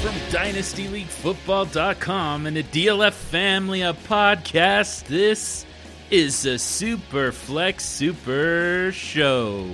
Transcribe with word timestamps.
from 0.00 0.14
DynastyLeagueFootball.com 0.30 2.46
and 2.46 2.56
the 2.56 2.62
DLF 2.62 3.12
family 3.12 3.82
of 3.82 3.98
podcasts. 4.06 5.04
This 5.04 5.66
is 6.08 6.42
the 6.42 6.56
Super 6.56 7.32
Flex 7.32 7.84
Super 7.84 8.92
Show, 8.92 9.68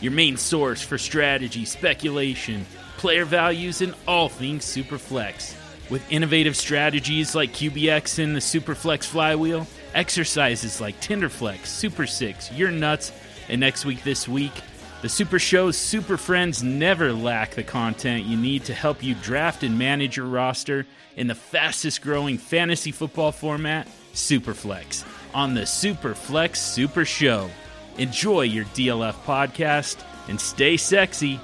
your 0.00 0.10
main 0.10 0.36
source 0.36 0.82
for 0.82 0.98
strategy, 0.98 1.64
speculation, 1.64 2.66
player 2.96 3.24
values, 3.24 3.82
and 3.82 3.94
all 4.08 4.28
things 4.28 4.64
Superflex. 4.64 5.54
With 5.88 6.02
innovative 6.10 6.56
strategies 6.56 7.36
like 7.36 7.52
QBX 7.52 8.18
and 8.18 8.34
the 8.34 8.40
Superflex 8.40 9.04
Flywheel, 9.04 9.68
exercises 9.94 10.80
like 10.80 11.00
Tinderflex, 11.00 11.66
Super 11.66 12.08
Six, 12.08 12.50
Your 12.50 12.72
Nuts, 12.72 13.12
and 13.48 13.60
next 13.60 13.84
week, 13.84 14.02
this 14.02 14.26
week, 14.26 14.54
the 15.02 15.08
Super 15.08 15.40
Show's 15.40 15.76
Super 15.76 16.16
Friends 16.16 16.62
never 16.62 17.12
lack 17.12 17.56
the 17.56 17.64
content 17.64 18.24
you 18.24 18.36
need 18.36 18.64
to 18.66 18.72
help 18.72 19.02
you 19.02 19.16
draft 19.16 19.64
and 19.64 19.76
manage 19.76 20.16
your 20.16 20.26
roster 20.26 20.86
in 21.16 21.26
the 21.26 21.34
fastest 21.34 22.02
growing 22.02 22.38
fantasy 22.38 22.92
football 22.92 23.32
format, 23.32 23.88
Superflex, 24.14 25.04
on 25.34 25.54
the 25.54 25.62
Superflex 25.62 26.56
Super 26.56 27.04
Show. 27.04 27.50
Enjoy 27.98 28.42
your 28.42 28.64
DLF 28.66 29.14
podcast 29.24 30.04
and 30.28 30.40
stay 30.40 30.76
sexy 30.76 31.40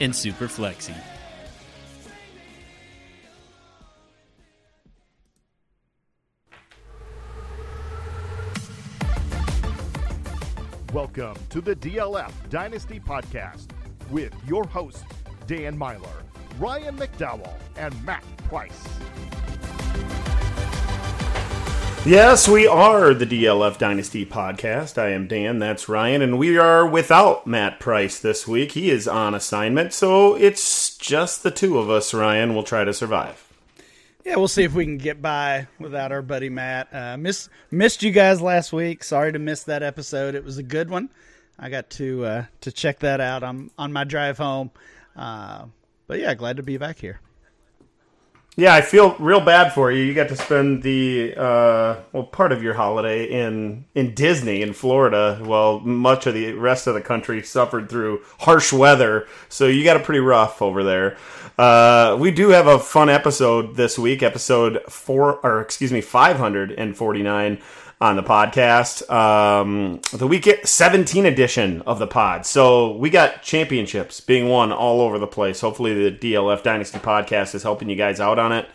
and 0.00 0.16
super 0.16 0.48
flexy. 0.48 0.94
Welcome 10.92 11.36
to 11.48 11.62
the 11.62 11.74
DLF 11.74 12.30
Dynasty 12.50 13.00
Podcast 13.00 13.68
with 14.10 14.34
your 14.46 14.66
hosts, 14.66 15.02
Dan 15.46 15.74
Meylor, 15.74 16.20
Ryan 16.58 16.98
McDowell, 16.98 17.54
and 17.76 17.94
Matt 18.04 18.22
Price. 18.50 18.86
Yes, 22.04 22.46
we 22.46 22.66
are 22.66 23.14
the 23.14 23.24
DLF 23.24 23.78
Dynasty 23.78 24.26
Podcast. 24.26 24.98
I 24.98 25.12
am 25.12 25.26
Dan, 25.26 25.58
that's 25.58 25.88
Ryan, 25.88 26.20
and 26.20 26.38
we 26.38 26.58
are 26.58 26.86
without 26.86 27.46
Matt 27.46 27.80
Price 27.80 28.18
this 28.18 28.46
week. 28.46 28.72
He 28.72 28.90
is 28.90 29.08
on 29.08 29.34
assignment, 29.34 29.94
so 29.94 30.34
it's 30.34 30.98
just 30.98 31.42
the 31.42 31.50
two 31.50 31.78
of 31.78 31.88
us, 31.88 32.12
Ryan. 32.12 32.52
We'll 32.52 32.64
try 32.64 32.84
to 32.84 32.92
survive. 32.92 33.51
Yeah, 34.24 34.36
we'll 34.36 34.48
see 34.48 34.62
if 34.62 34.72
we 34.72 34.84
can 34.84 34.98
get 34.98 35.20
by 35.20 35.66
without 35.80 36.12
our 36.12 36.22
buddy 36.22 36.48
Matt. 36.48 36.94
Uh, 36.94 37.16
miss, 37.16 37.48
missed 37.70 38.02
you 38.02 38.12
guys 38.12 38.40
last 38.40 38.72
week. 38.72 39.02
Sorry 39.02 39.32
to 39.32 39.38
miss 39.38 39.64
that 39.64 39.82
episode. 39.82 40.34
It 40.34 40.44
was 40.44 40.58
a 40.58 40.62
good 40.62 40.90
one. 40.90 41.10
I 41.58 41.68
got 41.70 41.90
to 41.90 42.24
uh, 42.24 42.44
to 42.62 42.72
check 42.72 43.00
that 43.00 43.20
out 43.20 43.42
on 43.42 43.70
on 43.76 43.92
my 43.92 44.04
drive 44.04 44.38
home. 44.38 44.70
Uh, 45.16 45.66
but 46.06 46.18
yeah, 46.18 46.34
glad 46.34 46.56
to 46.56 46.62
be 46.62 46.76
back 46.76 46.98
here. 46.98 47.20
Yeah, 48.54 48.74
I 48.74 48.82
feel 48.82 49.16
real 49.18 49.40
bad 49.40 49.72
for 49.72 49.90
you. 49.90 50.04
You 50.04 50.12
got 50.12 50.28
to 50.28 50.36
spend 50.36 50.82
the 50.82 51.34
uh, 51.34 51.96
well 52.12 52.24
part 52.24 52.52
of 52.52 52.62
your 52.62 52.74
holiday 52.74 53.24
in 53.24 53.86
in 53.94 54.14
Disney 54.14 54.60
in 54.60 54.74
Florida, 54.74 55.40
while 55.42 55.80
much 55.80 56.26
of 56.26 56.34
the 56.34 56.52
rest 56.52 56.86
of 56.86 56.92
the 56.92 57.00
country 57.00 57.42
suffered 57.42 57.88
through 57.88 58.20
harsh 58.40 58.70
weather. 58.70 59.26
So 59.48 59.68
you 59.68 59.84
got 59.84 59.96
it 59.96 60.04
pretty 60.04 60.20
rough 60.20 60.60
over 60.60 60.84
there. 60.84 61.16
Uh, 61.56 62.18
we 62.20 62.30
do 62.30 62.50
have 62.50 62.66
a 62.66 62.78
fun 62.78 63.08
episode 63.08 63.74
this 63.76 63.98
week, 63.98 64.22
episode 64.22 64.82
four, 64.86 65.40
or 65.42 65.62
excuse 65.62 65.90
me, 65.90 66.02
549 66.02 67.58
on 68.02 68.16
the 68.16 68.22
podcast. 68.22 69.08
Um, 69.08 70.00
the 70.12 70.26
week 70.26 70.48
17 70.64 71.24
edition 71.24 71.82
of 71.82 72.00
the 72.00 72.08
pod. 72.08 72.44
So 72.44 72.96
we 72.96 73.10
got 73.10 73.42
championships 73.42 74.20
being 74.20 74.48
won 74.48 74.72
all 74.72 75.00
over 75.00 75.20
the 75.20 75.28
place. 75.28 75.60
Hopefully, 75.60 76.10
the 76.10 76.32
DLF 76.32 76.64
Dynasty 76.64 76.98
podcast 76.98 77.54
is 77.54 77.62
helping 77.62 77.88
you 77.88 77.94
guys 77.94 78.18
out 78.18 78.40
on 78.40 78.50
it. 78.50 78.68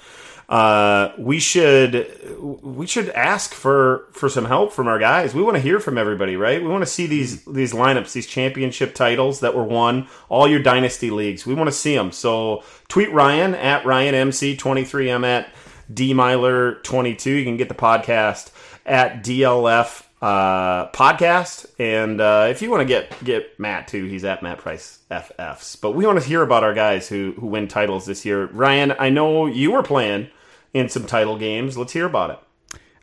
Uh, 0.48 1.12
we 1.18 1.40
should 1.40 2.10
we 2.40 2.88
should 2.88 3.10
ask 3.10 3.54
for 3.54 4.08
for 4.14 4.30
some 4.30 4.46
help 4.46 4.72
from 4.72 4.88
our 4.88 4.98
guys. 4.98 5.34
We 5.34 5.44
want 5.44 5.58
to 5.58 5.62
hear 5.62 5.82
from 5.82 5.98
everybody, 5.98 6.38
right? 6.38 6.64
We 6.64 6.70
want 6.70 6.84
to 6.84 6.90
see 6.90 7.06
these 7.06 7.44
these 7.44 7.74
lineups, 7.74 8.14
these 8.14 8.28
championship 8.28 8.96
titles 8.96 9.42
that 9.42 9.54
were 9.54 9.66
won, 9.66 10.08
all 10.30 10.48
your 10.48 10.62
dynasty 10.62 11.12
leagues. 11.12 11.46
We 11.46 11.54
want 11.54 11.68
to 11.68 11.76
see 11.76 11.98
them. 11.98 12.14
So 12.14 12.64
tweet 12.88 13.12
Ryan 13.12 13.56
at 13.56 13.84
RyanMC23. 13.84 15.14
I'm 15.14 15.26
at 15.26 15.54
DMeylor22. 15.92 17.26
You 17.26 17.44
can 17.44 17.58
get 17.58 17.68
the 17.68 17.76
podcast 17.76 18.52
at 18.88 19.24
DLF 19.24 20.04
uh, 20.22 20.90
podcast. 20.92 21.68
And 21.78 22.20
uh, 22.20 22.48
if 22.50 22.62
you 22.62 22.72
want 22.72 22.82
to 22.82 22.86
get 22.86 23.24
get 23.24 23.60
Matt 23.60 23.88
too, 23.88 24.06
he's 24.06 24.26
at 24.26 24.42
Matt 24.42 24.58
Price 24.58 25.00
FFs. 25.12 25.80
But 25.80 25.92
we 25.92 26.06
want 26.06 26.22
to 26.22 26.28
hear 26.28 26.42
about 26.42 26.64
our 26.64 26.74
guys 26.74 27.08
who 27.08 27.34
who 27.40 27.48
win 27.48 27.68
titles 27.68 28.06
this 28.06 28.26
year. 28.26 28.46
Ryan, 28.48 28.94
I 28.98 29.10
know 29.10 29.46
you 29.46 29.72
were 29.72 29.84
playing 29.84 30.30
in 30.74 30.90
some 30.90 31.06
title 31.06 31.38
games. 31.38 31.78
Let's 31.78 31.94
hear 31.94 32.06
about 32.06 32.32
it. 32.32 32.40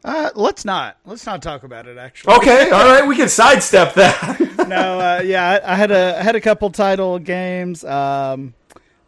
Uh, 0.03 0.31
let's 0.35 0.65
not. 0.65 0.99
Let's 1.07 1.25
not 1.25 1.41
talk 1.41 1.63
about 1.63 1.87
it. 1.87 1.97
Actually. 1.97 2.35
Okay. 2.35 2.71
All 2.71 2.85
right. 2.85 3.07
We 3.07 3.17
can 3.17 3.29
sidestep 3.29 3.95
that. 3.95 4.41
no. 4.69 5.01
Uh, 5.01 5.23
yeah. 5.25 5.61
I, 5.65 5.73
I, 5.73 5.77
had 5.77 5.91
a 5.91 6.19
I 6.19 6.23
had 6.23 6.37
a 6.37 6.41
couple 6.41 6.71
title 6.71 7.19
games. 7.19 7.85
Um, 7.85 8.55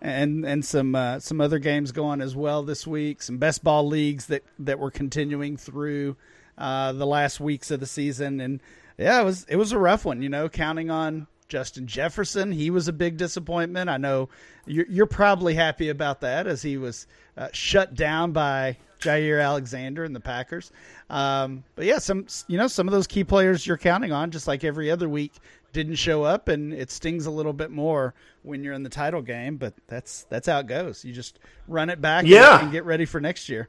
and 0.00 0.44
and 0.46 0.64
some 0.64 0.94
uh, 0.94 1.18
some 1.18 1.40
other 1.40 1.58
games 1.58 1.90
going 1.92 2.20
as 2.20 2.36
well 2.36 2.62
this 2.62 2.86
week. 2.86 3.22
Some 3.22 3.38
best 3.38 3.64
ball 3.64 3.86
leagues 3.86 4.26
that 4.26 4.42
that 4.60 4.78
were 4.78 4.90
continuing 4.90 5.56
through 5.56 6.16
uh, 6.58 6.92
the 6.92 7.06
last 7.06 7.40
weeks 7.40 7.70
of 7.70 7.80
the 7.80 7.86
season, 7.86 8.40
and 8.40 8.60
yeah, 8.98 9.20
it 9.20 9.24
was 9.24 9.44
it 9.48 9.56
was 9.56 9.72
a 9.72 9.78
rough 9.78 10.04
one. 10.04 10.22
You 10.22 10.28
know, 10.28 10.48
counting 10.48 10.90
on 10.90 11.26
Justin 11.48 11.86
Jefferson, 11.86 12.52
he 12.52 12.70
was 12.70 12.88
a 12.88 12.92
big 12.92 13.16
disappointment. 13.16 13.88
I 13.90 13.98
know 13.98 14.28
you're, 14.66 14.86
you're 14.88 15.06
probably 15.06 15.54
happy 15.54 15.88
about 15.88 16.20
that, 16.22 16.46
as 16.46 16.62
he 16.62 16.76
was 16.76 17.06
uh, 17.36 17.48
shut 17.52 17.94
down 17.94 18.32
by 18.32 18.76
Jaire 19.00 19.44
Alexander 19.44 20.04
and 20.04 20.14
the 20.14 20.20
Packers. 20.20 20.72
Um, 21.10 21.64
but 21.74 21.84
yeah, 21.84 21.98
some 21.98 22.26
you 22.48 22.58
know 22.58 22.68
some 22.68 22.88
of 22.88 22.92
those 22.92 23.06
key 23.06 23.24
players 23.24 23.66
you're 23.66 23.76
counting 23.76 24.12
on, 24.12 24.30
just 24.30 24.48
like 24.48 24.64
every 24.64 24.90
other 24.90 25.08
week, 25.08 25.34
didn't 25.72 25.96
show 25.96 26.24
up, 26.24 26.48
and 26.48 26.72
it 26.72 26.90
stings 26.90 27.26
a 27.26 27.30
little 27.30 27.52
bit 27.52 27.70
more 27.70 28.14
when 28.42 28.64
you're 28.64 28.74
in 28.74 28.82
the 28.82 28.88
title 28.88 29.22
game. 29.22 29.56
But 29.56 29.74
that's 29.86 30.24
that's 30.30 30.48
how 30.48 30.60
it 30.60 30.66
goes. 30.66 31.04
You 31.04 31.12
just 31.12 31.38
run 31.68 31.90
it 31.90 32.00
back, 32.00 32.24
yeah. 32.26 32.54
and, 32.54 32.62
and 32.64 32.72
get 32.72 32.84
ready 32.84 33.04
for 33.04 33.20
next 33.20 33.48
year 33.48 33.68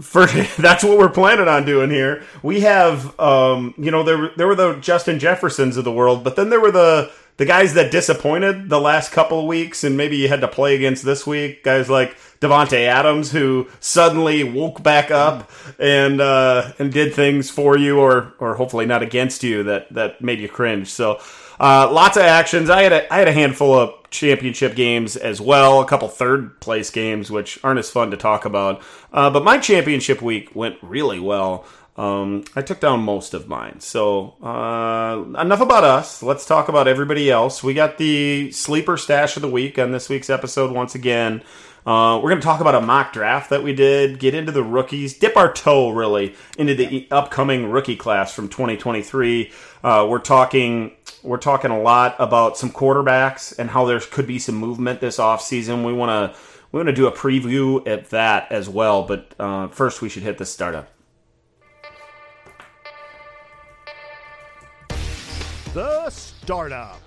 for 0.00 0.26
that's 0.58 0.84
what 0.84 0.98
we're 0.98 1.08
planning 1.08 1.48
on 1.48 1.64
doing 1.64 1.90
here. 1.90 2.24
We 2.42 2.60
have, 2.60 3.18
um, 3.20 3.74
you 3.78 3.90
know, 3.90 4.02
there 4.02 4.30
there 4.36 4.46
were 4.46 4.54
the 4.54 4.74
Justin 4.76 5.18
Jeffersons 5.18 5.76
of 5.76 5.84
the 5.84 5.92
world, 5.92 6.24
but 6.24 6.36
then 6.36 6.50
there 6.50 6.60
were 6.60 6.70
the 6.70 7.10
the 7.36 7.44
guys 7.44 7.74
that 7.74 7.92
disappointed 7.92 8.70
the 8.70 8.80
last 8.80 9.12
couple 9.12 9.40
of 9.40 9.46
weeks, 9.46 9.84
and 9.84 9.96
maybe 9.96 10.16
you 10.16 10.28
had 10.28 10.40
to 10.40 10.48
play 10.48 10.74
against 10.74 11.04
this 11.04 11.26
week. 11.26 11.62
Guys 11.62 11.90
like 11.90 12.16
Davante 12.40 12.86
Adams, 12.86 13.30
who 13.32 13.68
suddenly 13.80 14.42
woke 14.42 14.82
back 14.82 15.10
up 15.10 15.50
and 15.78 16.20
uh, 16.20 16.72
and 16.78 16.92
did 16.92 17.14
things 17.14 17.50
for 17.50 17.76
you, 17.76 17.98
or 17.98 18.32
or 18.38 18.54
hopefully 18.54 18.86
not 18.86 19.02
against 19.02 19.42
you, 19.42 19.62
that 19.64 19.92
that 19.92 20.20
made 20.20 20.40
you 20.40 20.48
cringe. 20.48 20.88
So. 20.88 21.20
Uh, 21.58 21.90
lots 21.90 22.16
of 22.16 22.22
actions. 22.22 22.70
I 22.70 22.82
had 22.82 22.92
a 22.92 23.12
I 23.12 23.18
had 23.18 23.28
a 23.28 23.32
handful 23.32 23.74
of 23.74 24.10
championship 24.10 24.74
games 24.74 25.16
as 25.16 25.40
well, 25.40 25.80
a 25.80 25.86
couple 25.86 26.08
third 26.08 26.60
place 26.60 26.90
games, 26.90 27.30
which 27.30 27.58
aren't 27.64 27.78
as 27.78 27.90
fun 27.90 28.10
to 28.10 28.16
talk 28.16 28.44
about. 28.44 28.82
Uh, 29.12 29.30
but 29.30 29.44
my 29.44 29.58
championship 29.58 30.22
week 30.22 30.54
went 30.54 30.76
really 30.82 31.20
well. 31.20 31.64
Um, 31.96 32.44
I 32.54 32.60
took 32.60 32.80
down 32.80 33.00
most 33.00 33.32
of 33.32 33.48
mine. 33.48 33.80
So 33.80 34.34
uh, 34.42 35.24
enough 35.40 35.60
about 35.60 35.84
us. 35.84 36.22
Let's 36.22 36.44
talk 36.44 36.68
about 36.68 36.88
everybody 36.88 37.30
else. 37.30 37.62
We 37.62 37.72
got 37.72 37.96
the 37.96 38.52
sleeper 38.52 38.98
stash 38.98 39.36
of 39.36 39.42
the 39.42 39.48
week 39.48 39.78
on 39.78 39.92
this 39.92 40.08
week's 40.08 40.28
episode 40.28 40.72
once 40.72 40.94
again. 40.94 41.42
Uh, 41.86 42.18
we're 42.20 42.30
going 42.30 42.40
to 42.40 42.44
talk 42.44 42.60
about 42.60 42.74
a 42.74 42.80
mock 42.80 43.12
draft 43.12 43.50
that 43.50 43.62
we 43.62 43.72
did, 43.72 44.18
get 44.18 44.34
into 44.34 44.50
the 44.50 44.62
rookies, 44.62 45.16
dip 45.16 45.36
our 45.36 45.52
toe 45.52 45.90
really 45.90 46.34
into 46.58 46.74
the 46.74 47.06
upcoming 47.12 47.70
rookie 47.70 47.94
class 47.94 48.34
from 48.34 48.48
2023. 48.48 49.52
Uh, 49.84 50.06
we're 50.10 50.18
talking 50.18 50.95
we're 51.26 51.38
talking 51.38 51.70
a 51.70 51.80
lot 51.80 52.16
about 52.18 52.56
some 52.56 52.70
quarterbacks 52.70 53.58
and 53.58 53.70
how 53.70 53.84
there 53.84 54.00
could 54.00 54.26
be 54.26 54.38
some 54.38 54.54
movement 54.54 55.00
this 55.00 55.18
offseason. 55.18 55.84
We 55.84 55.92
want 55.92 56.10
to 56.34 56.40
we 56.72 56.78
want 56.78 56.88
to 56.88 56.94
do 56.94 57.06
a 57.06 57.12
preview 57.12 57.86
at 57.86 58.10
that 58.10 58.50
as 58.50 58.68
well. 58.68 59.02
But 59.02 59.34
uh, 59.38 59.68
first, 59.68 60.02
we 60.02 60.08
should 60.08 60.22
hit 60.22 60.38
the 60.38 60.46
startup. 60.46 60.88
The 65.74 66.10
startup. 66.10 67.00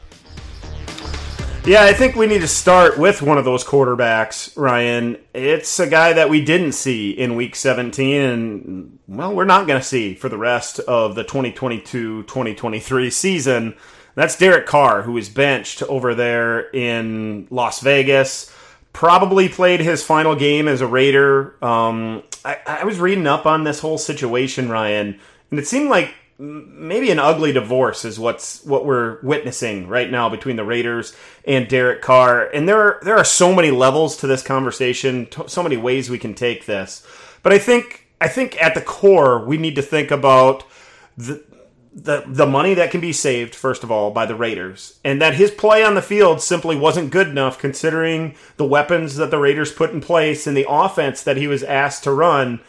Yeah, 1.66 1.84
I 1.84 1.94
think 1.94 2.16
we 2.16 2.26
need 2.26 2.40
to 2.40 2.48
start 2.48 2.98
with 2.98 3.22
one 3.22 3.38
of 3.38 3.46
those 3.46 3.64
quarterbacks, 3.64 4.58
Ryan. 4.58 5.18
It's 5.34 5.80
a 5.80 5.88
guy 5.88 6.14
that 6.14 6.30
we 6.30 6.44
didn't 6.44 6.72
see 6.72 7.12
in 7.12 7.36
week 7.36 7.56
17, 7.56 8.22
and, 8.22 9.00
well, 9.08 9.36
we're 9.36 9.44
not 9.44 9.68
going 9.68 9.80
to 9.80 9.86
see 9.86 10.16
for 10.16 10.30
the 10.30 10.38
rest 10.38 10.80
of 10.80 11.16
the 11.16 11.24
2022 11.24 12.24
2023 12.24 13.10
season. 13.10 13.76
That's 14.16 14.38
Derek 14.38 14.66
Carr, 14.66 15.04
who 15.04 15.18
is 15.18 15.30
benched 15.30 15.84
over 15.84 16.14
there 16.16 16.70
in 16.72 17.48
Las 17.50 17.80
Vegas. 17.82 18.54
Probably 18.92 19.48
played 19.48 19.80
his 19.80 20.04
final 20.04 20.36
game 20.36 20.68
as 20.68 20.82
a 20.82 20.88
Raider. 20.88 21.56
Um, 21.64 22.24
I, 22.44 22.58
I 22.66 22.84
was 22.84 23.00
reading 23.00 23.28
up 23.28 23.46
on 23.46 23.64
this 23.64 23.80
whole 23.80 23.98
situation, 23.98 24.70
Ryan, 24.70 25.20
and 25.52 25.60
it 25.60 25.68
seemed 25.68 25.90
like 25.90 26.14
maybe 26.40 27.12
an 27.12 27.20
ugly 27.20 27.52
divorce 27.52 28.06
is 28.06 28.18
what's 28.18 28.64
what 28.64 28.86
we're 28.86 29.20
witnessing 29.22 29.88
right 29.88 30.10
now 30.10 30.30
between 30.30 30.56
the 30.56 30.64
Raiders 30.64 31.14
and 31.46 31.68
Derek 31.68 32.02
Carr. 32.02 32.48
And 32.48 32.68
there 32.68 32.80
are, 32.80 33.00
there 33.04 33.18
are 33.18 33.26
so 33.26 33.54
many 33.54 33.72
levels 33.72 34.16
to 34.18 34.28
this 34.28 34.42
conversation, 34.42 35.28
so 35.48 35.62
many 35.62 35.76
ways 35.76 36.10
we 36.10 36.18
can 36.18 36.34
take 36.34 36.66
this. 36.66 37.06
But 37.44 37.52
I 37.52 37.60
think 37.60 38.08
I 38.22 38.28
think 38.30 38.62
at 38.62 38.74
the 38.74 38.82
core 38.82 39.46
we 39.46 39.58
need 39.58 39.76
to 39.76 39.82
think 39.82 40.12
about 40.12 40.64
the 41.18 41.44
the 42.04 42.24
the 42.28 42.46
money 42.46 42.74
that 42.74 42.92
can 42.92 43.02
be 43.02 43.14
saved 43.14 43.56
first 43.56 43.84
of 43.84 43.92
all 43.92 44.12
by 44.12 44.26
the 44.26 44.36
Raiders 44.36 45.00
and 45.04 45.22
that 45.22 45.36
his 45.36 45.52
play 45.52 45.84
on 45.84 45.96
the 45.96 46.02
field 46.02 46.42
simply 46.42 46.76
wasn't 46.76 47.12
good 47.12 47.28
enough 47.28 47.60
considering 47.60 48.36
the 48.58 48.66
weapons 48.66 49.16
that 49.16 49.32
the 49.32 49.38
Raiders 49.38 49.72
put 49.72 49.92
in 49.92 50.02
place 50.02 50.48
and 50.48 50.56
the 50.56 50.66
offense 50.70 51.24
that 51.24 51.38
he 51.38 51.48
was 51.48 51.64
asked 51.64 52.04
to 52.04 52.12
run 52.12 52.62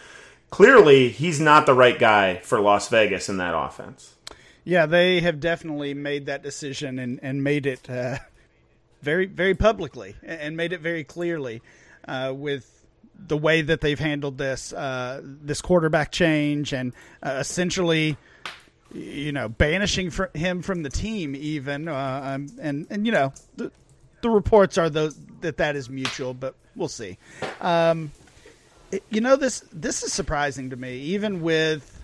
clearly 0.51 1.09
he's 1.09 1.41
not 1.41 1.67
the 1.67 1.75
right 1.75 1.99
guy 1.99 2.37
for 2.39 2.61
Las 2.61 2.89
Vegas 2.89 3.29
in 3.29 3.39
that 3.39 3.55
offense. 3.57 4.17
Yeah, 4.65 4.87
they 4.87 5.21
have 5.21 5.41
definitely 5.41 5.95
made 5.95 6.27
that 6.27 6.43
decision 6.43 6.99
and, 6.99 7.19
and 7.23 7.43
made 7.43 7.67
it 7.67 7.89
uh, 7.89 8.19
very, 9.03 9.27
very 9.27 9.55
publicly 9.55 10.17
and 10.23 10.57
made 10.57 10.73
it 10.73 10.81
very 10.81 11.05
clearly 11.05 11.63
uh, 12.07 12.33
with 12.37 12.85
the 13.27 13.37
way 13.37 13.63
that 13.63 13.81
they've 13.81 13.99
handled 13.99 14.39
this 14.39 14.73
uh, 14.73 15.21
this 15.23 15.61
quarterback 15.61 16.11
change 16.11 16.73
and 16.73 16.93
uh, 17.23 17.37
essentially, 17.39 18.17
you 18.93 19.33
know, 19.33 19.49
banishing 19.49 20.13
him 20.35 20.63
from 20.63 20.83
the 20.83 20.91
team 20.91 21.35
even. 21.37 21.89
Uh, 21.89 22.21
um, 22.25 22.47
and 22.61 22.87
and 22.91 23.07
you 23.07 23.13
know, 23.13 23.33
the, 23.57 23.71
the 24.23 24.31
reports 24.31 24.79
are 24.79 24.91
those 24.91 25.17
that 25.41 25.57
that 25.59 25.77
is 25.77 25.89
mutual, 25.89 26.35
but 26.35 26.55
we'll 26.75 26.89
see. 26.89 27.19
Um, 27.61 28.11
you 29.09 29.21
know 29.21 29.37
this 29.37 29.65
this 29.73 30.03
is 30.03 30.13
surprising 30.13 30.71
to 30.71 30.77
me, 30.77 30.99
even 30.99 31.41
with 31.41 32.03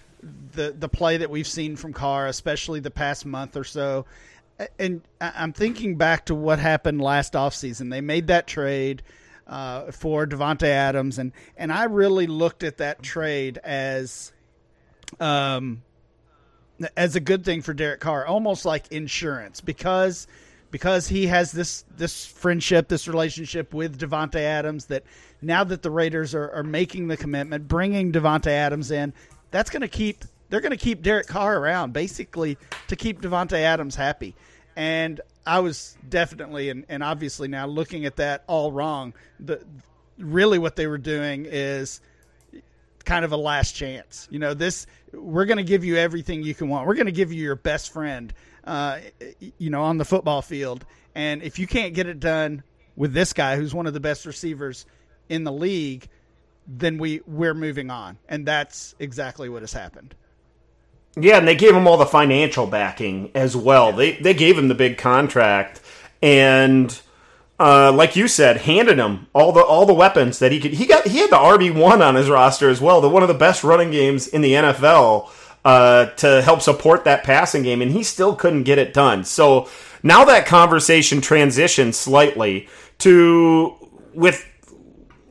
the 0.53 0.75
the 0.79 0.89
play 0.89 1.17
that 1.17 1.31
we've 1.31 1.47
seen 1.47 1.77
from 1.77 1.93
Carr, 1.93 2.27
especially 2.27 2.81
the 2.81 2.91
past 2.91 3.27
month 3.27 3.57
or 3.57 3.65
so. 3.65 4.07
And 4.79 5.03
I'm 5.21 5.53
thinking 5.53 5.97
back 5.97 6.27
to 6.27 6.35
what 6.35 6.59
happened 6.59 7.03
last 7.03 7.35
offseason. 7.35 7.91
They 7.91 8.01
made 8.01 8.29
that 8.29 8.47
trade 8.47 9.03
uh, 9.47 9.93
for 9.93 10.27
Davante 10.27 10.69
Adams, 10.69 11.19
and 11.19 11.33
and 11.57 11.73
I 11.73 11.85
really 11.85 12.27
looked 12.27 12.63
at 12.63 12.79
that 12.79 13.03
trade 13.03 13.59
as 13.59 14.33
um 15.21 15.83
as 16.97 17.17
a 17.17 17.21
good 17.21 17.45
thing 17.45 17.63
for 17.63 17.75
Derek 17.75 18.01
Carr, 18.01 18.27
almost 18.27 18.65
like 18.65 18.91
insurance, 18.93 19.61
because 19.61 20.27
because 20.71 21.09
he 21.09 21.27
has 21.27 21.53
this 21.53 21.85
this 21.97 22.27
friendship, 22.27 22.89
this 22.89 23.09
relationship 23.09 23.73
with 23.73 23.99
Davante 23.99 24.41
Adams. 24.41 24.87
That 24.87 25.05
now 25.41 25.65
that 25.65 25.83
the 25.83 25.91
Raiders 25.91 26.35
are, 26.35 26.51
are 26.51 26.63
making 26.63 27.09
the 27.09 27.17
commitment, 27.17 27.69
bringing 27.69 28.13
Davante 28.13 28.49
Adams 28.49 28.91
in, 28.91 29.13
that's 29.51 29.71
going 29.71 29.83
to 29.83 29.89
keep 29.89 30.25
they're 30.49 30.61
going 30.61 30.71
to 30.71 30.77
keep 30.77 31.03
Derek 31.03 31.27
Carr 31.27 31.59
around, 31.59 31.93
basically 31.93 32.59
to 32.89 32.97
keep 32.97 33.21
Davante 33.21 33.59
Adams 33.59 33.97
happy. 33.97 34.35
And 34.77 35.21
I 35.47 35.61
was 35.61 35.97
definitely 36.09 36.69
and, 36.71 36.85
and 36.89 37.03
obviously 37.03 37.49
now 37.49 37.67
looking 37.67 38.05
at 38.05 38.17
that 38.17 38.45
all 38.47 38.73
wrong. 38.73 39.15
The 39.41 39.65
really 40.19 40.59
what 40.59 40.77
they 40.77 40.87
were 40.87 40.99
doing 40.99 41.47
is 41.47 42.01
kind 43.07 43.25
of 43.25 43.33
a 43.33 43.37
last 43.37 43.73
chance. 43.73 44.29
You 44.31 44.39
know, 44.39 44.53
this 44.53 44.87
we're 45.13 45.47
going 45.47 45.57
to 45.57 45.65
give 45.65 45.85
you 45.85 45.97
everything 45.97 46.43
you 46.43 46.55
can 46.55 46.69
want. 46.69 46.87
We're 46.87 46.95
going 46.95 47.07
to 47.07 47.13
give 47.13 47.33
you 47.33 47.43
your 47.43 47.57
best 47.57 47.93
friend 47.93 48.35
uh, 48.67 48.99
you 49.59 49.71
know, 49.71 49.83
on 49.83 49.97
the 49.97 50.05
football 50.05 50.43
field. 50.43 50.85
And 51.15 51.43
if 51.43 51.59
you 51.59 51.67
can't 51.67 51.95
get 51.95 52.07
it 52.07 52.21
done 52.21 52.63
with 52.97 53.13
this 53.13 53.33
guy, 53.33 53.57
who's 53.57 53.75
one 53.75 53.87
of 53.87 53.95
the 53.95 54.01
best 54.01 54.27
receivers 54.27 54.87
in 55.29 55.45
the 55.45 55.53
league, 55.53 56.09
then 56.67 56.99
we 56.99 57.21
we're 57.27 57.55
moving 57.55 57.91
on, 57.91 58.19
and 58.29 58.45
that's 58.45 58.95
exactly 58.99 59.49
what 59.49 59.63
has 59.63 59.73
happened. 59.73 60.15
Yeah, 61.17 61.39
and 61.39 61.47
they 61.47 61.55
gave 61.55 61.75
him 61.75 61.87
all 61.87 61.97
the 61.97 62.07
financial 62.07 62.67
backing 62.67 63.31
as 63.35 63.57
well. 63.57 63.93
They 63.93 64.17
they 64.17 64.35
gave 64.35 64.59
him 64.59 64.67
the 64.67 64.75
big 64.75 64.99
contract, 64.99 65.81
and 66.21 67.01
uh, 67.59 67.91
like 67.93 68.17
you 68.17 68.29
said, 68.29 68.59
handed 68.59 68.99
him 68.99 69.27
all 69.35 69.53
the 69.53 69.63
all 69.63 69.87
the 69.87 69.95
weapons 69.95 70.39
that 70.39 70.53
he 70.53 70.61
could. 70.61 70.75
He 70.75 70.87
got 70.87 71.07
he 71.07 71.19
had 71.19 71.31
the 71.31 71.37
RB 71.37 71.75
one 71.75 72.03
on 72.03 72.15
his 72.15 72.29
roster 72.29 72.69
as 72.69 72.81
well, 72.81 73.01
the 73.01 73.09
one 73.09 73.23
of 73.23 73.29
the 73.29 73.35
best 73.35 73.65
running 73.65 73.91
games 73.91 74.29
in 74.29 74.43
the 74.43 74.53
NFL 74.53 75.31
uh, 75.65 76.07
to 76.07 76.43
help 76.43 76.61
support 76.61 77.05
that 77.05 77.25
passing 77.25 77.63
game, 77.63 77.81
and 77.81 77.93
he 77.93 78.03
still 78.03 78.37
couldn't 78.37 78.65
get 78.65 78.79
it 78.79 78.93
done. 78.93 79.25
So 79.25 79.69
now 80.03 80.25
that 80.27 80.47
conversation 80.47 81.21
transitions 81.21 81.97
slightly 81.97 82.69
to 82.99 83.75
with 84.15 84.47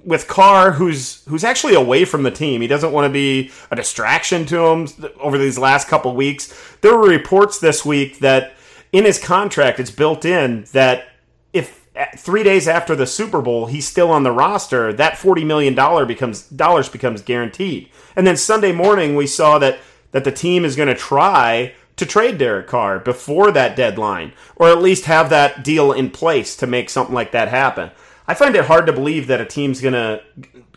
with 0.04 0.28
Carr, 0.28 0.72
who's 0.72 1.24
who's 1.26 1.44
actually 1.44 1.76
away 1.76 2.06
from 2.06 2.24
the 2.24 2.32
team. 2.32 2.62
He 2.62 2.68
doesn't 2.68 2.92
want 2.92 3.06
to 3.06 3.14
be 3.14 3.52
a 3.72 3.76
distraction 3.76 4.46
to 4.48 4.66
him 4.66 4.88
over 5.20 5.38
these 5.38 5.58
last 5.58 5.88
couple 5.88 6.16
weeks. 6.16 6.54
There 6.82 6.96
were 6.98 7.08
reports 7.08 7.60
this 7.60 7.86
week 7.86 8.20
that 8.20 8.54
in 8.92 9.06
his 9.06 9.20
contract, 9.20 9.80
it's 9.80 9.92
built 9.92 10.26
in 10.26 10.66
that 10.72 11.08
if 11.54 11.85
three 12.18 12.44
days 12.44 12.68
after 12.68 12.96
the 12.96 13.08
Super 13.08 13.42
Bowl 13.42 13.68
he's 13.68 13.88
still 13.88 14.12
on 14.12 14.24
the 14.24 14.32
roster, 14.32 14.94
that 14.94 15.18
forty 15.18 15.44
million 15.44 15.76
dollar 15.76 16.06
becomes 16.06 16.44
dollars 16.44 16.90
becomes 16.90 17.22
guaranteed. 17.22 17.90
And 18.16 18.26
then 18.26 18.38
Sunday 18.38 18.72
morning 18.72 19.16
we 19.16 19.28
saw 19.28 19.60
that 19.60 19.80
that 20.12 20.24
the 20.24 20.32
team 20.32 20.64
is 20.64 20.76
going 20.76 20.88
to 20.88 20.96
try 20.96 21.74
to 21.98 22.06
trade 22.06 22.38
Derek 22.38 22.68
Carr 22.68 23.00
before 23.00 23.52
that 23.52 23.76
deadline, 23.76 24.34
or 24.56 24.70
at 24.70 24.82
least 24.82 25.06
have 25.06 25.30
that 25.30 25.64
deal 25.64 25.92
in 25.92 26.10
place 26.10 26.56
to 26.58 26.68
make 26.68 26.90
something 26.90 27.16
like 27.16 27.32
that 27.32 27.48
happen. 27.48 27.92
I 28.28 28.34
find 28.34 28.56
it 28.56 28.66
hard 28.66 28.86
to 28.88 28.94
believe 28.94 29.28
that 29.28 29.42
a 29.42 29.46
team's 29.46 29.82
gonna 29.82 30.22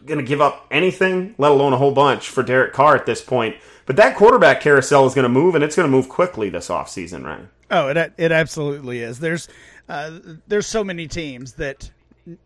gonna 0.06 0.23
give 0.23 0.41
up 0.41 0.67
anything, 0.71 1.35
let 1.38 1.50
alone 1.50 1.73
a 1.73 1.79
whole 1.79 1.93
bunch, 1.93 2.29
for 2.29 2.43
Derek 2.43 2.73
Carr 2.73 2.97
at 2.97 3.06
this 3.06 3.23
point. 3.23 3.56
But 3.88 3.97
that 3.97 4.17
quarterback 4.17 4.61
carousel 4.61 5.06
is 5.06 5.14
going 5.14 5.23
to 5.23 5.31
move, 5.31 5.55
and 5.55 5.64
it's 5.64 5.75
going 5.75 5.91
to 5.91 5.91
move 5.91 6.11
quickly 6.11 6.50
this 6.50 6.69
offseason, 6.69 7.25
right? 7.25 7.49
Oh, 7.71 7.88
it 7.88 8.12
it 8.19 8.32
absolutely 8.32 9.00
is. 9.00 9.21
There's 9.21 9.49
uh, 9.88 10.19
there's 10.46 10.67
so 10.67 10.85
many 10.85 11.06
teams 11.06 11.55
that 11.55 11.90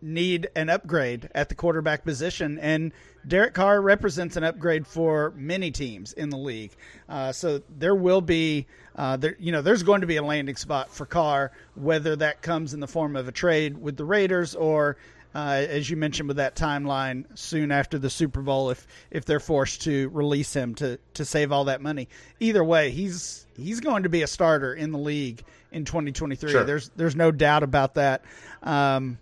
need 0.01 0.49
an 0.55 0.69
upgrade 0.69 1.29
at 1.35 1.49
the 1.49 1.55
quarterback 1.55 2.05
position, 2.05 2.59
and 2.61 2.93
Derek 3.27 3.55
Carr 3.55 3.81
represents 3.81 4.37
an 4.37 4.45
upgrade 4.45 4.87
for 4.87 5.33
many 5.37 5.71
teams 5.71 6.13
in 6.13 6.31
the 6.31 6.37
league. 6.37 6.73
Uh, 7.09 7.33
so 7.33 7.63
there 7.79 7.95
will 7.95 8.21
be, 8.21 8.67
uh, 8.97 9.17
there, 9.17 9.37
you 9.39 9.53
know, 9.53 9.63
there's 9.63 9.83
going 9.83 10.01
to 10.01 10.07
be 10.07 10.17
a 10.17 10.23
landing 10.23 10.57
spot 10.57 10.93
for 10.93 11.07
Carr, 11.07 11.53
whether 11.75 12.17
that 12.17 12.43
comes 12.43 12.75
in 12.75 12.81
the 12.81 12.89
form 12.89 13.17
of 13.17 13.29
a 13.29 13.33
trade 13.33 13.77
with 13.77 13.97
the 13.97 14.05
Raiders 14.05 14.55
or, 14.55 14.97
uh, 15.35 15.65
as 15.69 15.89
you 15.89 15.97
mentioned, 15.97 16.29
with 16.29 16.37
that 16.37 16.57
timeline 16.57 17.25
soon 17.39 17.71
after 17.73 17.99
the 17.99 18.11
Super 18.11 18.43
Bowl, 18.43 18.71
if 18.71 18.87
if 19.11 19.25
they're 19.25 19.41
forced 19.41 19.83
to 19.83 20.11
release 20.11 20.53
him 20.53 20.75
to 20.75 20.99
to 21.15 21.25
save 21.25 21.53
all 21.53 21.65
that 21.65 21.81
money. 21.81 22.09
Either 22.39 22.63
way, 22.63 22.91
he's 22.91 23.47
he's 23.57 23.81
going 23.81 24.03
to 24.03 24.11
be 24.11 24.23
a 24.23 24.27
starter 24.27 24.75
in 24.75 24.93
the 24.93 24.99
league 24.99 25.43
in 25.73 25.85
2023. 25.85 26.51
Sure. 26.51 26.65
There's 26.65 26.91
there's 26.97 27.17
no 27.17 27.31
doubt 27.31 27.63
about 27.63 27.95
that. 27.95 28.23
Um, 28.63 29.19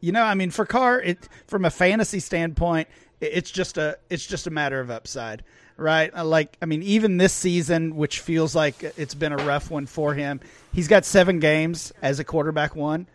you 0.00 0.12
know, 0.12 0.22
I 0.22 0.34
mean, 0.34 0.50
for 0.50 0.66
Carr, 0.66 1.00
it 1.00 1.28
from 1.46 1.64
a 1.64 1.70
fantasy 1.70 2.20
standpoint, 2.20 2.88
it's 3.20 3.50
just 3.50 3.78
a 3.78 3.98
it's 4.10 4.26
just 4.26 4.46
a 4.46 4.50
matter 4.50 4.80
of 4.80 4.90
upside, 4.90 5.44
right? 5.76 6.14
Uh, 6.14 6.24
like, 6.24 6.56
I 6.60 6.66
mean, 6.66 6.82
even 6.82 7.16
this 7.16 7.32
season, 7.32 7.96
which 7.96 8.20
feels 8.20 8.54
like 8.54 8.82
it's 8.98 9.14
been 9.14 9.32
a 9.32 9.36
rough 9.44 9.70
one 9.70 9.86
for 9.86 10.14
him, 10.14 10.40
he's 10.72 10.88
got 10.88 11.04
seven 11.04 11.38
games 11.38 11.92
as 12.02 12.18
a 12.18 12.24
quarterback 12.24 12.76
one, 12.76 13.06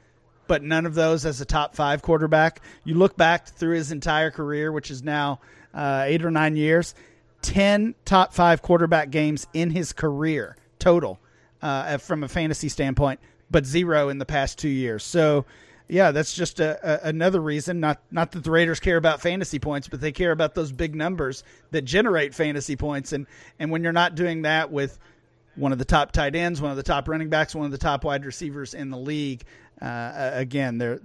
but 0.47 0.63
none 0.63 0.85
of 0.85 0.95
those 0.95 1.25
as 1.25 1.41
a 1.41 1.45
top 1.45 1.75
five 1.75 2.01
quarterback. 2.01 2.61
You 2.83 2.95
look 2.95 3.15
back 3.15 3.47
through 3.47 3.75
his 3.75 3.91
entire 3.91 4.31
career, 4.31 4.71
which 4.71 4.89
is 4.89 5.03
now 5.03 5.41
uh, 5.73 6.05
eight 6.07 6.25
or 6.25 6.31
nine 6.31 6.55
years, 6.55 6.95
ten 7.41 7.93
top 8.03 8.33
five 8.33 8.61
quarterback 8.61 9.11
games 9.11 9.45
in 9.53 9.69
his 9.69 9.93
career 9.93 10.55
total, 10.79 11.19
uh, 11.61 11.97
from 11.97 12.23
a 12.23 12.27
fantasy 12.27 12.69
standpoint, 12.69 13.19
but 13.49 13.65
zero 13.65 14.09
in 14.09 14.17
the 14.17 14.25
past 14.25 14.59
two 14.59 14.69
years. 14.69 15.03
So 15.03 15.45
yeah, 15.89 16.11
that's 16.11 16.33
just 16.33 16.59
a, 16.59 16.79
a, 16.83 17.09
another 17.09 17.41
reason. 17.41 17.79
Not 17.79 17.99
not 18.11 18.31
that 18.31 18.43
the 18.43 18.51
Raiders 18.51 18.79
care 18.79 18.97
about 18.97 19.21
fantasy 19.21 19.59
points, 19.59 19.87
but 19.87 19.99
they 19.99 20.11
care 20.11 20.31
about 20.31 20.53
those 20.53 20.71
big 20.71 20.95
numbers 20.95 21.43
that 21.71 21.83
generate 21.83 22.35
fantasy 22.35 22.75
points. 22.75 23.11
And 23.11 23.25
and 23.57 23.71
when 23.71 23.83
you're 23.83 23.91
not 23.91 24.15
doing 24.15 24.43
that 24.43 24.71
with 24.71 24.99
one 25.55 25.71
of 25.71 25.79
the 25.79 25.85
top 25.85 26.11
tight 26.11 26.35
ends, 26.35 26.61
one 26.61 26.71
of 26.71 26.77
the 26.77 26.83
top 26.83 27.07
running 27.07 27.29
backs, 27.29 27.55
one 27.55 27.65
of 27.65 27.71
the 27.71 27.77
top 27.77 28.03
wide 28.03 28.23
receivers 28.23 28.73
in 28.75 28.91
the 28.91 28.97
league, 28.97 29.43
uh, 29.81 30.31
again, 30.33 30.77
there 30.77 30.99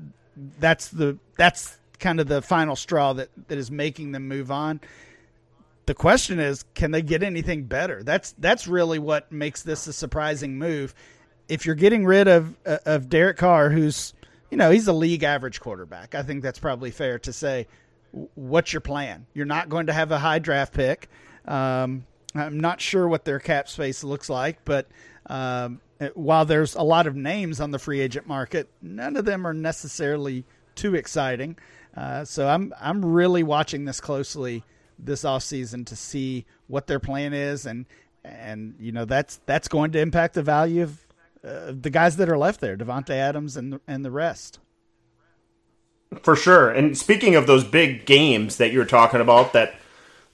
that's 0.60 0.88
the 0.88 1.18
that's 1.36 1.78
kind 1.98 2.20
of 2.20 2.28
the 2.28 2.42
final 2.42 2.76
straw 2.76 3.14
that 3.14 3.30
that 3.48 3.56
is 3.56 3.70
making 3.70 4.12
them 4.12 4.28
move 4.28 4.50
on. 4.50 4.80
The 5.86 5.94
question 5.94 6.38
is, 6.38 6.64
can 6.74 6.90
they 6.90 7.02
get 7.02 7.22
anything 7.22 7.64
better? 7.64 8.02
That's 8.02 8.32
that's 8.38 8.66
really 8.66 8.98
what 8.98 9.30
makes 9.30 9.62
this 9.62 9.86
a 9.86 9.92
surprising 9.92 10.58
move. 10.58 10.94
If 11.48 11.66
you're 11.66 11.74
getting 11.74 12.06
rid 12.06 12.26
of 12.26 12.56
of 12.64 13.08
Derek 13.08 13.36
Carr, 13.36 13.70
who's 13.70 14.14
you 14.50 14.56
know, 14.56 14.70
he's 14.70 14.86
a 14.86 14.92
league 14.92 15.24
average 15.24 15.60
quarterback. 15.60 16.14
I 16.14 16.22
think 16.22 16.42
that's 16.42 16.58
probably 16.58 16.90
fair 16.90 17.18
to 17.20 17.32
say. 17.32 17.66
What's 18.36 18.72
your 18.72 18.80
plan? 18.80 19.26
You're 19.34 19.46
not 19.46 19.68
going 19.68 19.86
to 19.86 19.92
have 19.92 20.12
a 20.12 20.18
high 20.18 20.38
draft 20.38 20.72
pick. 20.72 21.08
Um, 21.44 22.06
I'm 22.34 22.60
not 22.60 22.80
sure 22.80 23.08
what 23.08 23.24
their 23.24 23.40
cap 23.40 23.68
space 23.68 24.04
looks 24.04 24.30
like, 24.30 24.64
but 24.64 24.86
um, 25.26 25.80
while 26.14 26.44
there's 26.44 26.76
a 26.76 26.82
lot 26.82 27.08
of 27.08 27.16
names 27.16 27.60
on 27.60 27.72
the 27.72 27.78
free 27.78 28.00
agent 28.00 28.28
market, 28.28 28.68
none 28.80 29.16
of 29.16 29.24
them 29.24 29.46
are 29.46 29.54
necessarily 29.54 30.44
too 30.74 30.94
exciting. 30.94 31.56
Uh, 31.96 32.24
so 32.24 32.48
I'm 32.48 32.72
I'm 32.80 33.04
really 33.04 33.42
watching 33.42 33.84
this 33.84 34.00
closely 34.00 34.64
this 34.98 35.24
offseason 35.24 35.86
to 35.86 35.96
see 35.96 36.46
what 36.66 36.86
their 36.86 37.00
plan 37.00 37.32
is 37.32 37.66
and 37.66 37.86
and 38.24 38.74
you 38.78 38.92
know 38.92 39.04
that's 39.04 39.40
that's 39.46 39.68
going 39.68 39.92
to 39.92 40.00
impact 40.00 40.34
the 40.34 40.42
value 40.42 40.82
of 40.82 41.04
uh, 41.44 41.72
the 41.78 41.90
guys 41.90 42.16
that 42.16 42.28
are 42.28 42.38
left 42.38 42.60
there, 42.60 42.76
Davante 42.76 43.10
Adams 43.10 43.56
and 43.56 43.80
and 43.86 44.04
the 44.04 44.10
rest. 44.10 44.60
For 46.22 46.36
sure. 46.36 46.70
And 46.70 46.96
speaking 46.96 47.34
of 47.34 47.46
those 47.46 47.64
big 47.64 48.06
games 48.06 48.56
that 48.56 48.72
you 48.72 48.78
were 48.78 48.84
talking 48.84 49.20
about, 49.20 49.52
that 49.52 49.74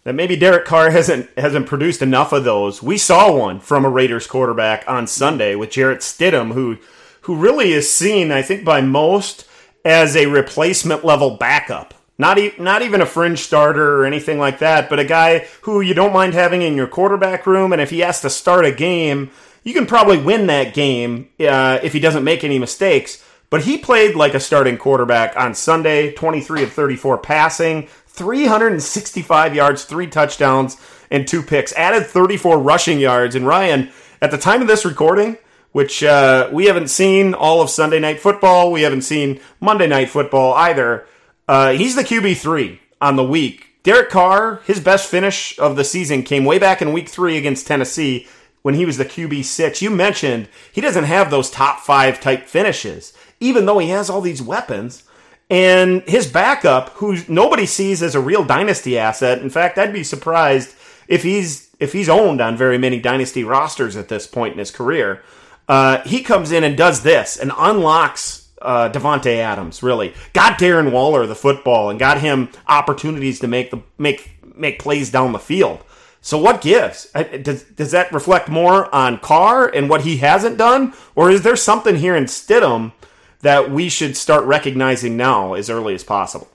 that 0.05 0.14
maybe 0.14 0.37
Derek 0.37 0.64
Carr 0.64 0.90
hasn't 0.90 1.29
hasn't 1.37 1.67
produced 1.67 2.00
enough 2.00 2.33
of 2.33 2.45
those. 2.45 2.83
We 2.83 2.97
saw 2.97 3.33
one 3.33 3.61
from 3.61 3.85
a 3.85 3.90
Raiders 3.90 4.26
quarterback 4.26 4.85
on 4.87 5.07
Sunday 5.07 5.55
with 5.57 5.71
Jarrett 5.71 6.00
Stidham, 6.00 6.52
who 6.52 6.79
who 7.23 7.35
really 7.35 7.73
is 7.73 7.93
seen, 7.93 8.31
I 8.31 8.43
think, 8.43 8.64
by 8.64 8.81
most 8.81 9.47
as 9.85 10.17
a 10.17 10.26
replacement 10.26 11.05
level 11.05 11.37
backup. 11.37 11.95
Not, 12.21 12.39
e- 12.39 12.53
not 12.59 12.83
even 12.83 13.00
a 13.00 13.07
fringe 13.07 13.39
starter 13.39 13.97
or 13.97 14.05
anything 14.05 14.39
like 14.39 14.59
that, 14.59 14.91
but 14.91 14.99
a 14.99 15.07
guy 15.07 15.47
who 15.62 15.81
you 15.81 15.95
don't 15.95 16.12
mind 16.12 16.35
having 16.35 16.61
in 16.61 16.75
your 16.75 16.87
quarterback 16.87 17.47
room. 17.47 17.73
And 17.73 17.81
if 17.81 17.89
he 17.89 18.00
has 18.00 18.21
to 18.21 18.29
start 18.29 18.67
a 18.67 18.73
game, 18.73 19.31
you 19.65 19.73
can 19.73 19.87
probably 19.87 20.19
win 20.19 20.47
that 20.49 20.75
game 20.75 21.31
uh, 21.41 21.79
if 21.83 21.95
he 21.95 21.99
doesn't 21.99 22.23
make 22.23 22.45
any 22.45 22.59
mistakes. 22.59 23.25
But 23.49 23.62
he 23.62 23.79
played 23.79 24.17
like 24.17 24.35
a 24.35 24.41
starting 24.41 24.77
quarterback 24.77 25.35
on 25.35 25.55
Sunday 25.55 26.12
23 26.12 26.65
of 26.65 26.73
34 26.73 27.17
passing, 27.17 27.87
365 28.07 29.55
yards, 29.55 29.85
three 29.85 30.07
touchdowns, 30.07 30.77
and 31.11 31.27
two 31.27 31.43
picks. 31.43 31.73
Added 31.73 32.07
34 32.07 32.59
rushing 32.59 33.00
yards. 33.00 33.35
And 33.35 33.47
Ryan, 33.47 33.91
at 34.21 34.31
the 34.31 34.37
time 34.37 34.61
of 34.61 34.69
this 34.69 34.85
recording, 34.85 35.39
which 35.73 36.05
uh, 36.05 36.50
we 36.53 36.67
haven't 36.67 36.89
seen 36.89 37.33
all 37.33 37.62
of 37.62 37.71
Sunday 37.71 37.99
night 37.99 38.21
football, 38.21 38.71
we 38.71 38.83
haven't 38.83 39.03
seen 39.03 39.41
Monday 39.59 39.87
night 39.87 40.11
football 40.11 40.53
either. 40.53 41.07
Uh, 41.50 41.73
he's 41.73 41.97
the 41.97 42.04
QB 42.04 42.37
three 42.37 42.80
on 43.00 43.16
the 43.16 43.25
week. 43.25 43.71
Derek 43.83 44.09
Carr, 44.09 44.61
his 44.66 44.78
best 44.78 45.11
finish 45.11 45.59
of 45.59 45.75
the 45.75 45.83
season 45.83 46.23
came 46.23 46.45
way 46.45 46.61
back 46.61 46.80
in 46.80 46.92
week 46.92 47.09
three 47.09 47.37
against 47.37 47.66
Tennessee 47.66 48.28
when 48.62 48.76
he 48.76 48.87
was 48.87 48.99
the 48.99 49.04
QB 49.04 49.42
six. 49.45 49.83
You 49.83 49.90
mentioned 49.90 50.49
he 50.71 50.80
doesn't 50.80 51.02
have 51.02 51.28
those 51.28 51.50
top 51.50 51.80
five 51.80 52.21
type 52.21 52.47
finishes, 52.47 53.12
even 53.40 53.66
though 53.66 53.78
he 53.78 53.88
has 53.88 54.09
all 54.09 54.21
these 54.21 54.40
weapons. 54.40 55.02
And 55.50 56.02
his 56.02 56.28
backup, 56.30 56.90
who 56.90 57.16
nobody 57.26 57.66
sees 57.66 58.00
as 58.00 58.14
a 58.14 58.21
real 58.21 58.45
dynasty 58.45 58.97
asset. 58.97 59.42
In 59.42 59.50
fact, 59.50 59.76
I'd 59.76 59.92
be 59.92 60.04
surprised 60.04 60.76
if 61.09 61.25
he's 61.25 61.69
if 61.80 61.92
he's 61.92 62.09
owned 62.09 62.40
on 62.40 62.57
very 62.57 62.78
many 62.78 63.00
dynasty 63.00 63.42
rosters 63.42 63.97
at 63.97 64.07
this 64.07 64.28
point 64.28 64.52
in 64.52 64.61
his 64.61 64.71
career. 64.71 65.25
Uh, 65.66 66.00
he 66.02 66.23
comes 66.23 66.52
in 66.52 66.62
and 66.62 66.76
does 66.76 67.02
this 67.02 67.37
and 67.37 67.50
unlocks 67.59 68.39
uh, 68.61 68.90
Davante 68.90 69.37
Adams. 69.37 69.83
Really 69.83 70.14
got 70.33 70.59
Darren 70.59 70.93
Waller 70.93 71.26
the 71.26 71.35
football 71.35 71.90
and 71.90 71.99
got 71.99 72.21
him 72.21 72.49
opportunities 72.67 73.40
to 73.40 73.49
make 73.49 73.71
the 73.71 73.83
make 73.99 74.38
make 74.57 74.79
plays 74.79 75.11
down 75.11 75.33
the 75.33 75.38
field. 75.38 75.83
So 76.23 76.37
what 76.37 76.61
gives? 76.61 77.07
Does, 77.43 77.62
does 77.64 77.93
that 77.93 78.12
reflect 78.12 78.49
more 78.49 78.95
on 78.95 79.19
Carr 79.19 79.67
and 79.67 79.88
what 79.88 80.02
he 80.02 80.19
hasn't 80.19 80.59
done, 80.59 80.93
or 81.14 81.31
is 81.31 81.43
there 81.43 81.57
something 81.57 81.97
here 81.97 82.14
in 82.14 82.25
Stidham 82.25 82.93
that 83.40 83.71
we 83.71 83.88
should 83.88 84.17
start 84.19 84.45
recognizing 84.45 85.17
now 85.17 85.55
as 85.55 85.71
early 85.71 85.95
as 85.95 86.05
possible? 86.05 86.49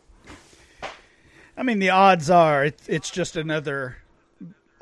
I 1.57 1.63
mean, 1.63 1.79
the 1.79 1.89
odds 1.89 2.29
are 2.29 2.65
it's, 2.65 2.87
it's 2.87 3.09
just 3.09 3.35
another 3.35 3.97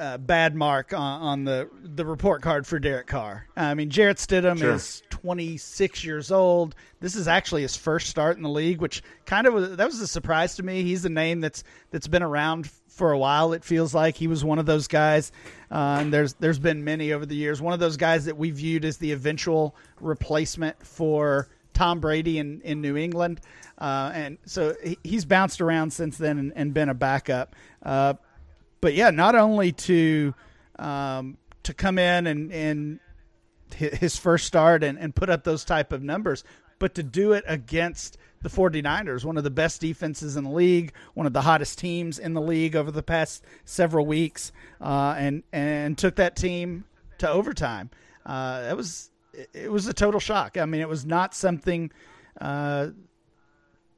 uh, 0.04 0.18
bad 0.18 0.54
mark 0.56 0.94
on, 0.94 1.22
on, 1.22 1.44
the 1.46 1.70
the 1.82 2.06
report 2.06 2.42
card 2.42 2.68
for 2.68 2.78
Derek 2.78 3.08
Carr. 3.08 3.48
I 3.56 3.74
mean, 3.74 3.90
Jarrett 3.90 4.18
Stidham 4.18 4.60
sure. 4.60 4.74
is 4.74 5.02
26 5.10 6.04
years 6.04 6.32
old. 6.32 6.76
This 7.00 7.16
is 7.16 7.28
actually 7.28 7.62
his 7.62 7.78
first 7.78 8.10
start 8.10 8.36
in 8.36 8.44
the 8.44 8.50
league, 8.50 8.82
which 8.82 9.02
kind 9.26 9.48
of 9.48 9.54
was, 9.54 9.78
that 9.78 9.86
was 9.86 10.02
a 10.02 10.08
surprise 10.08 10.56
to 10.56 10.64
me. 10.64 10.84
He's 10.84 11.06
a 11.06 11.10
name 11.10 11.40
that's 11.40 11.64
that's 11.92 12.08
been 12.08 12.24
around 12.24 12.70
for 12.88 13.12
a 13.12 13.18
while. 13.18 13.54
It 13.54 13.64
feels 13.64 13.94
like 13.94 14.18
he 14.18 14.28
was 14.28 14.44
one 14.44 14.60
of 14.60 14.66
those 14.66 14.88
guys, 14.88 15.32
uh, 15.72 16.00
and 16.02 16.12
there's 16.12 16.34
there's 16.34 16.60
been 16.60 16.84
many 16.84 17.14
over 17.14 17.26
the 17.26 17.36
years. 17.36 17.62
One 17.62 17.74
of 17.74 17.80
those 17.80 17.96
guys 17.96 18.26
that 18.26 18.38
we 18.38 18.52
viewed 18.52 18.84
as 18.84 18.98
the 18.98 19.14
eventual 19.14 19.74
replacement 20.02 20.86
for 20.86 21.48
Tom 21.74 22.02
Brady 22.02 22.40
in 22.40 22.60
in 22.62 22.82
New 22.82 22.98
England, 22.98 23.40
uh, 23.78 24.12
and 24.14 24.38
so 24.46 24.76
he, 24.84 24.98
he's 25.04 25.24
bounced 25.24 25.62
around 25.62 25.94
since 25.94 26.18
then 26.18 26.38
and, 26.38 26.54
and 26.56 26.74
been 26.74 26.90
a 26.90 26.94
backup. 26.94 27.56
Uh, 27.82 28.16
but 28.84 28.96
yeah, 28.96 29.12
not 29.12 29.34
only 29.34 29.72
to 29.72 30.36
um, 30.78 31.38
to 31.64 31.74
come 31.74 31.98
in 31.98 32.28
and 32.28 32.52
and 32.52 33.00
his 33.74 34.18
first 34.18 34.46
start 34.46 34.84
and, 34.84 35.00
and 35.00 35.16
put 35.16 35.30
up 35.30 35.46
those 35.46 35.64
type 35.64 35.94
of 35.94 36.04
numbers, 36.04 36.44
but 36.80 36.94
to 36.96 37.02
do 37.02 37.32
it 37.32 37.46
against 37.48 38.18
the 38.42 38.50
49ers, 38.50 39.24
one 39.24 39.38
of 39.38 39.46
the 39.46 39.50
best 39.50 39.80
defenses 39.80 40.36
in 40.36 40.44
the 40.44 40.50
league, 40.50 40.92
one 41.14 41.26
of 41.26 41.32
the 41.32 41.42
hottest 41.42 41.80
teams 41.80 42.20
in 42.20 42.34
the 42.34 42.42
league 42.42 42.76
over 42.76 42.92
the 42.92 43.02
past 43.02 43.46
several 43.64 44.06
weeks, 44.06 44.52
uh, 44.82 45.16
and 45.18 45.44
and 45.54 45.98
took 45.98 46.16
that 46.18 46.36
team 46.36 46.84
to 47.20 47.30
overtime. 47.30 47.90
Uh, 48.26 48.64
that 48.64 48.76
was 48.76 49.12
it 49.54 49.72
was 49.72 49.88
a 49.88 49.94
total 49.94 50.20
shock. 50.20 50.58
I 50.58 50.66
mean, 50.66 50.82
it 50.82 50.90
was 50.90 51.06
not 51.06 51.34
something 51.34 51.90
uh, 52.42 52.90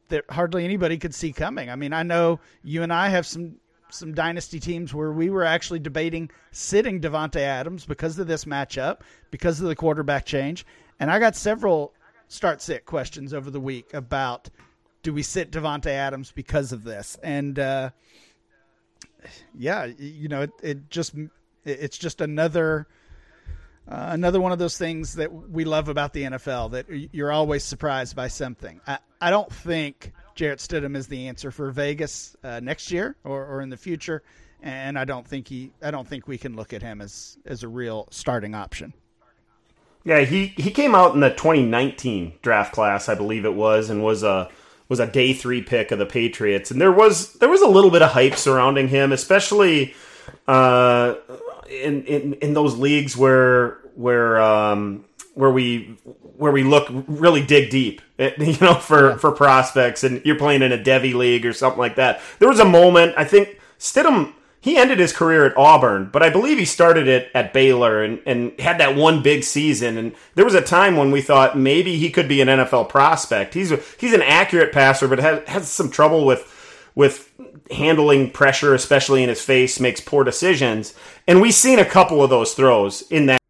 that 0.09 0.25
hardly 0.29 0.63
anybody 0.63 0.99
could 0.99 1.15
see 1.15 1.33
coming. 1.33 1.71
I 1.71 1.75
mean, 1.75 1.91
I 1.91 2.03
know 2.03 2.39
you 2.61 2.83
and 2.83 2.93
I 2.93 3.09
have 3.09 3.25
some 3.25 3.55
some 3.89 4.13
dynasty 4.13 4.59
teams 4.59 4.93
where 4.93 5.11
we 5.11 5.29
were 5.29 5.43
actually 5.43 5.79
debating 5.79 6.29
sitting 6.51 6.99
Davante 6.99 7.39
Adams 7.39 7.85
because 7.85 8.17
of 8.19 8.27
this 8.27 8.45
matchup, 8.45 9.01
because 9.31 9.61
of 9.61 9.67
the 9.67 9.75
quarterback 9.75 10.25
change, 10.25 10.65
and 10.99 11.11
I 11.11 11.19
got 11.19 11.35
several 11.35 11.93
start 12.27 12.61
sit 12.61 12.85
questions 12.85 13.33
over 13.33 13.51
the 13.51 13.59
week 13.59 13.93
about 13.93 14.49
do 15.03 15.13
we 15.13 15.21
sit 15.21 15.51
Davante 15.51 15.87
Adams 15.87 16.31
because 16.31 16.71
of 16.71 16.83
this, 16.83 17.17
and 17.21 17.59
uh, 17.59 17.91
yeah, 19.53 19.85
you 19.85 20.27
know, 20.27 20.41
it, 20.41 20.51
it 20.61 20.89
just 20.89 21.15
it's 21.63 21.97
just 21.97 22.21
another. 22.21 22.87
Uh, 23.87 24.09
another 24.13 24.41
one 24.41 24.51
of 24.51 24.57
those 24.57 24.79
things 24.79 25.13
that 25.13 25.31
we 25.31 25.63
love 25.63 25.89
about 25.89 26.11
the 26.11 26.23
NFL 26.23 26.71
that 26.71 26.87
you're 27.13 27.31
always 27.31 27.63
surprised 27.63 28.15
by 28.15 28.27
something. 28.27 28.81
I, 28.87 28.97
I 29.21 29.29
don't 29.29 29.53
think 29.53 30.11
Jarrett 30.35 30.59
Stidham 30.59 30.95
is 30.95 31.07
the 31.07 31.27
answer 31.27 31.49
for 31.49 31.71
Vegas 31.71 32.35
uh, 32.43 32.59
next 32.61 32.91
year 32.91 33.15
or, 33.23 33.45
or 33.45 33.61
in 33.61 33.69
the 33.69 33.77
future, 33.77 34.21
and 34.61 34.99
I 34.99 35.05
don't 35.05 35.25
think 35.27 35.47
he 35.47 35.71
I 35.81 35.91
don't 35.91 36.07
think 36.07 36.27
we 36.27 36.37
can 36.37 36.55
look 36.55 36.73
at 36.73 36.81
him 36.81 37.01
as 37.01 37.37
as 37.45 37.63
a 37.63 37.67
real 37.67 38.07
starting 38.11 38.53
option. 38.53 38.93
Yeah, 40.03 40.19
he, 40.19 40.47
he 40.55 40.69
came 40.69 40.93
out 40.93 41.15
in 41.15 41.19
the 41.19 41.31
2019 41.31 42.33
draft 42.43 42.73
class, 42.73 43.09
I 43.09 43.15
believe 43.15 43.43
it 43.43 43.55
was, 43.55 43.89
and 43.89 44.03
was 44.03 44.21
a 44.21 44.49
was 44.87 44.99
a 44.99 45.07
day 45.07 45.33
three 45.33 45.63
pick 45.63 45.91
of 45.91 45.97
the 45.97 46.05
Patriots, 46.05 46.69
and 46.69 46.79
there 46.79 46.91
was 46.91 47.33
there 47.33 47.49
was 47.49 47.61
a 47.61 47.67
little 47.67 47.89
bit 47.89 48.03
of 48.03 48.11
hype 48.11 48.35
surrounding 48.35 48.87
him, 48.87 49.11
especially 49.11 49.95
uh, 50.47 51.15
in, 51.69 52.03
in 52.03 52.33
in 52.33 52.53
those 52.53 52.75
leagues 52.77 53.17
where 53.17 53.79
where 53.95 54.39
um, 54.39 55.05
where 55.35 55.51
we 55.51 55.97
where 56.37 56.51
we 56.51 56.63
look 56.63 56.87
really 56.89 57.45
dig 57.45 57.69
deep, 57.69 58.01
you 58.17 58.57
know, 58.59 58.75
for 58.75 59.11
yeah. 59.11 59.17
for 59.17 59.31
prospects, 59.31 60.03
and 60.03 60.21
you're 60.25 60.37
playing 60.37 60.61
in 60.63 60.71
a 60.71 60.77
Devy 60.77 61.13
league 61.13 61.45
or 61.45 61.53
something 61.53 61.79
like 61.79 61.95
that. 61.95 62.21
There 62.39 62.49
was 62.49 62.59
a 62.59 62.65
moment 62.65 63.13
I 63.17 63.23
think 63.23 63.59
Stidham 63.79 64.33
he 64.65 64.77
ended 64.77 64.97
his 64.97 65.13
career 65.13 65.45
at 65.45 65.55
Auburn, 65.55 66.09
but 66.11 66.23
I 66.23 66.31
believe 66.31 66.57
he 66.57 66.65
started 66.65 67.07
it 67.07 67.29
at 67.35 67.53
Baylor 67.53 68.03
and, 68.03 68.19
and 68.25 68.59
had 68.59 68.79
that 68.79 68.95
one 68.95 69.21
big 69.21 69.43
season. 69.43 69.95
And 69.95 70.15
there 70.33 70.43
was 70.43 70.55
a 70.55 70.61
time 70.61 70.97
when 70.97 71.11
we 71.11 71.21
thought 71.21 71.55
maybe 71.55 71.97
he 71.97 72.09
could 72.09 72.27
be 72.27 72.41
an 72.41 72.47
NFL 72.47 72.89
prospect. 72.89 73.53
He's 73.53 73.71
a, 73.71 73.79
he's 73.99 74.13
an 74.13 74.23
accurate 74.23 74.73
passer, 74.73 75.07
but 75.07 75.19
has, 75.19 75.47
has 75.47 75.69
some 75.69 75.91
trouble 75.91 76.25
with 76.25 76.51
with 76.95 77.31
handling 77.69 78.31
pressure, 78.31 78.73
especially 78.73 79.21
in 79.21 79.29
his 79.29 79.41
face, 79.41 79.79
makes 79.79 80.01
poor 80.01 80.23
decisions. 80.23 80.95
And 81.27 81.41
we've 81.41 81.53
seen 81.53 81.77
a 81.77 81.85
couple 81.85 82.23
of 82.23 82.31
those 82.31 82.55
throws 82.55 83.03
in 83.11 83.27
that 83.27 83.41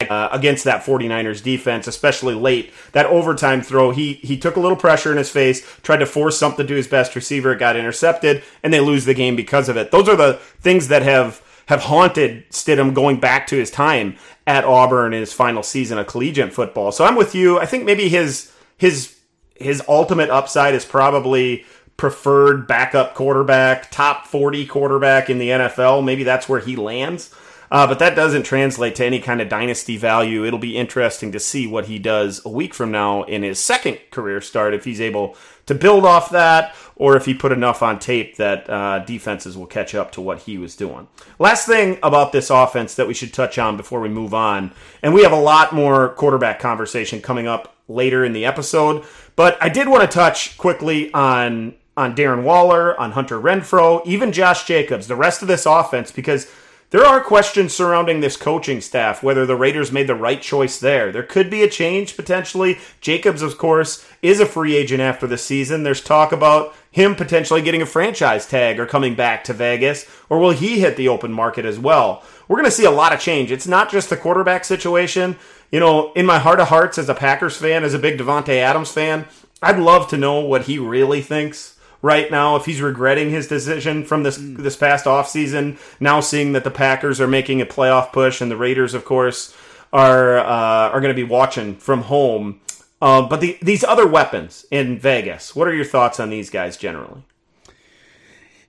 uh, 0.00 0.28
against 0.30 0.64
that 0.64 0.84
49ers 0.84 1.42
defense, 1.42 1.86
especially 1.86 2.34
late. 2.34 2.72
That 2.92 3.06
overtime 3.06 3.62
throw, 3.62 3.92
he 3.92 4.14
he 4.14 4.36
took 4.36 4.56
a 4.56 4.60
little 4.60 4.76
pressure 4.76 5.10
in 5.10 5.18
his 5.18 5.30
face, 5.30 5.66
tried 5.82 5.98
to 5.98 6.06
force 6.06 6.38
something 6.38 6.66
to 6.66 6.74
his 6.74 6.86
best 6.86 7.16
receiver, 7.16 7.52
it 7.52 7.58
got 7.58 7.76
intercepted, 7.76 8.42
and 8.62 8.72
they 8.72 8.80
lose 8.80 9.06
the 9.06 9.14
game 9.14 9.36
because 9.36 9.68
of 9.68 9.76
it. 9.76 9.90
Those 9.90 10.08
are 10.08 10.16
the 10.16 10.34
things 10.60 10.88
that 10.88 11.02
have 11.02 11.42
have 11.66 11.82
haunted 11.84 12.48
Stidham 12.50 12.94
going 12.94 13.18
back 13.18 13.46
to 13.48 13.56
his 13.56 13.70
time 13.70 14.16
at 14.46 14.64
Auburn 14.64 15.12
in 15.12 15.20
his 15.20 15.32
final 15.32 15.62
season 15.62 15.98
of 15.98 16.06
collegiate 16.06 16.52
football. 16.52 16.92
So 16.92 17.04
I'm 17.04 17.16
with 17.16 17.34
you. 17.34 17.58
I 17.58 17.66
think 17.66 17.84
maybe 17.84 18.08
his 18.08 18.52
his 18.76 19.18
his 19.54 19.82
ultimate 19.88 20.28
upside 20.28 20.74
is 20.74 20.84
probably 20.84 21.64
preferred 21.96 22.66
backup 22.66 23.14
quarterback, 23.14 23.90
top 23.90 24.26
40 24.26 24.66
quarterback 24.66 25.30
in 25.30 25.38
the 25.38 25.48
NFL. 25.48 26.04
Maybe 26.04 26.22
that's 26.22 26.50
where 26.50 26.60
he 26.60 26.76
lands. 26.76 27.34
Uh, 27.70 27.86
but 27.86 27.98
that 27.98 28.14
doesn't 28.14 28.44
translate 28.44 28.94
to 28.94 29.04
any 29.04 29.18
kind 29.18 29.40
of 29.40 29.48
dynasty 29.48 29.96
value. 29.96 30.44
It'll 30.44 30.58
be 30.58 30.76
interesting 30.76 31.32
to 31.32 31.40
see 31.40 31.66
what 31.66 31.86
he 31.86 31.98
does 31.98 32.40
a 32.44 32.48
week 32.48 32.74
from 32.74 32.90
now 32.90 33.22
in 33.24 33.42
his 33.42 33.58
second 33.58 33.98
career 34.10 34.40
start, 34.40 34.74
if 34.74 34.84
he's 34.84 35.00
able 35.00 35.36
to 35.66 35.74
build 35.74 36.04
off 36.04 36.30
that, 36.30 36.74
or 36.94 37.16
if 37.16 37.24
he 37.24 37.34
put 37.34 37.50
enough 37.50 37.82
on 37.82 37.98
tape 37.98 38.36
that 38.36 38.70
uh, 38.70 39.00
defenses 39.00 39.56
will 39.56 39.66
catch 39.66 39.94
up 39.94 40.12
to 40.12 40.20
what 40.20 40.40
he 40.40 40.58
was 40.58 40.76
doing. 40.76 41.08
Last 41.38 41.66
thing 41.66 41.98
about 42.02 42.32
this 42.32 42.50
offense 42.50 42.94
that 42.94 43.08
we 43.08 43.14
should 43.14 43.34
touch 43.34 43.58
on 43.58 43.76
before 43.76 44.00
we 44.00 44.08
move 44.08 44.32
on, 44.32 44.72
and 45.02 45.12
we 45.12 45.24
have 45.24 45.32
a 45.32 45.36
lot 45.36 45.72
more 45.72 46.10
quarterback 46.10 46.60
conversation 46.60 47.20
coming 47.20 47.48
up 47.48 47.74
later 47.88 48.24
in 48.24 48.32
the 48.32 48.44
episode, 48.44 49.04
but 49.34 49.58
I 49.60 49.68
did 49.68 49.88
want 49.88 50.08
to 50.08 50.14
touch 50.14 50.56
quickly 50.56 51.12
on 51.12 51.74
on 51.96 52.14
Darren 52.14 52.42
Waller, 52.42 52.98
on 53.00 53.12
Hunter 53.12 53.40
Renfrow, 53.40 54.06
even 54.06 54.30
Josh 54.30 54.66
Jacobs, 54.66 55.06
the 55.06 55.16
rest 55.16 55.40
of 55.40 55.48
this 55.48 55.64
offense, 55.64 56.12
because 56.12 56.46
there 56.90 57.04
are 57.04 57.20
questions 57.20 57.74
surrounding 57.74 58.20
this 58.20 58.36
coaching 58.36 58.80
staff, 58.80 59.22
whether 59.22 59.44
the 59.44 59.56
Raiders 59.56 59.90
made 59.90 60.06
the 60.06 60.14
right 60.14 60.40
choice 60.40 60.78
there. 60.78 61.10
There 61.10 61.24
could 61.24 61.50
be 61.50 61.62
a 61.62 61.68
change 61.68 62.16
potentially. 62.16 62.78
Jacobs, 63.00 63.42
of 63.42 63.58
course, 63.58 64.06
is 64.22 64.38
a 64.38 64.46
free 64.46 64.76
agent 64.76 65.00
after 65.00 65.26
the 65.26 65.36
season. 65.36 65.82
There's 65.82 66.00
talk 66.00 66.30
about 66.30 66.74
him 66.90 67.16
potentially 67.16 67.60
getting 67.60 67.82
a 67.82 67.86
franchise 67.86 68.46
tag 68.46 68.78
or 68.78 68.86
coming 68.86 69.16
back 69.16 69.42
to 69.44 69.52
Vegas, 69.52 70.08
or 70.30 70.38
will 70.38 70.52
he 70.52 70.80
hit 70.80 70.96
the 70.96 71.08
open 71.08 71.32
market 71.32 71.64
as 71.64 71.78
well? 71.78 72.22
We're 72.46 72.56
going 72.56 72.66
to 72.66 72.70
see 72.70 72.84
a 72.84 72.90
lot 72.90 73.12
of 73.12 73.20
change. 73.20 73.50
It's 73.50 73.66
not 73.66 73.90
just 73.90 74.08
the 74.08 74.16
quarterback 74.16 74.64
situation. 74.64 75.36
You 75.72 75.80
know, 75.80 76.12
in 76.12 76.24
my 76.24 76.38
heart 76.38 76.60
of 76.60 76.68
hearts, 76.68 76.98
as 76.98 77.08
a 77.08 77.14
Packers 77.14 77.56
fan, 77.56 77.82
as 77.82 77.94
a 77.94 77.98
big 77.98 78.18
Davante 78.18 78.56
Adams 78.56 78.92
fan, 78.92 79.26
I'd 79.60 79.80
love 79.80 80.08
to 80.08 80.16
know 80.16 80.40
what 80.40 80.62
he 80.62 80.78
really 80.78 81.20
thinks 81.20 81.75
right 82.02 82.30
now 82.30 82.56
if 82.56 82.64
he's 82.64 82.80
regretting 82.80 83.30
his 83.30 83.46
decision 83.46 84.04
from 84.04 84.22
this 84.22 84.38
mm. 84.38 84.56
this 84.58 84.76
past 84.76 85.04
offseason 85.04 85.78
now 86.00 86.20
seeing 86.20 86.52
that 86.52 86.64
the 86.64 86.70
Packers 86.70 87.20
are 87.20 87.28
making 87.28 87.60
a 87.60 87.66
playoff 87.66 88.12
push 88.12 88.40
and 88.40 88.50
the 88.50 88.56
Raiders 88.56 88.94
of 88.94 89.04
course 89.04 89.54
are 89.92 90.38
uh, 90.38 90.90
are 90.90 91.00
going 91.00 91.14
to 91.14 91.22
be 91.22 91.28
watching 91.28 91.76
from 91.76 92.02
home 92.02 92.60
uh, 93.00 93.22
but 93.22 93.40
the, 93.40 93.58
these 93.60 93.84
other 93.84 94.06
weapons 94.06 94.66
in 94.70 94.98
Vegas 94.98 95.54
what 95.54 95.68
are 95.68 95.74
your 95.74 95.84
thoughts 95.84 96.20
on 96.20 96.30
these 96.30 96.50
guys 96.50 96.76
generally 96.76 97.22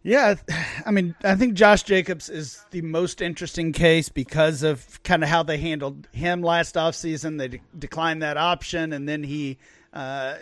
yeah, 0.07 0.35
I 0.85 0.91
mean, 0.91 1.15
I 1.25 1.35
think 1.35 1.55
Josh 1.55 1.83
Jacobs 1.83 2.29
is 2.29 2.63
the 2.71 2.81
most 2.81 3.21
interesting 3.21 3.73
case 3.73 4.07
because 4.07 4.63
of 4.63 5.03
kind 5.03 5.21
of 5.21 5.27
how 5.27 5.43
they 5.43 5.57
handled 5.57 6.07
him 6.13 6.41
last 6.41 6.75
offseason. 6.75 7.37
They 7.37 7.49
de- 7.49 7.61
declined 7.77 8.21
that 8.21 8.37
option, 8.37 8.93
and 8.93 9.09
then 9.09 9.21
he 9.21 9.57
uh, 9.91 10.35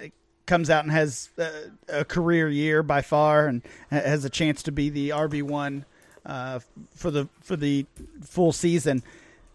comes 0.45 0.69
out 0.69 0.83
and 0.83 0.91
has 0.91 1.29
a, 1.37 1.99
a, 1.99 2.05
career 2.05 2.49
year 2.49 2.83
by 2.83 3.01
far, 3.01 3.47
and 3.47 3.61
has 3.89 4.25
a 4.25 4.29
chance 4.29 4.63
to 4.63 4.71
be 4.71 4.89
the 4.89 5.09
RB 5.09 5.43
one 5.43 5.85
uh, 6.25 6.59
for 6.95 7.11
the 7.11 7.27
for 7.41 7.55
the 7.55 7.85
full 8.23 8.51
season. 8.51 9.03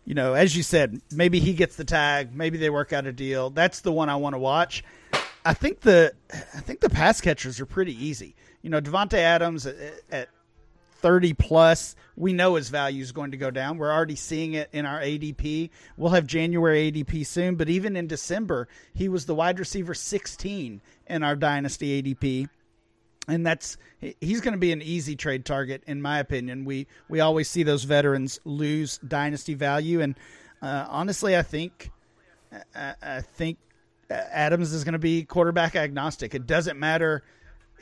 You 0.04 0.14
know, 0.14 0.34
as 0.34 0.56
you 0.56 0.62
said, 0.62 1.00
maybe 1.12 1.38
he 1.38 1.52
gets 1.52 1.76
the 1.76 1.84
tag. 1.84 2.34
Maybe 2.34 2.58
they 2.58 2.70
work 2.70 2.92
out 2.92 3.06
a 3.06 3.12
deal. 3.12 3.50
That's 3.50 3.80
the 3.80 3.92
one 3.92 4.08
I 4.08 4.16
want 4.16 4.34
to 4.34 4.38
watch. 4.38 4.82
I 5.44 5.54
think 5.54 5.80
the 5.80 6.12
I 6.32 6.60
think 6.60 6.80
the 6.80 6.90
pass 6.90 7.20
catchers 7.20 7.60
are 7.60 7.66
pretty 7.66 7.92
easy. 8.04 8.34
You 8.62 8.70
know, 8.70 8.80
Davante 8.80 9.14
Adams 9.14 9.66
uh, 9.66 9.70
uh, 9.70 10.14
at, 10.14 10.22
at 10.22 10.28
30 11.00 11.34
plus, 11.34 11.96
we 12.16 12.32
know 12.32 12.54
his 12.54 12.68
value 12.68 13.02
is 13.02 13.12
going 13.12 13.30
to 13.30 13.36
go 13.36 13.50
down. 13.50 13.78
We're 13.78 13.92
already 13.92 14.16
seeing 14.16 14.54
it 14.54 14.68
in 14.72 14.86
our 14.86 15.00
ADP. 15.00 15.70
We'll 15.96 16.10
have 16.10 16.26
January 16.26 16.92
ADP 16.92 17.26
soon, 17.26 17.56
but 17.56 17.68
even 17.68 17.96
in 17.96 18.06
December, 18.06 18.68
he 18.94 19.08
was 19.08 19.26
the 19.26 19.34
wide 19.34 19.58
receiver 19.58 19.94
16 19.94 20.80
in 21.06 21.22
our 21.22 21.36
dynasty 21.36 22.02
ADP. 22.02 22.48
And 23.28 23.46
that's 23.46 23.76
he's 24.20 24.40
going 24.40 24.52
to 24.52 24.58
be 24.58 24.72
an 24.72 24.82
easy 24.82 25.14
trade 25.14 25.44
target 25.44 25.82
in 25.86 26.02
my 26.02 26.18
opinion. 26.18 26.64
We 26.64 26.86
we 27.08 27.20
always 27.20 27.48
see 27.48 27.62
those 27.62 27.84
veterans 27.84 28.40
lose 28.44 28.98
dynasty 28.98 29.54
value 29.54 30.00
and 30.00 30.16
uh, 30.62 30.86
honestly, 30.88 31.36
I 31.36 31.42
think 31.42 31.90
I, 32.74 32.94
I 33.00 33.20
think 33.20 33.58
Adams 34.10 34.72
is 34.72 34.84
going 34.84 34.94
to 34.94 34.98
be 34.98 35.24
quarterback 35.24 35.76
agnostic. 35.76 36.34
It 36.34 36.46
doesn't 36.46 36.78
matter 36.78 37.22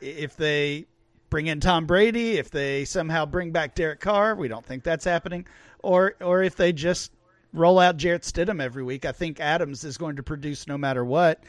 if 0.00 0.36
they 0.36 0.86
bring 1.30 1.46
in 1.46 1.60
Tom 1.60 1.86
Brady, 1.86 2.38
if 2.38 2.50
they 2.50 2.84
somehow 2.84 3.26
bring 3.26 3.50
back 3.52 3.74
Derek 3.74 4.00
Carr, 4.00 4.34
we 4.34 4.48
don't 4.48 4.64
think 4.64 4.82
that's 4.82 5.04
happening, 5.04 5.46
or 5.80 6.14
or 6.20 6.42
if 6.42 6.56
they 6.56 6.72
just 6.72 7.12
roll 7.52 7.78
out 7.78 7.96
Jarrett 7.96 8.22
Stidham 8.22 8.60
every 8.60 8.82
week. 8.82 9.04
I 9.04 9.12
think 9.12 9.40
Adams 9.40 9.84
is 9.84 9.96
going 9.96 10.16
to 10.16 10.22
produce 10.22 10.66
no 10.66 10.78
matter 10.78 11.04
what. 11.04 11.42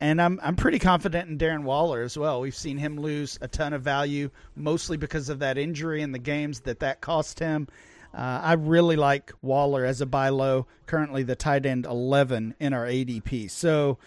And 0.00 0.20
I'm 0.20 0.40
I'm 0.42 0.56
pretty 0.56 0.78
confident 0.78 1.28
in 1.28 1.38
Darren 1.38 1.64
Waller 1.64 2.02
as 2.02 2.16
well. 2.16 2.40
We've 2.40 2.56
seen 2.56 2.78
him 2.78 2.98
lose 2.98 3.38
a 3.42 3.48
ton 3.48 3.74
of 3.74 3.82
value, 3.82 4.30
mostly 4.56 4.96
because 4.96 5.28
of 5.28 5.40
that 5.40 5.58
injury 5.58 6.02
and 6.02 6.14
the 6.14 6.18
games 6.18 6.60
that 6.60 6.80
that 6.80 7.00
cost 7.00 7.38
him. 7.38 7.68
Uh, 8.14 8.40
I 8.42 8.54
really 8.54 8.96
like 8.96 9.32
Waller 9.42 9.84
as 9.84 10.00
a 10.00 10.06
buy 10.06 10.30
low. 10.30 10.66
Currently, 10.86 11.22
the 11.24 11.36
tight 11.36 11.66
end 11.66 11.86
11 11.86 12.54
in 12.58 12.72
our 12.72 12.86
ADP. 12.86 13.50
So 13.50 13.98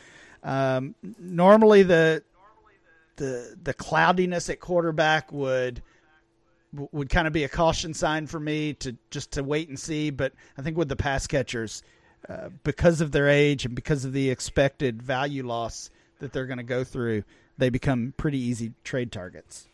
um, 0.41 0.95
normally 1.19 1.83
the 1.83 2.23
the 3.15 3.55
the 3.62 3.74
cloudiness 3.74 4.50
at 4.50 4.60
quarterback 4.60 5.32
would 5.32 5.82
would 6.91 7.10
kind 7.10 7.28
of 7.28 7.34
be 7.34 7.43
a 7.43 7.49
caution 7.49 7.93
sign 7.93 8.26
for 8.26 8.39
me 8.39 8.73
to 8.73 8.95
just 9.12 9.32
to 9.32 9.43
wait 9.43 9.69
and 9.69 9.80
see. 9.80 10.10
But 10.10 10.34
I 10.58 10.62
think 10.62 10.78
with 10.78 10.89
the 10.89 10.95
pass 10.95 11.28
catchers, 11.28 11.84
uh, 12.28 12.49
because 12.63 13.02
of 13.02 13.12
their 13.12 13.28
age 13.28 13.65
and 13.65 13.76
because 13.76 14.06
of 14.06 14.13
the 14.13 14.30
expected 14.30 15.02
value 15.02 15.45
loss 15.45 15.89
that 16.19 16.34
they're 16.34 16.47
going 16.47 16.58
to 16.58 16.63
go 16.63 16.84
through, 16.84 17.23
they 17.58 17.69
become 17.69 18.13
pretty 18.17 18.39
easy 18.39 18.73
trade 18.84 19.12
targets. 19.12 19.67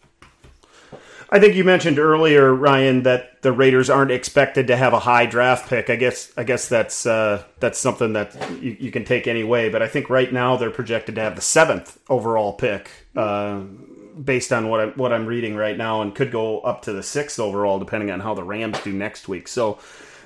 I 1.31 1.39
think 1.39 1.53
you 1.53 1.63
mentioned 1.63 1.99
earlier, 1.99 2.53
Ryan, 2.53 3.03
that 3.03 3.43
the 3.43 3.51
Raiders 3.51 3.89
aren't 3.89 4.09
expected 4.09 4.67
to 4.67 4.75
have 4.75 4.93
a 4.93 4.99
high 4.99 5.27
draft 5.27 5.69
pick. 5.69 5.89
I 5.89 5.95
guess 5.95 6.33
I 6.35 6.43
guess 6.43 6.67
that's 6.67 7.05
uh, 7.05 7.43
that's 7.59 7.77
something 7.77 8.13
that 8.13 8.35
you, 8.59 8.75
you, 8.79 8.91
can 8.91 9.05
take 9.05 9.27
any 9.27 9.43
way. 9.43 9.69
But 9.69 9.83
I 9.83 9.87
think 9.87 10.09
right 10.09 10.33
now 10.33 10.57
they're 10.57 10.71
projected 10.71 11.15
to 11.15 11.21
have 11.21 11.35
the 11.35 11.41
seventh 11.41 11.99
overall 12.09 12.53
pick, 12.53 12.89
uh, 13.19 13.59
based 14.23 14.53
on 14.53 14.69
what 14.69 14.79
I'm 14.79 14.91
what 14.93 15.11
I'm 15.13 15.25
reading 15.25 15.55
right 15.55 15.77
now, 15.77 16.01
and 16.01 16.15
could 16.15 16.31
go 16.31 16.59
up 16.61 16.83
to 16.83 16.93
the 16.93 17.03
sixth 17.03 17.39
overall 17.39 17.79
depending 17.79 18.11
on 18.11 18.19
how 18.21 18.33
the 18.33 18.43
Rams 18.43 18.79
do 18.81 18.93
next 18.93 19.27
week. 19.27 19.47
So 19.47 19.79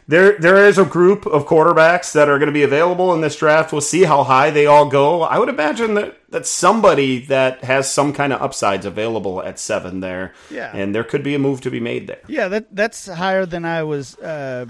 there 0.08 0.38
there 0.38 0.66
is 0.68 0.78
a 0.78 0.86
group 0.86 1.26
of 1.26 1.46
quarterbacks 1.46 2.12
that 2.14 2.30
are 2.30 2.38
going 2.38 2.48
to 2.48 2.54
be 2.54 2.64
available 2.64 3.14
in 3.14 3.22
this 3.22 3.36
draft. 3.36 3.72
We'll 3.72 3.82
see 3.82 4.04
how 4.04 4.24
high 4.24 4.50
they 4.50 4.66
all 4.66 4.88
go. 4.90 5.24
I 5.24 5.40
would 5.40 5.50
imagine 5.50 5.94
that 5.96 6.18
that 6.30 6.46
somebody 6.46 7.26
that 7.28 7.64
has 7.64 7.92
some 7.92 8.14
kind 8.14 8.34
of 8.34 8.42
upsides 8.42 8.86
available 8.86 9.42
at 9.42 9.60
seven 9.60 10.02
there. 10.02 10.34
Yeah, 10.52 10.72
and 10.76 10.94
there 10.94 11.04
could 11.04 11.24
be 11.24 11.36
a 11.36 11.40
move 11.40 11.62
to 11.62 11.72
be 11.72 11.80
made 11.80 12.08
there. 12.08 12.22
Yeah, 12.28 12.48
that 12.50 12.76
that's 12.76 13.08
higher 13.08 13.46
than 13.46 13.66
I 13.66 13.84
was 13.84 14.18
uh, 14.20 14.66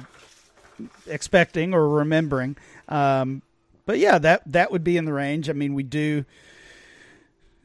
expecting 1.08 1.74
or 1.74 1.90
remembering. 1.90 2.58
Um, 2.88 3.42
but 3.86 4.00
yeah, 4.00 4.18
that 4.20 4.44
that 4.52 4.72
would 4.72 4.84
be 4.84 4.98
in 4.98 5.06
the 5.06 5.14
range. 5.14 5.50
I 5.50 5.54
mean, 5.54 5.74
we 5.74 5.84
do 5.84 6.26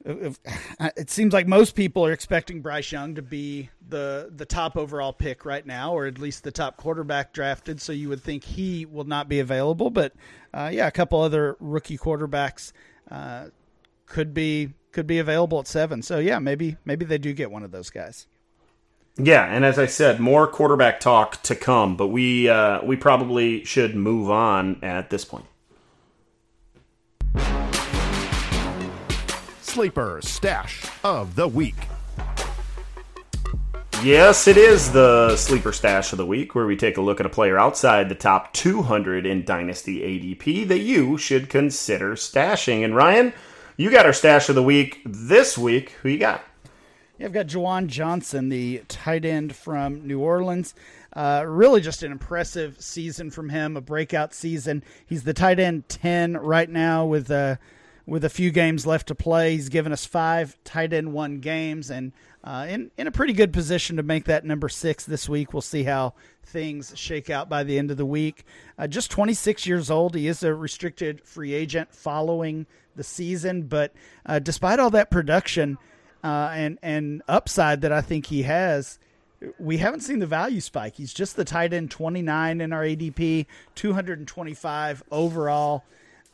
it 0.97 1.11
seems 1.11 1.33
like 1.33 1.47
most 1.47 1.75
people 1.75 2.05
are 2.05 2.13
expecting 2.13 2.63
Bryce 2.63 2.91
Young 2.91 3.15
to 3.15 3.23
be 3.23 3.69
the 3.89 4.31
the 4.35 4.47
top 4.47 4.77
overall 4.77 5.13
pick 5.13 5.45
right 5.45 5.67
now, 5.67 5.93
or 5.93 6.07
at 6.07 6.19
least 6.19 6.45
the 6.45 6.51
top 6.51 6.77
quarterback 6.77 7.33
drafted. 7.33 7.81
So 7.81 7.93
you 7.93 8.09
would 8.09 8.23
think 8.23 8.45
he 8.45 8.87
will 8.87 9.05
not 9.05 9.29
be 9.29 9.41
available. 9.41 9.91
But 9.91 10.15
uh, 10.55 10.71
yeah, 10.73 10.87
a 10.87 10.91
couple 10.91 11.21
other 11.21 11.57
rookie 11.61 11.99
quarterbacks 11.99 12.73
uh, 13.11 13.47
could 14.07 14.33
be 14.33 14.73
could 14.93 15.07
be 15.07 15.19
available 15.19 15.61
at 15.61 15.67
seven. 15.67 16.03
So 16.03 16.19
yeah, 16.19 16.39
maybe 16.39 16.77
maybe 16.85 17.05
they 17.05 17.19
do 17.19 17.33
get 17.33 17.51
one 17.51 17.63
of 17.63 17.71
those 17.71 17.91
guys. 17.91 18.27
Yeah, 19.21 19.45
and 19.45 19.65
as 19.65 19.81
I 19.81 19.87
said, 19.87 20.21
more 20.21 20.47
quarterback 20.47 21.01
talk 21.01 21.43
to 21.43 21.57
come, 21.57 21.97
but 21.97 22.09
we 22.09 22.49
uh, 22.49 22.83
we 22.85 22.97
probably 22.97 23.65
should 23.65 23.95
move 23.95 24.31
on 24.31 24.79
at 24.83 25.11
this 25.11 25.25
point. 25.25 25.45
Sleeper 29.79 30.19
Stash 30.25 30.91
of 31.05 31.37
the 31.37 31.47
Week. 31.47 31.77
Yes, 34.03 34.49
it 34.49 34.57
is 34.57 34.91
the 34.91 35.37
Sleeper 35.37 35.73
Stash 35.73 36.11
of 36.11 36.19
the 36.19 36.27
Week, 36.27 36.57
where 36.57 36.67
we 36.67 36.77
take 36.77 36.97
a 36.97 37.01
look 37.01 37.21
at 37.21 37.27
a 37.27 37.29
player 37.29 37.57
outside 37.57 38.09
the 38.09 38.17
top 38.17 38.53
200 38.55 39.25
in 39.25 39.45
Dynasty 39.45 40.01
ADP 40.01 40.67
that 40.67 40.81
you 40.81 41.17
should 41.17 41.49
consider 41.49 42.17
stashing. 42.17 42.85
And 42.85 42.97
Ryan, 42.97 43.33
you 43.77 43.89
got 43.93 44.05
our 44.05 44.13
Stash 44.13 44.49
of 44.49 44.57
the 44.57 44.65
Week 44.65 45.01
this 45.05 45.57
week. 45.57 45.91
Who 46.03 46.09
you 46.09 46.19
got? 46.19 46.43
Yeah, 47.17 47.27
I've 47.27 47.33
got 47.33 47.47
Juwan 47.47 47.87
Johnson, 47.87 48.49
the 48.49 48.83
tight 48.89 49.25
end 49.25 49.55
from 49.55 50.05
New 50.09 50.19
Orleans. 50.19 50.75
Uh, 51.13 51.45
really, 51.47 51.81
just 51.81 52.03
an 52.03 52.11
impressive 52.11 52.83
season 52.83 53.31
from 53.31 53.49
him, 53.51 53.77
a 53.77 53.81
breakout 53.81 54.35
season. 54.35 54.83
He's 55.07 55.23
the 55.23 55.35
tight 55.35 55.61
end 55.61 55.89
10 55.89 56.37
right 56.37 56.69
now 56.69 57.07
with. 57.07 57.31
Uh, 57.31 57.59
with 58.09 58.25
a 58.25 58.31
few 58.31 58.51
games 58.51 58.87
left 58.87 59.07
to 59.09 59.15
play. 59.15 59.53
He's 59.53 59.69
given 59.69 59.93
us 59.93 60.07
five 60.07 60.57
tight 60.65 60.95
end 60.95 61.13
one 61.13 61.41
games 61.41 61.91
and 61.91 62.13
uh, 62.43 62.67
in, 62.67 62.91
in 62.97 63.07
a 63.07 63.11
pretty 63.11 63.35
good 63.35 63.53
position 63.53 63.97
to 63.97 64.03
make 64.03 64.25
that 64.25 64.47
number 64.47 64.71
six 64.71 65.05
this 65.05 65.29
week. 65.29 65.53
We'll 65.53 65.61
see 65.61 65.83
how 65.83 66.15
things 66.43 66.95
shake 66.97 67.29
out 67.29 67.51
by 67.51 67.65
the 67.65 67.79
end 67.79 67.91
of 67.91 67.99
the 67.99 68.07
week. 68.07 68.45
Uh, 68.79 68.87
just 68.87 69.11
26 69.11 69.67
years 69.67 69.91
old. 69.91 70.15
He 70.15 70.27
is 70.27 70.43
a 70.43 70.55
restricted 70.55 71.21
free 71.21 71.53
agent 71.53 71.95
following 71.95 72.67
the 72.97 73.05
season, 73.05 73.65
but 73.65 73.93
uh, 74.25 74.39
despite 74.39 74.81
all 74.81 74.91
that 74.91 75.11
production 75.11 75.77
uh, 76.25 76.51
and, 76.55 76.79
and 76.83 77.23
upside 77.29 77.83
that 77.83 77.93
I 77.93 78.01
think 78.01 78.27
he 78.27 78.45
has, 78.45 78.99
we 79.59 79.77
haven't 79.77 80.01
seen 80.01 80.21
the 80.21 80.27
value 80.27 80.63
spike. 80.63 80.97
He's 80.97 81.13
just 81.13 81.37
the 81.37 81.45
tight 81.45 81.75
end 81.75 81.91
29 81.91 82.63
in 82.63 82.73
our 82.73 82.83
ADP, 82.83 83.45
225 83.75 85.03
overall. 85.11 85.85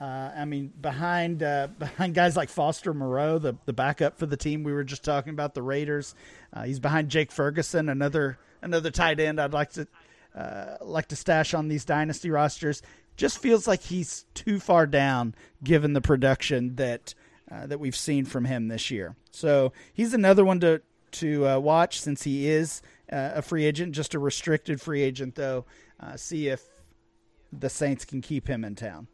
Uh, 0.00 0.30
I 0.37 0.44
mean, 0.44 0.72
behind 0.80 1.42
uh, 1.42 1.68
behind 1.78 2.14
guys 2.14 2.37
like 2.37 2.48
Foster 2.48 2.92
Moreau, 2.92 3.38
the 3.38 3.54
the 3.64 3.72
backup 3.72 4.18
for 4.18 4.26
the 4.26 4.37
team 4.37 4.64
we 4.64 4.72
were 4.72 4.85
just 4.85 5.04
talking 5.04 5.30
about, 5.30 5.54
the 5.54 5.62
Raiders. 5.62 6.14
Uh, 6.52 6.64
he's 6.64 6.80
behind 6.80 7.09
Jake 7.11 7.30
Ferguson, 7.30 7.88
another 7.88 8.38
another 8.62 8.90
tight 8.90 9.20
end. 9.20 9.40
I'd 9.40 9.52
like 9.52 9.70
to 9.72 9.87
uh, 10.35 10.76
like 10.83 11.09
to 11.09 11.16
stash 11.16 11.54
on 11.54 11.68
these 11.68 11.85
dynasty 11.85 12.30
rosters. 12.30 12.83
Just 13.16 13.38
feels 13.38 13.68
like 13.68 13.83
he's 13.83 14.24
too 14.35 14.59
far 14.59 14.87
down 14.87 15.35
given 15.62 15.92
the 15.92 16.00
production 16.00 16.74
that 16.76 17.14
uh, 17.50 17.66
that 17.66 17.78
we've 17.78 17.94
seen 17.94 18.24
from 18.24 18.44
him 18.44 18.66
this 18.66 18.90
year. 18.90 19.14
So 19.30 19.72
he's 19.92 20.12
another 20.12 20.44
one 20.44 20.59
to 20.61 20.83
to 21.12 21.46
uh, 21.46 21.59
watch 21.61 22.00
since 22.00 22.24
he 22.24 22.48
is 22.48 22.83
a 23.09 23.42
free 23.42 23.64
agent, 23.64 23.92
just 23.92 24.14
a 24.14 24.18
restricted 24.18 24.80
free 24.80 25.02
agent 25.02 25.37
though. 25.37 25.64
See 26.16 26.48
if 26.48 26.64
the 27.52 27.70
Saints 27.70 28.04
can 28.04 28.20
keep 28.20 28.48
him 28.48 28.64
in 28.64 28.74
town. 28.74 29.07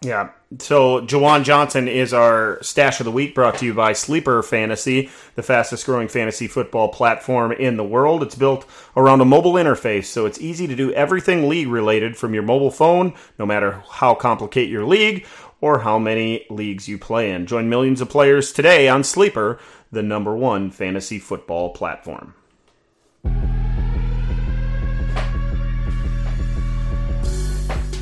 Yeah. 0.00 0.30
So 0.60 1.00
Juwan 1.00 1.42
Johnson 1.42 1.88
is 1.88 2.14
our 2.14 2.62
stash 2.62 3.00
of 3.00 3.04
the 3.04 3.10
week 3.10 3.34
brought 3.34 3.58
to 3.58 3.66
you 3.66 3.74
by 3.74 3.92
Sleeper 3.92 4.42
Fantasy, 4.44 5.10
the 5.34 5.42
fastest 5.42 5.84
growing 5.86 6.06
fantasy 6.06 6.46
football 6.46 6.88
platform 6.88 7.50
in 7.50 7.76
the 7.76 7.84
world. 7.84 8.22
It's 8.22 8.36
built 8.36 8.64
around 8.96 9.20
a 9.20 9.24
mobile 9.24 9.54
interface, 9.54 10.04
so 10.04 10.24
it's 10.24 10.40
easy 10.40 10.68
to 10.68 10.76
do 10.76 10.92
everything 10.92 11.48
league 11.48 11.66
related 11.66 12.16
from 12.16 12.32
your 12.32 12.44
mobile 12.44 12.70
phone, 12.70 13.12
no 13.38 13.46
matter 13.46 13.82
how 13.90 14.14
complicated 14.14 14.70
your 14.70 14.86
league 14.86 15.26
or 15.60 15.80
how 15.80 15.98
many 15.98 16.46
leagues 16.48 16.86
you 16.86 16.96
play 16.96 17.32
in. 17.32 17.44
Join 17.46 17.68
millions 17.68 18.00
of 18.00 18.08
players 18.08 18.52
today 18.52 18.88
on 18.88 19.02
Sleeper, 19.02 19.58
the 19.90 20.02
number 20.02 20.36
one 20.36 20.70
fantasy 20.70 21.18
football 21.18 21.70
platform. 21.70 22.34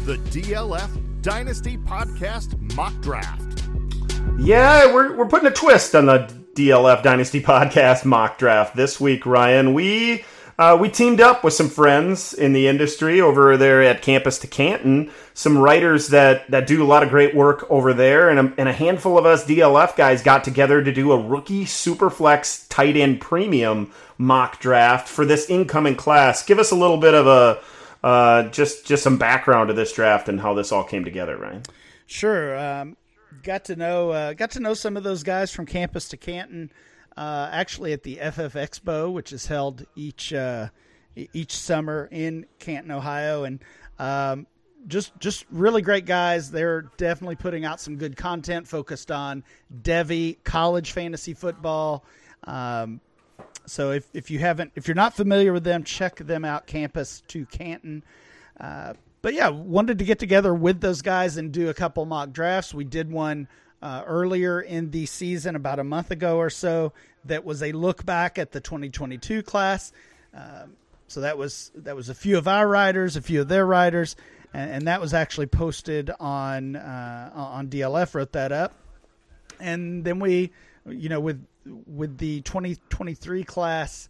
The 0.04 0.18
DLF 0.30 1.05
Dynasty 1.26 1.76
Podcast 1.76 2.56
Mock 2.76 2.94
Draft. 3.00 3.64
Yeah, 4.38 4.94
we're, 4.94 5.16
we're 5.16 5.26
putting 5.26 5.48
a 5.48 5.52
twist 5.52 5.96
on 5.96 6.06
the 6.06 6.32
DLF 6.54 7.02
Dynasty 7.02 7.42
Podcast 7.42 8.04
mock 8.04 8.38
draft 8.38 8.76
this 8.76 9.00
week, 9.00 9.26
Ryan. 9.26 9.74
We 9.74 10.24
uh, 10.56 10.78
we 10.80 10.88
teamed 10.88 11.20
up 11.20 11.42
with 11.42 11.52
some 11.52 11.68
friends 11.68 12.32
in 12.32 12.52
the 12.52 12.68
industry 12.68 13.20
over 13.20 13.56
there 13.56 13.82
at 13.82 14.02
Campus 14.02 14.38
to 14.38 14.46
Canton, 14.46 15.10
some 15.34 15.58
writers 15.58 16.06
that, 16.10 16.48
that 16.52 16.68
do 16.68 16.80
a 16.80 16.86
lot 16.86 17.02
of 17.02 17.08
great 17.08 17.34
work 17.34 17.68
over 17.68 17.92
there, 17.92 18.30
and 18.30 18.38
a, 18.38 18.54
and 18.56 18.68
a 18.68 18.72
handful 18.72 19.18
of 19.18 19.26
us 19.26 19.44
DLF 19.44 19.96
guys 19.96 20.22
got 20.22 20.44
together 20.44 20.80
to 20.80 20.92
do 20.92 21.10
a 21.10 21.20
rookie 21.20 21.64
Superflex 21.64 22.68
tight 22.68 22.96
end 22.96 23.20
premium 23.20 23.92
mock 24.16 24.60
draft 24.60 25.08
for 25.08 25.24
this 25.24 25.50
incoming 25.50 25.96
class. 25.96 26.46
Give 26.46 26.60
us 26.60 26.70
a 26.70 26.76
little 26.76 26.98
bit 26.98 27.14
of 27.14 27.26
a 27.26 27.60
uh, 28.06 28.44
just 28.50 28.86
just 28.86 29.02
some 29.02 29.18
background 29.18 29.66
to 29.66 29.74
this 29.74 29.92
draft 29.92 30.28
and 30.28 30.40
how 30.40 30.54
this 30.54 30.70
all 30.70 30.84
came 30.84 31.04
together, 31.04 31.36
Ryan. 31.36 31.62
Sure. 32.06 32.56
Um, 32.56 32.96
got 33.42 33.64
to 33.64 33.74
know 33.74 34.10
uh, 34.10 34.32
got 34.32 34.52
to 34.52 34.60
know 34.60 34.74
some 34.74 34.96
of 34.96 35.02
those 35.02 35.24
guys 35.24 35.50
from 35.50 35.66
campus 35.66 36.08
to 36.10 36.16
Canton. 36.16 36.70
Uh, 37.16 37.48
actually, 37.50 37.92
at 37.92 38.04
the 38.04 38.14
FF 38.14 38.54
Expo, 38.54 39.12
which 39.12 39.32
is 39.32 39.48
held 39.48 39.84
each 39.96 40.32
uh, 40.32 40.68
each 41.16 41.56
summer 41.56 42.08
in 42.12 42.46
Canton, 42.60 42.92
Ohio, 42.92 43.42
and 43.42 43.58
um, 43.98 44.46
just 44.86 45.18
just 45.18 45.44
really 45.50 45.82
great 45.82 46.06
guys. 46.06 46.52
They're 46.52 46.82
definitely 46.98 47.36
putting 47.36 47.64
out 47.64 47.80
some 47.80 47.96
good 47.96 48.16
content 48.16 48.68
focused 48.68 49.10
on 49.10 49.42
Devy 49.82 50.36
college 50.44 50.92
fantasy 50.92 51.34
football. 51.34 52.04
Um, 52.44 53.00
so 53.66 53.90
if, 53.90 54.08
if 54.14 54.30
you 54.30 54.38
haven't, 54.38 54.72
if 54.74 54.88
you're 54.88 54.94
not 54.94 55.14
familiar 55.14 55.52
with 55.52 55.64
them, 55.64 55.84
check 55.84 56.16
them 56.16 56.44
out. 56.44 56.66
Campus 56.66 57.22
to 57.28 57.46
Canton. 57.46 58.04
Uh, 58.58 58.94
but 59.22 59.34
yeah, 59.34 59.48
wanted 59.48 59.98
to 59.98 60.04
get 60.04 60.18
together 60.18 60.54
with 60.54 60.80
those 60.80 61.02
guys 61.02 61.36
and 61.36 61.52
do 61.52 61.68
a 61.68 61.74
couple 61.74 62.04
mock 62.06 62.32
drafts. 62.32 62.72
We 62.72 62.84
did 62.84 63.10
one 63.10 63.48
uh, 63.82 64.02
earlier 64.06 64.60
in 64.60 64.90
the 64.90 65.06
season, 65.06 65.56
about 65.56 65.78
a 65.78 65.84
month 65.84 66.10
ago 66.10 66.38
or 66.38 66.50
so, 66.50 66.92
that 67.24 67.44
was 67.44 67.62
a 67.62 67.72
look 67.72 68.06
back 68.06 68.38
at 68.38 68.52
the 68.52 68.60
2022 68.60 69.42
class. 69.42 69.92
Um, 70.34 70.76
so 71.08 71.20
that 71.20 71.38
was 71.38 71.70
that 71.76 71.94
was 71.94 72.08
a 72.08 72.14
few 72.14 72.36
of 72.36 72.48
our 72.48 72.66
riders, 72.66 73.16
a 73.16 73.22
few 73.22 73.40
of 73.40 73.48
their 73.48 73.64
riders, 73.64 74.16
and, 74.52 74.70
and 74.70 74.88
that 74.88 75.00
was 75.00 75.14
actually 75.14 75.46
posted 75.46 76.10
on 76.18 76.76
uh, 76.76 77.30
on 77.34 77.68
DLF. 77.68 78.14
Wrote 78.14 78.32
that 78.32 78.50
up, 78.50 78.74
and 79.60 80.04
then 80.04 80.18
we, 80.18 80.52
you 80.84 81.08
know, 81.08 81.20
with 81.20 81.44
with 81.86 82.18
the 82.18 82.40
2023 82.42 83.44
class 83.44 84.08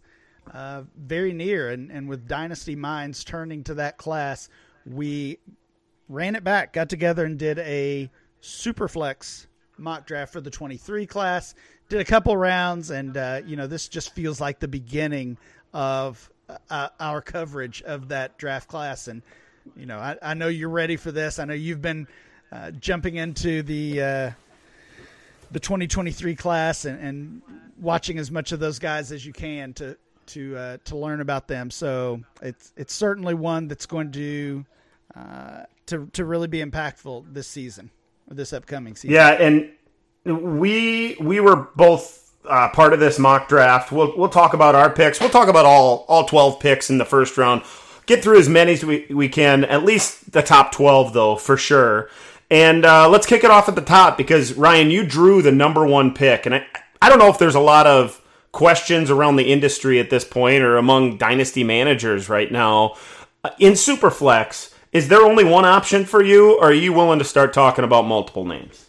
uh, 0.53 0.83
very 0.97 1.33
near, 1.33 1.69
and, 1.69 1.91
and 1.91 2.07
with 2.07 2.27
Dynasty 2.27 2.75
Minds 2.75 3.23
turning 3.23 3.63
to 3.65 3.75
that 3.75 3.97
class, 3.97 4.49
we 4.85 5.39
ran 6.09 6.35
it 6.35 6.43
back, 6.43 6.73
got 6.73 6.89
together, 6.89 7.25
and 7.25 7.37
did 7.37 7.59
a 7.59 8.09
Superflex 8.41 9.47
mock 9.77 10.07
draft 10.07 10.31
for 10.31 10.41
the 10.41 10.49
23 10.49 11.05
class. 11.05 11.53
Did 11.89 12.01
a 12.01 12.05
couple 12.05 12.35
rounds, 12.35 12.91
and 12.91 13.15
uh, 13.15 13.41
you 13.45 13.55
know 13.55 13.67
this 13.67 13.87
just 13.87 14.13
feels 14.13 14.41
like 14.41 14.59
the 14.59 14.67
beginning 14.67 15.37
of 15.73 16.29
uh, 16.69 16.89
our 16.99 17.21
coverage 17.21 17.81
of 17.83 18.09
that 18.09 18.37
draft 18.37 18.67
class. 18.67 19.07
And 19.07 19.21
you 19.75 19.85
know, 19.85 19.97
I, 19.97 20.17
I, 20.21 20.33
know 20.33 20.47
you're 20.47 20.69
ready 20.69 20.95
for 20.95 21.11
this. 21.11 21.39
I 21.39 21.45
know 21.45 21.53
you've 21.53 21.81
been 21.81 22.07
uh, 22.51 22.71
jumping 22.71 23.15
into 23.15 23.63
the 23.63 24.01
uh, 24.01 24.31
the 25.51 25.59
2023 25.59 26.35
class 26.35 26.85
and, 26.85 26.99
and, 26.99 27.41
watching 27.79 28.17
as 28.17 28.31
much 28.31 28.51
of 28.51 28.59
those 28.59 28.79
guys 28.79 29.11
as 29.11 29.23
you 29.23 29.31
can 29.31 29.71
to 29.71 29.95
to 30.25 30.57
uh, 30.57 30.77
to 30.85 30.97
learn 30.97 31.21
about 31.21 31.47
them. 31.47 31.69
So 31.69 32.21
it's 32.41 32.73
it's 32.75 32.93
certainly 32.93 33.35
one 33.35 33.67
that's 33.67 33.85
going 33.85 34.11
to 34.13 34.65
uh, 35.15 35.63
to 35.87 36.07
to 36.13 36.25
really 36.25 36.47
be 36.47 36.63
impactful 36.63 37.33
this 37.33 37.47
season 37.47 37.91
or 38.29 38.35
this 38.35 38.53
upcoming 38.53 38.95
season. 38.95 39.11
Yeah, 39.11 39.29
and 39.31 39.69
we 40.25 41.17
we 41.19 41.39
were 41.39 41.67
both 41.75 42.35
uh, 42.45 42.69
part 42.69 42.93
of 42.93 42.99
this 42.99 43.19
mock 43.19 43.47
draft. 43.47 43.91
We'll 43.91 44.15
we'll 44.17 44.29
talk 44.29 44.53
about 44.53 44.75
our 44.75 44.89
picks. 44.89 45.19
We'll 45.19 45.29
talk 45.29 45.47
about 45.47 45.65
all 45.65 46.05
all 46.07 46.25
12 46.25 46.59
picks 46.59 46.89
in 46.89 46.97
the 46.97 47.05
first 47.05 47.37
round. 47.37 47.63
Get 48.05 48.23
through 48.23 48.39
as 48.39 48.47
many 48.47 48.71
as 48.71 48.85
we, 48.85 49.05
we 49.09 49.27
can, 49.27 49.65
at 49.65 49.83
least 49.83 50.31
the 50.31 50.41
top 50.41 50.71
12 50.71 51.11
though, 51.11 51.35
for 51.35 51.57
sure. 51.57 52.09
And 52.49 52.85
uh, 52.85 53.09
let's 53.09 53.25
kick 53.25 53.43
it 53.43 53.51
off 53.51 53.67
at 53.67 53.75
the 53.75 53.81
top 53.81 54.17
because 54.17 54.53
Ryan, 54.53 54.89
you 54.89 55.05
drew 55.05 55.41
the 55.41 55.51
number 55.51 55.85
one 55.85 56.13
pick, 56.13 56.45
and 56.45 56.55
I 56.55 56.65
I 57.01 57.09
don't 57.09 57.19
know 57.19 57.29
if 57.29 57.37
there's 57.37 57.55
a 57.55 57.59
lot 57.59 57.87
of 57.87 58.21
questions 58.51 59.11
around 59.11 59.35
the 59.35 59.51
industry 59.51 59.99
at 59.99 60.09
this 60.09 60.23
point 60.23 60.63
or 60.63 60.77
among 60.77 61.17
dynasty 61.17 61.63
managers 61.63 62.29
right 62.29 62.51
now 62.51 62.95
uh, 63.43 63.49
in 63.59 63.73
Superflex. 63.73 64.73
Is 64.93 65.09
there 65.09 65.21
only 65.21 65.43
one 65.43 65.65
option 65.65 66.05
for 66.05 66.23
you, 66.23 66.57
or 66.57 66.69
are 66.69 66.73
you 66.73 66.93
willing 66.93 67.19
to 67.19 67.25
start 67.25 67.53
talking 67.53 67.83
about 67.83 68.05
multiple 68.05 68.45
names? 68.45 68.86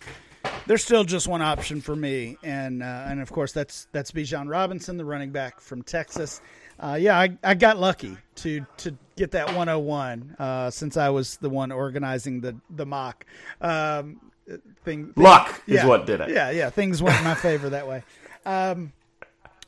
There's 0.69 0.85
still 0.85 1.03
just 1.03 1.27
one 1.27 1.41
option 1.41 1.81
for 1.81 1.97
me, 1.97 2.37
and 2.43 2.83
uh, 2.83 3.07
and 3.07 3.23
of 3.23 3.33
course 3.33 3.53
that's 3.53 3.89
that's 3.91 4.13
Bijan 4.13 4.51
Robinson, 4.51 4.99
the 4.99 5.05
running 5.05 5.31
back 5.31 5.61
from 5.61 5.83
Texas. 5.83 6.43
Uh, 6.79 6.99
yeah, 7.01 7.19
I, 7.19 7.37
I 7.43 7.55
got 7.55 7.79
lucky 7.79 8.19
to 8.37 8.67
to 8.77 8.95
get 9.17 9.31
that 9.31 9.47
101 9.47 10.37
uh, 10.39 10.71
since 10.71 10.99
I 10.99 11.09
was 11.09 11.39
the 11.39 11.49
one 11.49 11.73
organizing 11.73 12.43
the 12.43 12.55
the 12.69 12.85
mock. 12.85 13.25
Um, 13.63 14.21
thing, 14.47 14.61
thing, 14.85 15.13
Luck 15.17 15.63
yeah, 15.67 15.81
is 15.81 15.87
what 15.87 16.05
did 16.05 16.21
it. 16.21 16.29
Yeah, 16.29 16.51
yeah, 16.51 16.69
things 16.69 17.03
went 17.03 17.17
in 17.17 17.25
my 17.25 17.35
favor 17.35 17.71
that 17.71 17.89
way. 17.89 18.05
Um, 18.45 18.93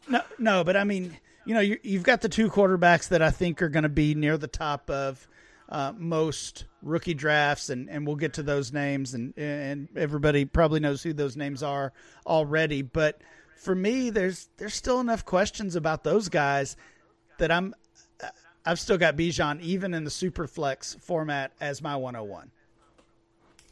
no, 0.07 0.21
no, 0.39 0.65
but 0.65 0.77
I 0.77 0.85
mean, 0.85 1.17
you 1.47 1.55
know, 1.55 1.61
you, 1.61 1.79
have 1.95 2.03
got 2.03 2.21
the 2.21 2.29
two 2.29 2.51
quarterbacks 2.51 3.09
that 3.09 3.23
I 3.23 3.31
think 3.31 3.63
are 3.63 3.71
going 3.71 3.85
to 3.85 3.89
be 3.89 4.15
near 4.15 4.37
the 4.37 4.49
top 4.49 4.91
of 4.91 5.27
uh, 5.71 5.93
most 5.97 6.65
rookie 6.83 7.15
drafts, 7.15 7.71
and, 7.71 7.89
and 7.89 8.07
we'll 8.07 8.17
get 8.17 8.35
to 8.35 8.43
those 8.43 8.73
names, 8.73 9.15
and 9.15 9.33
and 9.37 9.89
everybody 9.97 10.45
probably 10.45 10.81
knows 10.81 11.03
who 11.03 11.13
those 11.13 11.37
names 11.37 11.63
are 11.63 11.93
already. 12.27 12.83
But 12.83 13.21
for 13.57 13.75
me, 13.75 14.11
there's 14.11 14.49
there's 14.57 14.75
still 14.75 15.01
enough 15.01 15.25
questions 15.25 15.77
about 15.77 16.03
those 16.05 16.29
guys 16.29 16.77
that 17.39 17.51
I'm 17.51 17.75
I've 18.65 18.81
still 18.81 18.99
got 18.99 19.17
Bijan 19.17 19.61
even 19.61 19.95
in 19.95 20.05
the 20.05 20.11
super 20.11 20.47
flex 20.47 20.97
format 21.01 21.53
as 21.61 21.81
my 21.81 21.97
101. 21.97 22.51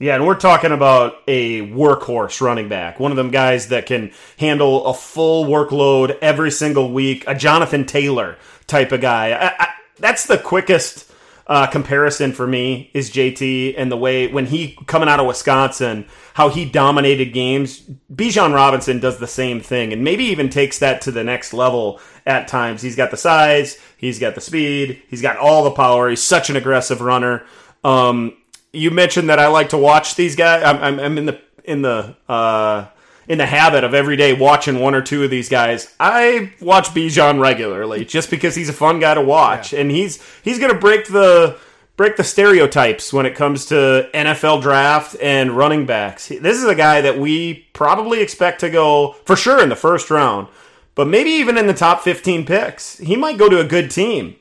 Yeah, 0.01 0.15
and 0.15 0.25
we're 0.25 0.37
talking 0.37 0.71
about 0.71 1.17
a 1.27 1.63
workhorse 1.73 2.41
running 2.41 2.69
back, 2.69 3.01
one 3.01 3.11
of 3.11 3.17
them 3.17 3.33
guys 3.33 3.69
that 3.69 3.87
can 3.87 4.13
handle 4.39 4.87
a 4.87 4.95
full 4.95 5.47
workload 5.47 6.17
every 6.23 6.53
single 6.53 6.93
week, 6.93 7.25
a 7.27 7.35
Jonathan 7.35 7.85
Taylor 7.85 8.39
type 8.69 8.93
of 8.93 9.01
guy. 9.01 9.33
I, 9.33 9.65
I, 9.65 9.69
that's 9.99 10.27
the 10.27 10.39
quickest 10.39 11.08
uh, 11.49 11.67
comparison 11.67 12.33
for 12.33 12.47
me 12.47 12.91
is 12.93 13.11
JT 13.11 13.75
and 13.79 13.91
the 13.91 13.97
way 13.97 14.29
when 14.29 14.47
he 14.47 14.77
coming 14.87 15.09
out 15.09 15.19
of 15.19 15.27
Wisconsin, 15.27 16.07
how 16.35 16.51
he 16.51 16.67
dominated 16.67 17.33
games. 17.33 17.83
Bijan 18.13 18.55
Robinson 18.55 19.01
does 19.01 19.19
the 19.19 19.27
same 19.27 19.61
thing, 19.61 19.93
and 19.93 20.05
maybe 20.05 20.25
even 20.25 20.51
takes 20.51 20.79
that 20.81 21.01
to 21.03 21.11
the 21.11 21.25
next 21.25 21.55
level 21.55 22.01
at 22.27 22.49
times. 22.49 22.83
He's 22.83 22.97
got 22.97 23.11
the 23.11 23.17
size, 23.17 23.79
he's 23.97 24.19
got 24.19 24.35
the 24.35 24.43
speed, 24.43 25.03
he's 25.09 25.23
got 25.23 25.39
all 25.39 25.65
the 25.65 25.71
power. 25.71 26.11
He's 26.11 26.23
such 26.23 26.51
an 26.51 26.57
aggressive 26.57 27.01
runner. 27.01 27.47
Um, 27.83 28.37
you 28.73 28.91
mentioned 28.91 29.31
that 29.31 29.39
I 29.39 29.49
like 29.49 29.71
to 29.71 29.79
watch 29.79 30.17
these 30.17 30.37
guys. 30.37 30.63
I'm, 30.63 30.77
I'm, 30.83 31.01
I'm 31.01 31.19
in 31.19 31.27
the 31.27 31.41
in 31.65 31.83
the 31.83 32.15
uh, 32.29 32.87
in 33.29 33.39
the 33.39 33.47
habit 33.47 33.85
of 33.85 33.95
every 33.95 34.17
day 34.17 34.33
watching 34.33 34.81
one 34.81 34.95
or 34.95 35.03
two 35.03 35.23
of 35.23 35.31
these 35.31 35.49
guys. 35.49 35.95
I 36.01 36.53
watch 36.61 36.89
Bijan 36.89 37.41
regularly 37.41 38.05
just 38.05 38.31
because 38.31 38.55
he's 38.55 38.71
a 38.71 38.73
fun 38.73 38.99
guy 38.99 39.15
to 39.15 39.23
watch, 39.23 39.73
yeah. 39.73 39.81
and 39.81 39.91
he's 39.91 40.23
he's 40.43 40.59
going 40.59 40.73
to 40.73 40.79
break 40.79 41.07
the 41.07 41.59
break 41.97 42.17
the 42.17 42.25
stereotypes 42.25 43.13
when 43.13 43.27
it 43.27 43.35
comes 43.35 43.67
to 43.67 44.09
NFL 44.15 44.63
draft 44.63 45.17
and 45.21 45.51
running 45.51 45.85
backs. 45.85 46.29
This 46.29 46.57
is 46.57 46.65
a 46.65 46.75
guy 46.75 47.01
that 47.01 47.19
we 47.19 47.67
probably 47.73 48.21
expect 48.21 48.61
to 48.61 48.71
go 48.71 49.17
for 49.25 49.37
sure 49.37 49.63
in 49.63 49.69
the 49.69 49.77
first 49.77 50.09
round, 50.09 50.47
but 50.95 51.09
maybe 51.09 51.31
even 51.31 51.59
in 51.59 51.67
the 51.67 51.75
top 51.75 52.03
15 52.03 52.47
picks. 52.47 52.99
He 52.99 53.17
might 53.17 53.37
go 53.37 53.49
to 53.49 53.61
a 53.61 53.65
good 53.65 53.91
team 53.91 54.37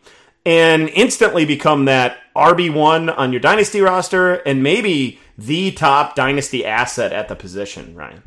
and 0.46 0.88
instantly 0.90 1.46
become 1.46 1.86
that 1.86 2.18
RB1 2.36 3.18
on 3.18 3.34
your 3.34 3.42
dynasty 3.42 3.82
roster 3.82 4.36
and 4.36 4.62
maybe 4.62 5.20
the 5.36 5.72
top 5.72 6.16
dynasty 6.16 6.64
asset 6.64 7.12
at 7.12 7.28
the 7.28 7.36
position, 7.36 7.96
Ryan. 7.96 8.22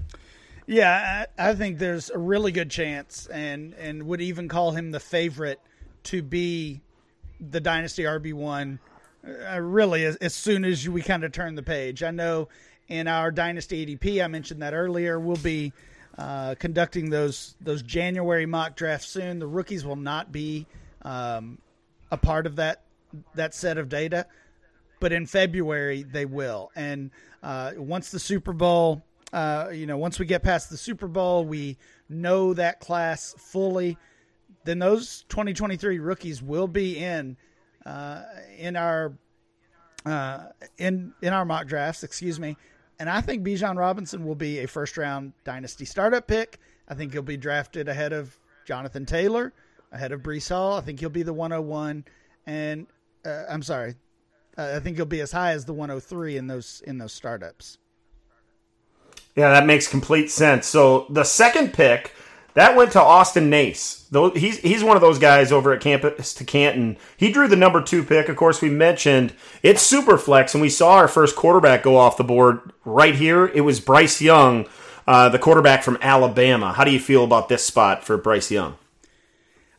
Yeah, 0.70 1.26
I, 1.36 1.50
I 1.50 1.54
think 1.56 1.78
there's 1.78 2.10
a 2.10 2.18
really 2.18 2.52
good 2.52 2.70
chance, 2.70 3.26
and 3.26 3.74
and 3.74 4.04
would 4.04 4.20
even 4.20 4.46
call 4.46 4.70
him 4.70 4.92
the 4.92 5.00
favorite 5.00 5.58
to 6.04 6.22
be 6.22 6.80
the 7.40 7.60
dynasty 7.60 8.04
RB 8.04 8.32
one. 8.34 8.78
Uh, 9.26 9.60
really, 9.60 10.04
as, 10.04 10.14
as 10.16 10.32
soon 10.32 10.64
as 10.64 10.88
we 10.88 11.02
kind 11.02 11.24
of 11.24 11.32
turn 11.32 11.56
the 11.56 11.62
page, 11.64 12.04
I 12.04 12.12
know 12.12 12.50
in 12.86 13.08
our 13.08 13.32
dynasty 13.32 13.84
ADP, 13.84 14.24
I 14.24 14.28
mentioned 14.28 14.62
that 14.62 14.72
earlier. 14.72 15.18
We'll 15.18 15.38
be 15.38 15.72
uh, 16.16 16.54
conducting 16.60 17.10
those 17.10 17.56
those 17.60 17.82
January 17.82 18.46
mock 18.46 18.76
drafts 18.76 19.08
soon. 19.08 19.40
The 19.40 19.48
rookies 19.48 19.84
will 19.84 19.96
not 19.96 20.30
be 20.30 20.68
um, 21.02 21.58
a 22.12 22.16
part 22.16 22.46
of 22.46 22.54
that 22.56 22.82
that 23.34 23.54
set 23.54 23.76
of 23.76 23.88
data, 23.88 24.24
but 25.00 25.12
in 25.12 25.26
February 25.26 26.04
they 26.04 26.26
will. 26.26 26.70
And 26.76 27.10
uh, 27.42 27.72
once 27.76 28.12
the 28.12 28.20
Super 28.20 28.52
Bowl, 28.52 29.02
uh, 29.32 29.68
you 29.72 29.86
know, 29.86 29.96
once 29.96 30.18
we 30.18 30.26
get 30.26 30.42
past 30.42 30.70
the 30.70 30.76
Super 30.76 31.06
Bowl, 31.08 31.44
we 31.44 31.76
know 32.08 32.54
that 32.54 32.80
class 32.80 33.34
fully. 33.38 33.96
Then 34.64 34.78
those 34.78 35.24
2023 35.28 35.98
rookies 35.98 36.42
will 36.42 36.66
be 36.66 36.98
in 36.98 37.36
uh, 37.86 38.22
in 38.58 38.76
our 38.76 39.12
uh, 40.04 40.46
in 40.78 41.14
in 41.22 41.32
our 41.32 41.44
mock 41.44 41.66
drafts. 41.66 42.02
Excuse 42.02 42.40
me. 42.40 42.56
And 42.98 43.08
I 43.08 43.22
think 43.22 43.42
Bijan 43.42 43.78
Robinson 43.78 44.26
will 44.26 44.34
be 44.34 44.58
a 44.58 44.66
first 44.66 44.98
round 44.98 45.32
dynasty 45.44 45.84
startup 45.84 46.26
pick. 46.26 46.58
I 46.88 46.94
think 46.94 47.12
he'll 47.12 47.22
be 47.22 47.36
drafted 47.36 47.88
ahead 47.88 48.12
of 48.12 48.36
Jonathan 48.66 49.06
Taylor, 49.06 49.54
ahead 49.90 50.12
of 50.12 50.22
Breece 50.22 50.50
Hall. 50.50 50.76
I 50.76 50.82
think 50.82 51.00
he'll 51.00 51.08
be 51.08 51.22
the 51.22 51.32
101. 51.32 52.04
And 52.46 52.86
uh, 53.24 53.44
I'm 53.48 53.62
sorry, 53.62 53.94
uh, 54.58 54.74
I 54.76 54.80
think 54.80 54.96
he'll 54.96 55.06
be 55.06 55.20
as 55.20 55.32
high 55.32 55.52
as 55.52 55.64
the 55.64 55.72
103 55.72 56.36
in 56.36 56.46
those 56.46 56.82
in 56.86 56.98
those 56.98 57.12
startups. 57.12 57.78
Yeah, 59.40 59.52
that 59.52 59.64
makes 59.64 59.88
complete 59.88 60.30
sense. 60.30 60.66
So 60.66 61.06
the 61.08 61.24
second 61.24 61.72
pick 61.72 62.12
that 62.52 62.76
went 62.76 62.92
to 62.92 63.00
Austin 63.00 63.48
Nace. 63.48 64.06
Though 64.10 64.32
he's 64.32 64.58
he's 64.58 64.84
one 64.84 64.98
of 64.98 65.00
those 65.00 65.18
guys 65.18 65.50
over 65.50 65.72
at 65.72 65.80
Campus 65.80 66.34
to 66.34 66.44
Canton. 66.44 66.98
He 67.16 67.32
drew 67.32 67.48
the 67.48 67.56
number 67.56 67.80
two 67.80 68.04
pick. 68.04 68.28
Of 68.28 68.36
course, 68.36 68.60
we 68.60 68.68
mentioned 68.68 69.32
it's 69.62 69.80
super 69.80 70.18
flex, 70.18 70.52
and 70.52 70.60
we 70.60 70.68
saw 70.68 70.96
our 70.96 71.08
first 71.08 71.36
quarterback 71.36 71.82
go 71.82 71.96
off 71.96 72.18
the 72.18 72.22
board 72.22 72.74
right 72.84 73.14
here. 73.14 73.46
It 73.46 73.62
was 73.62 73.80
Bryce 73.80 74.20
Young, 74.20 74.68
uh, 75.06 75.30
the 75.30 75.38
quarterback 75.38 75.82
from 75.82 75.96
Alabama. 76.02 76.74
How 76.74 76.84
do 76.84 76.90
you 76.90 77.00
feel 77.00 77.24
about 77.24 77.48
this 77.48 77.64
spot 77.64 78.04
for 78.04 78.18
Bryce 78.18 78.50
Young? 78.50 78.76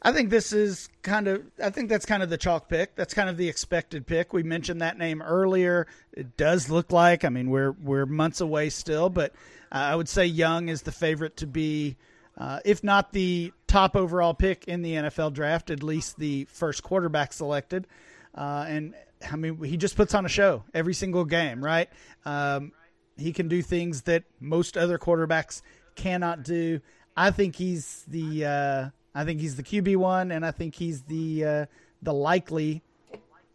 I 0.02 0.12
think 0.12 0.32
this 0.32 0.52
is 0.52 0.89
kind 1.01 1.27
of. 1.27 1.43
I 1.63 1.69
think 1.69 1.89
that's 1.89 2.05
kind 2.05 2.23
of 2.23 2.29
the 2.29 2.37
chalk 2.37 2.69
pick. 2.69 2.95
That's 2.95 3.13
kind 3.13 3.29
of 3.29 3.37
the 3.37 3.47
expected 3.47 4.05
pick. 4.05 4.33
We 4.33 4.43
mentioned 4.43 4.81
that 4.81 4.97
name 4.97 5.21
earlier. 5.21 5.87
It 6.13 6.37
does 6.37 6.69
look 6.69 6.91
like. 6.91 7.25
I 7.25 7.29
mean, 7.29 7.49
we're 7.49 7.71
we're 7.71 8.05
months 8.05 8.41
away 8.41 8.69
still, 8.69 9.09
but 9.09 9.33
uh, 9.71 9.77
I 9.77 9.95
would 9.95 10.09
say 10.09 10.25
Young 10.25 10.69
is 10.69 10.81
the 10.81 10.91
favorite 10.91 11.37
to 11.37 11.47
be, 11.47 11.97
uh, 12.37 12.59
if 12.65 12.83
not 12.83 13.13
the 13.13 13.53
top 13.67 13.95
overall 13.95 14.33
pick 14.33 14.67
in 14.67 14.81
the 14.81 14.93
NFL 14.93 15.33
draft, 15.33 15.69
at 15.69 15.81
least 15.83 16.17
the 16.17 16.45
first 16.45 16.83
quarterback 16.83 17.33
selected. 17.33 17.87
Uh, 18.35 18.65
and 18.67 18.95
I 19.29 19.35
mean, 19.35 19.63
he 19.63 19.77
just 19.77 19.95
puts 19.95 20.13
on 20.13 20.25
a 20.25 20.29
show 20.29 20.63
every 20.73 20.93
single 20.93 21.25
game, 21.25 21.63
right? 21.63 21.89
Um, 22.25 22.71
he 23.17 23.33
can 23.33 23.47
do 23.47 23.61
things 23.61 24.03
that 24.03 24.23
most 24.39 24.77
other 24.77 24.97
quarterbacks 24.97 25.61
cannot 25.95 26.43
do. 26.43 26.81
I 27.15 27.31
think 27.31 27.55
he's 27.55 28.03
the 28.07 28.45
uh, 28.45 28.89
I 29.13 29.26
think 29.26 29.41
he's 29.41 29.56
the 29.56 29.63
QB 29.63 29.97
one, 29.97 30.32
and 30.32 30.45
I 30.45 30.52
think 30.52 30.76
he's 30.76 31.04
the 31.04 31.45
uh, 31.45 31.65
the 32.02 32.13
likely 32.13 32.82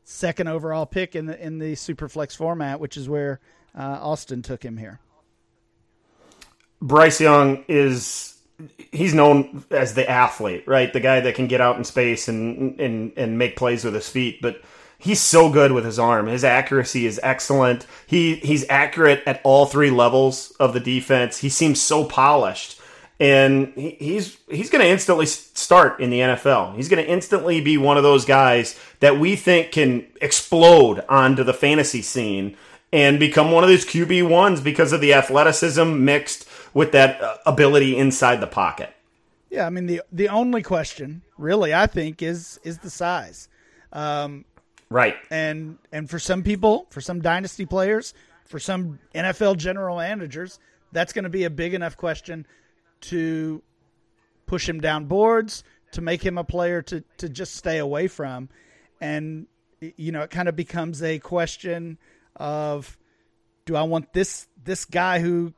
second 0.05 0.49
overall 0.49 0.87
pick 0.87 1.17
in 1.17 1.27
the 1.27 1.43
in 1.43 1.59
the 1.59 1.73
superflex 1.73 2.37
format, 2.37 2.81
which 2.81 2.97
is 2.97 3.09
where 3.09 3.41
uh, 3.77 3.99
Austin 4.01 4.43
took 4.43 4.63
him 4.63 4.77
here. 4.77 5.01
Bryce 6.81 7.21
Young 7.21 7.65
is 7.69 8.39
he's 8.93 9.15
known 9.15 9.65
as 9.71 9.95
the 9.95 10.09
athlete, 10.09 10.67
right? 10.67 10.93
The 10.93 11.01
guy 11.01 11.21
that 11.21 11.35
can 11.35 11.47
get 11.47 11.61
out 11.61 11.77
in 11.77 11.85
space 11.85 12.29
and 12.29 12.79
and 12.81 13.13
and 13.17 13.39
make 13.39 13.57
plays 13.57 13.85
with 13.85 13.95
his 13.95 14.09
feet, 14.09 14.41
but 14.43 14.63
he's 14.99 15.21
so 15.21 15.51
good 15.51 15.73
with 15.73 15.85
his 15.85 15.99
arm. 15.99 16.27
His 16.27 16.45
accuracy 16.45 17.07
is 17.07 17.19
excellent. 17.23 17.87
He 18.07 18.37
he's 18.37 18.65
accurate 18.69 19.23
at 19.27 19.41
all 19.45 19.67
three 19.67 19.91
levels 19.91 20.53
of 20.61 20.75
the 20.75 20.81
defense. 20.81 21.39
He 21.39 21.49
seems 21.49 21.81
so 21.81 22.05
polished 22.05 22.81
and 23.19 23.73
he, 23.75 23.91
he's 23.99 24.37
he's 24.49 24.71
going 24.71 24.85
to 24.85 24.91
instantly 24.91 25.27
start 25.27 26.01
in 26.01 26.11
the 26.11 26.21
NFL. 26.21 26.77
He's 26.77 26.89
going 26.89 27.05
to 27.05 27.11
instantly 27.11 27.61
be 27.61 27.79
one 27.79 27.97
of 27.97 28.03
those 28.03 28.25
guys 28.25 28.79
that 29.01 29.19
we 29.19 29.37
think 29.37 29.73
can 29.73 30.07
explode 30.21 31.05
onto 31.09 31.43
the 31.43 31.55
fantasy 31.55 32.03
scene 32.03 32.57
and 32.93 33.19
become 33.19 33.51
one 33.51 33.65
of 33.65 33.71
those 33.71 33.85
QB 33.85 34.29
ones 34.29 34.61
because 34.61 34.93
of 34.93 35.01
the 35.01 35.15
athleticism 35.15 36.05
mixed 36.05 36.49
with 36.75 36.93
that 36.93 37.21
uh, 37.21 37.39
ability 37.47 37.97
inside 37.97 38.41
the 38.41 38.47
pocket. 38.47 38.93
Yeah, 39.51 39.67
I 39.67 39.71
mean 39.71 39.87
the 39.87 40.03
the 40.13 40.29
only 40.29 40.63
question 40.63 41.23
really 41.39 41.73
I 41.73 41.87
think 41.87 42.23
is 42.23 42.61
is 42.65 42.79
the 42.79 42.91
size. 42.91 43.49
Um, 43.93 44.45
right. 44.91 45.17
And 45.31 45.79
and 45.91 46.11
for 46.11 46.19
some 46.19 46.43
people, 46.43 46.87
for 46.91 47.01
some 47.01 47.23
dynasty 47.23 47.65
players, 47.65 48.13
for 48.45 48.59
some 48.59 48.99
NFL 49.15 49.57
general 49.57 49.97
managers, 49.97 50.59
that's 50.93 51.15
going 51.15 51.25
to 51.25 51.31
be 51.31 51.45
a 51.45 51.51
big 51.51 51.73
enough 51.73 51.97
question 51.97 52.47
to 53.03 53.63
push 54.47 54.69
him 54.69 54.81
down 54.81 55.07
boards, 55.07 55.65
to 55.93 56.01
make 56.01 56.25
him 56.25 56.39
a 56.39 56.45
player 56.45 56.83
to, 56.83 57.03
to 57.19 57.29
just 57.29 57.55
stay 57.55 57.79
away 57.79 58.09
from. 58.09 58.49
And, 59.01 59.47
you 59.81 60.13
know, 60.13 60.23
it 60.23 60.31
kind 60.31 60.49
of 60.49 60.57
becomes 60.57 61.03
a 61.03 61.19
question 61.19 61.99
of 62.37 62.97
do 63.65 63.77
I 63.77 63.83
want 63.83 64.13
this 64.13 64.47
this 64.63 64.85
guy 64.85 65.21
who 65.21 65.53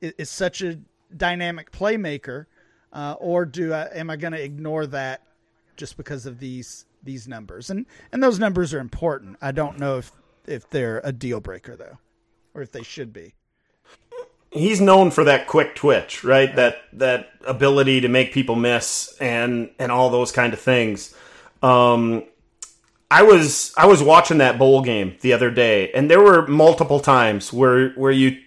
is 0.00 0.28
such 0.28 0.60
a 0.60 0.80
dynamic 1.16 1.70
playmaker, 1.70 2.46
uh, 2.92 3.14
or 3.18 3.44
do 3.46 3.72
I 3.72 3.84
am 3.94 4.10
I 4.10 4.16
going 4.16 4.32
to 4.32 4.42
ignore 4.42 4.86
that 4.88 5.22
just 5.76 5.96
because 5.96 6.26
of 6.26 6.40
these 6.40 6.84
these 7.02 7.28
numbers? 7.28 7.70
And 7.70 7.86
and 8.12 8.22
those 8.22 8.38
numbers 8.38 8.74
are 8.74 8.80
important. 8.80 9.36
I 9.40 9.52
don't 9.52 9.78
know 9.78 9.98
if 9.98 10.12
if 10.46 10.68
they're 10.70 11.00
a 11.04 11.12
deal 11.12 11.40
breaker 11.40 11.76
though, 11.76 11.98
or 12.54 12.62
if 12.62 12.72
they 12.72 12.82
should 12.82 13.12
be 13.12 13.34
he's 14.54 14.80
known 14.80 15.10
for 15.10 15.24
that 15.24 15.46
quick 15.46 15.74
twitch, 15.74 16.24
right? 16.24 16.54
That 16.56 16.78
that 16.94 17.30
ability 17.46 18.00
to 18.00 18.08
make 18.08 18.32
people 18.32 18.54
miss 18.56 19.14
and 19.20 19.70
and 19.78 19.92
all 19.92 20.08
those 20.08 20.32
kind 20.32 20.52
of 20.52 20.60
things. 20.60 21.14
Um, 21.62 22.24
I 23.10 23.22
was 23.22 23.74
I 23.76 23.86
was 23.86 24.02
watching 24.02 24.38
that 24.38 24.58
bowl 24.58 24.82
game 24.82 25.16
the 25.20 25.32
other 25.32 25.50
day, 25.50 25.90
and 25.92 26.10
there 26.10 26.20
were 26.20 26.46
multiple 26.46 27.00
times 27.00 27.52
where 27.52 27.90
where 27.90 28.12
you 28.12 28.40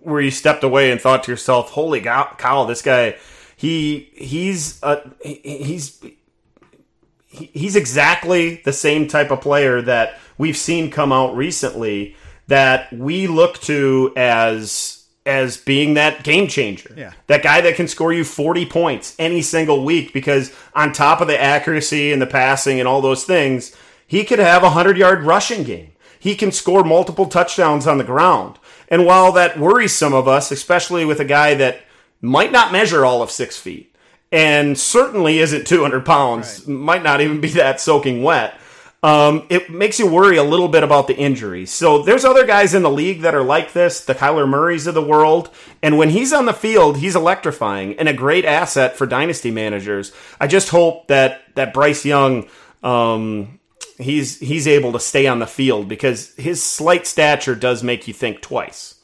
where 0.00 0.20
you 0.20 0.30
stepped 0.30 0.64
away 0.64 0.90
and 0.90 1.00
thought 1.00 1.24
to 1.24 1.30
yourself, 1.30 1.70
"Holy 1.70 2.00
cow, 2.00 2.64
this 2.64 2.82
guy, 2.82 3.16
he 3.56 4.10
he's 4.14 4.82
a, 4.82 5.08
he's." 5.22 6.02
He's 7.36 7.74
exactly 7.74 8.62
the 8.64 8.72
same 8.72 9.08
type 9.08 9.32
of 9.32 9.40
player 9.40 9.82
that 9.82 10.20
we've 10.38 10.56
seen 10.56 10.88
come 10.88 11.10
out 11.10 11.34
recently 11.36 12.14
that 12.46 12.92
we 12.92 13.26
look 13.26 13.58
to 13.62 14.12
as 14.14 14.93
as 15.26 15.56
being 15.56 15.94
that 15.94 16.22
game 16.22 16.48
changer. 16.48 16.94
Yeah. 16.96 17.12
That 17.28 17.42
guy 17.42 17.60
that 17.62 17.76
can 17.76 17.88
score 17.88 18.12
you 18.12 18.24
40 18.24 18.66
points 18.66 19.14
any 19.18 19.42
single 19.42 19.84
week 19.84 20.12
because 20.12 20.52
on 20.74 20.92
top 20.92 21.20
of 21.20 21.28
the 21.28 21.40
accuracy 21.40 22.12
and 22.12 22.20
the 22.20 22.26
passing 22.26 22.78
and 22.78 22.86
all 22.86 23.00
those 23.00 23.24
things, 23.24 23.74
he 24.06 24.24
could 24.24 24.38
have 24.38 24.62
a 24.62 24.66
100 24.66 24.96
yard 24.96 25.24
rushing 25.24 25.64
game. 25.64 25.92
He 26.18 26.34
can 26.34 26.52
score 26.52 26.84
multiple 26.84 27.26
touchdowns 27.26 27.86
on 27.86 27.98
the 27.98 28.04
ground. 28.04 28.58
And 28.88 29.06
while 29.06 29.32
that 29.32 29.58
worries 29.58 29.94
some 29.94 30.14
of 30.14 30.28
us, 30.28 30.50
especially 30.50 31.04
with 31.04 31.20
a 31.20 31.24
guy 31.24 31.54
that 31.54 31.82
might 32.20 32.52
not 32.52 32.72
measure 32.72 33.04
all 33.04 33.22
of 33.22 33.30
six 33.30 33.58
feet 33.58 33.94
and 34.30 34.78
certainly 34.78 35.38
isn't 35.38 35.66
200 35.66 36.04
pounds, 36.04 36.60
right. 36.60 36.68
might 36.68 37.02
not 37.02 37.20
even 37.20 37.40
be 37.40 37.48
that 37.48 37.80
soaking 37.80 38.22
wet 38.22 38.58
um, 39.04 39.46
it 39.50 39.68
makes 39.68 39.98
you 39.98 40.06
worry 40.06 40.38
a 40.38 40.42
little 40.42 40.66
bit 40.66 40.82
about 40.82 41.08
the 41.08 41.14
injuries. 41.14 41.70
So 41.70 42.02
there's 42.02 42.24
other 42.24 42.46
guys 42.46 42.72
in 42.72 42.82
the 42.82 42.90
league 42.90 43.20
that 43.20 43.34
are 43.34 43.42
like 43.42 43.74
this, 43.74 44.02
the 44.02 44.14
Kyler 44.14 44.48
Murrays 44.48 44.86
of 44.86 44.94
the 44.94 45.02
world, 45.02 45.50
and 45.82 45.98
when 45.98 46.08
he's 46.08 46.32
on 46.32 46.46
the 46.46 46.54
field, 46.54 46.96
he's 46.96 47.14
electrifying 47.14 47.98
and 47.98 48.08
a 48.08 48.14
great 48.14 48.46
asset 48.46 48.96
for 48.96 49.06
dynasty 49.06 49.50
managers. 49.50 50.10
I 50.40 50.46
just 50.46 50.70
hope 50.70 51.08
that 51.08 51.42
that 51.54 51.74
Bryce 51.74 52.06
Young. 52.06 52.48
Um, 52.82 53.60
he's 53.98 54.40
he's 54.40 54.66
able 54.66 54.92
to 54.92 55.00
stay 55.00 55.26
on 55.26 55.38
the 55.38 55.46
field 55.46 55.86
because 55.86 56.34
his 56.36 56.62
slight 56.62 57.06
stature 57.06 57.54
does 57.54 57.82
make 57.82 58.08
you 58.08 58.14
think 58.14 58.40
twice. 58.40 58.94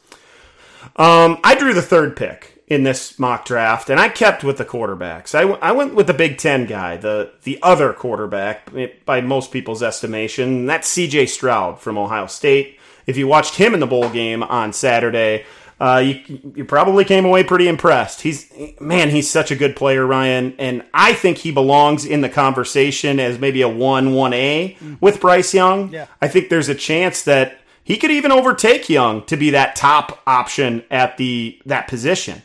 Um, 0.96 1.38
I 1.44 1.54
drew 1.58 1.74
the 1.74 1.82
third 1.82 2.16
pick 2.16 2.49
in 2.70 2.84
this 2.84 3.18
mock 3.18 3.44
draft, 3.44 3.90
and 3.90 3.98
I 3.98 4.08
kept 4.08 4.44
with 4.44 4.56
the 4.56 4.64
quarterbacks. 4.64 5.34
I, 5.34 5.40
w- 5.42 5.58
I 5.60 5.72
went 5.72 5.94
with 5.96 6.06
the 6.06 6.14
Big 6.14 6.38
Ten 6.38 6.66
guy, 6.66 6.96
the 6.96 7.32
the 7.42 7.58
other 7.62 7.92
quarterback 7.92 8.70
by 9.04 9.20
most 9.20 9.50
people's 9.50 9.82
estimation. 9.82 10.66
That's 10.66 10.86
C.J. 10.88 11.26
Stroud 11.26 11.80
from 11.80 11.98
Ohio 11.98 12.26
State. 12.26 12.78
If 13.06 13.16
you 13.16 13.26
watched 13.26 13.56
him 13.56 13.74
in 13.74 13.80
the 13.80 13.88
bowl 13.88 14.08
game 14.08 14.44
on 14.44 14.72
Saturday, 14.72 15.44
uh, 15.80 15.98
you 16.04 16.20
you 16.54 16.64
probably 16.64 17.04
came 17.04 17.24
away 17.24 17.42
pretty 17.42 17.66
impressed. 17.66 18.20
He's 18.20 18.48
man, 18.80 19.10
he's 19.10 19.28
such 19.28 19.50
a 19.50 19.56
good 19.56 19.74
player, 19.74 20.06
Ryan, 20.06 20.54
and 20.60 20.84
I 20.94 21.14
think 21.14 21.38
he 21.38 21.50
belongs 21.50 22.04
in 22.06 22.20
the 22.20 22.28
conversation 22.28 23.18
as 23.18 23.40
maybe 23.40 23.62
a 23.62 23.68
one 23.68 24.14
one 24.14 24.32
A 24.32 24.76
with 25.00 25.20
Bryce 25.20 25.52
Young. 25.52 25.92
Yeah. 25.92 26.06
I 26.22 26.28
think 26.28 26.50
there's 26.50 26.68
a 26.68 26.74
chance 26.76 27.22
that 27.22 27.58
he 27.82 27.96
could 27.96 28.12
even 28.12 28.30
overtake 28.30 28.88
Young 28.88 29.24
to 29.24 29.36
be 29.36 29.50
that 29.50 29.74
top 29.74 30.22
option 30.24 30.84
at 30.88 31.16
the 31.16 31.58
that 31.66 31.88
position. 31.88 32.42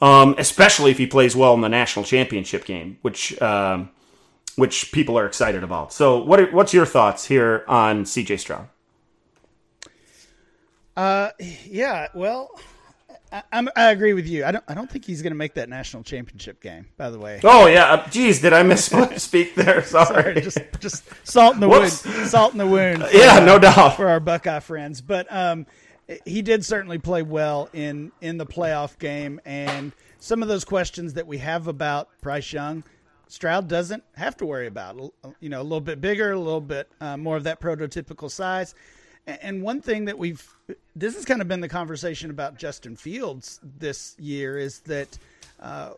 Um, 0.00 0.34
especially 0.38 0.90
if 0.90 0.98
he 0.98 1.06
plays 1.06 1.34
well 1.36 1.54
in 1.54 1.60
the 1.60 1.68
national 1.68 2.04
championship 2.04 2.64
game, 2.64 2.98
which 3.02 3.40
um, 3.42 3.90
which 4.56 4.90
people 4.92 5.18
are 5.18 5.26
excited 5.26 5.62
about. 5.62 5.92
So, 5.92 6.22
what 6.22 6.40
are, 6.40 6.50
what's 6.50 6.72
your 6.74 6.86
thoughts 6.86 7.26
here 7.26 7.64
on 7.68 8.04
CJ 8.04 8.38
Stroud? 8.40 8.68
Uh, 10.96 11.30
yeah. 11.66 12.08
Well, 12.14 12.48
I, 13.30 13.42
I'm, 13.52 13.68
I 13.76 13.90
agree 13.90 14.14
with 14.14 14.26
you. 14.26 14.44
I 14.44 14.52
don't. 14.52 14.64
I 14.68 14.74
don't 14.74 14.90
think 14.90 15.04
he's 15.04 15.20
going 15.20 15.32
to 15.32 15.36
make 15.36 15.54
that 15.54 15.68
national 15.68 16.02
championship 16.04 16.62
game. 16.62 16.86
By 16.96 17.10
the 17.10 17.18
way. 17.18 17.40
Oh 17.44 17.66
yeah. 17.66 17.92
Uh, 17.92 18.08
geez, 18.08 18.40
did 18.40 18.52
I 18.52 18.62
misspeak 18.62 19.54
there? 19.56 19.82
Sorry. 19.82 20.06
Sorry, 20.06 20.40
just 20.40 20.58
just 20.80 21.04
salt 21.26 21.54
in 21.54 21.60
the 21.60 21.68
wound. 21.68 21.92
Salt 21.92 22.52
in 22.52 22.58
the 22.58 22.66
wound. 22.66 23.04
for, 23.04 23.14
Yeah, 23.16 23.40
no 23.40 23.58
doubt. 23.58 23.96
for 23.96 24.08
our 24.08 24.20
Buckeye 24.20 24.60
friends. 24.60 25.00
But 25.00 25.26
um, 25.30 25.66
he 26.24 26.42
did 26.42 26.64
certainly 26.64 26.98
play 26.98 27.22
well 27.22 27.68
in 27.72 28.12
in 28.20 28.38
the 28.38 28.46
playoff 28.46 28.98
game, 28.98 29.40
and 29.44 29.92
some 30.18 30.42
of 30.42 30.48
those 30.48 30.64
questions 30.64 31.14
that 31.14 31.26
we 31.26 31.38
have 31.38 31.66
about 31.66 32.08
Bryce 32.20 32.52
Young, 32.52 32.84
Stroud 33.28 33.68
doesn't 33.68 34.04
have 34.14 34.36
to 34.38 34.46
worry 34.46 34.66
about. 34.66 35.12
You 35.40 35.48
know, 35.48 35.60
a 35.60 35.64
little 35.64 35.80
bit 35.80 36.00
bigger, 36.00 36.32
a 36.32 36.38
little 36.38 36.60
bit 36.60 36.88
uh, 37.00 37.16
more 37.16 37.36
of 37.36 37.44
that 37.44 37.60
prototypical 37.60 38.30
size. 38.30 38.74
And 39.26 39.62
one 39.62 39.80
thing 39.80 40.04
that 40.04 40.16
we've 40.18 40.48
this 40.94 41.14
has 41.14 41.24
kind 41.24 41.42
of 41.42 41.48
been 41.48 41.60
the 41.60 41.68
conversation 41.68 42.30
about 42.30 42.56
Justin 42.56 42.96
Fields 42.96 43.60
this 43.78 44.14
year 44.18 44.56
is 44.56 44.80
that 44.80 45.18
uh, 45.60 45.94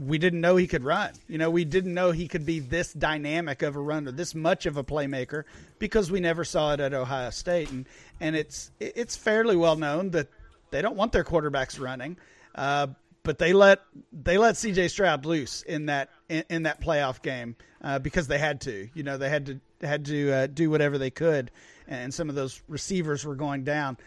we 0.00 0.18
didn't 0.18 0.40
know 0.40 0.56
he 0.56 0.66
could 0.66 0.82
run. 0.82 1.12
You 1.28 1.38
know, 1.38 1.50
we 1.50 1.64
didn't 1.64 1.92
know 1.92 2.10
he 2.10 2.26
could 2.26 2.46
be 2.46 2.58
this 2.58 2.92
dynamic 2.92 3.62
of 3.62 3.76
a 3.76 3.80
runner, 3.80 4.10
this 4.10 4.34
much 4.34 4.66
of 4.66 4.76
a 4.76 4.84
playmaker, 4.84 5.44
because 5.78 6.10
we 6.10 6.20
never 6.20 6.44
saw 6.44 6.72
it 6.72 6.80
at 6.80 6.94
Ohio 6.94 7.30
State. 7.30 7.70
And 7.70 7.86
and 8.20 8.34
it's 8.34 8.70
it's 8.80 9.16
fairly 9.16 9.56
well 9.56 9.76
known 9.76 10.10
that 10.10 10.28
they 10.70 10.80
don't 10.80 10.96
want 10.96 11.12
their 11.12 11.24
quarterbacks 11.24 11.78
running, 11.78 12.16
uh, 12.54 12.88
but 13.22 13.38
they 13.38 13.52
let 13.52 13.80
they 14.12 14.38
let 14.38 14.56
C.J. 14.56 14.88
Stroud 14.88 15.26
loose 15.26 15.62
in 15.62 15.86
that 15.86 16.08
in, 16.28 16.44
in 16.48 16.62
that 16.62 16.80
playoff 16.80 17.20
game 17.20 17.56
uh, 17.82 17.98
because 17.98 18.26
they 18.26 18.38
had 18.38 18.62
to. 18.62 18.88
You 18.94 19.02
know, 19.02 19.18
they 19.18 19.28
had 19.28 19.46
to 19.46 19.60
had 19.82 20.06
to 20.06 20.32
uh, 20.32 20.46
do 20.46 20.70
whatever 20.70 20.96
they 20.96 21.10
could, 21.10 21.50
and 21.86 22.12
some 22.12 22.30
of 22.30 22.34
those 22.34 22.62
receivers 22.68 23.24
were 23.24 23.34
going 23.36 23.64
down. 23.64 23.98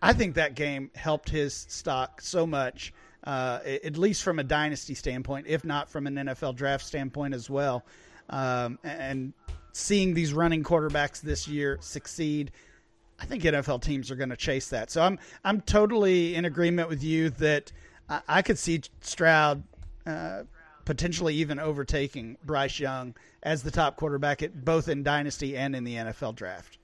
I 0.00 0.12
think 0.12 0.34
that 0.34 0.54
game 0.54 0.90
helped 0.94 1.30
his 1.30 1.54
stock 1.68 2.20
so 2.20 2.44
much, 2.46 2.92
uh, 3.24 3.60
at 3.64 3.96
least 3.96 4.22
from 4.22 4.38
a 4.38 4.44
dynasty 4.44 4.94
standpoint, 4.94 5.46
if 5.48 5.64
not 5.64 5.88
from 5.88 6.06
an 6.06 6.16
NFL 6.16 6.56
draft 6.56 6.84
standpoint 6.84 7.34
as 7.34 7.48
well. 7.48 7.84
Um, 8.30 8.78
and 8.82 9.32
seeing 9.72 10.14
these 10.14 10.32
running 10.32 10.62
quarterbacks 10.62 11.20
this 11.20 11.46
year 11.46 11.78
succeed, 11.80 12.52
I 13.20 13.24
think 13.24 13.42
NFL 13.42 13.82
teams 13.82 14.10
are 14.10 14.16
going 14.16 14.30
to 14.30 14.36
chase 14.36 14.68
that. 14.70 14.90
So 14.90 15.02
I'm 15.02 15.18
I'm 15.44 15.60
totally 15.60 16.34
in 16.34 16.44
agreement 16.44 16.88
with 16.88 17.02
you 17.02 17.30
that 17.30 17.72
I, 18.08 18.20
I 18.28 18.42
could 18.42 18.58
see 18.58 18.82
Stroud 19.00 19.62
uh, 20.06 20.42
potentially 20.84 21.34
even 21.36 21.58
overtaking 21.58 22.36
Bryce 22.44 22.80
Young 22.80 23.14
as 23.42 23.62
the 23.62 23.70
top 23.70 23.96
quarterback 23.96 24.42
at 24.42 24.64
both 24.64 24.88
in 24.88 25.02
dynasty 25.02 25.56
and 25.56 25.76
in 25.76 25.84
the 25.84 25.94
NFL 25.94 26.34
draft. 26.34 26.78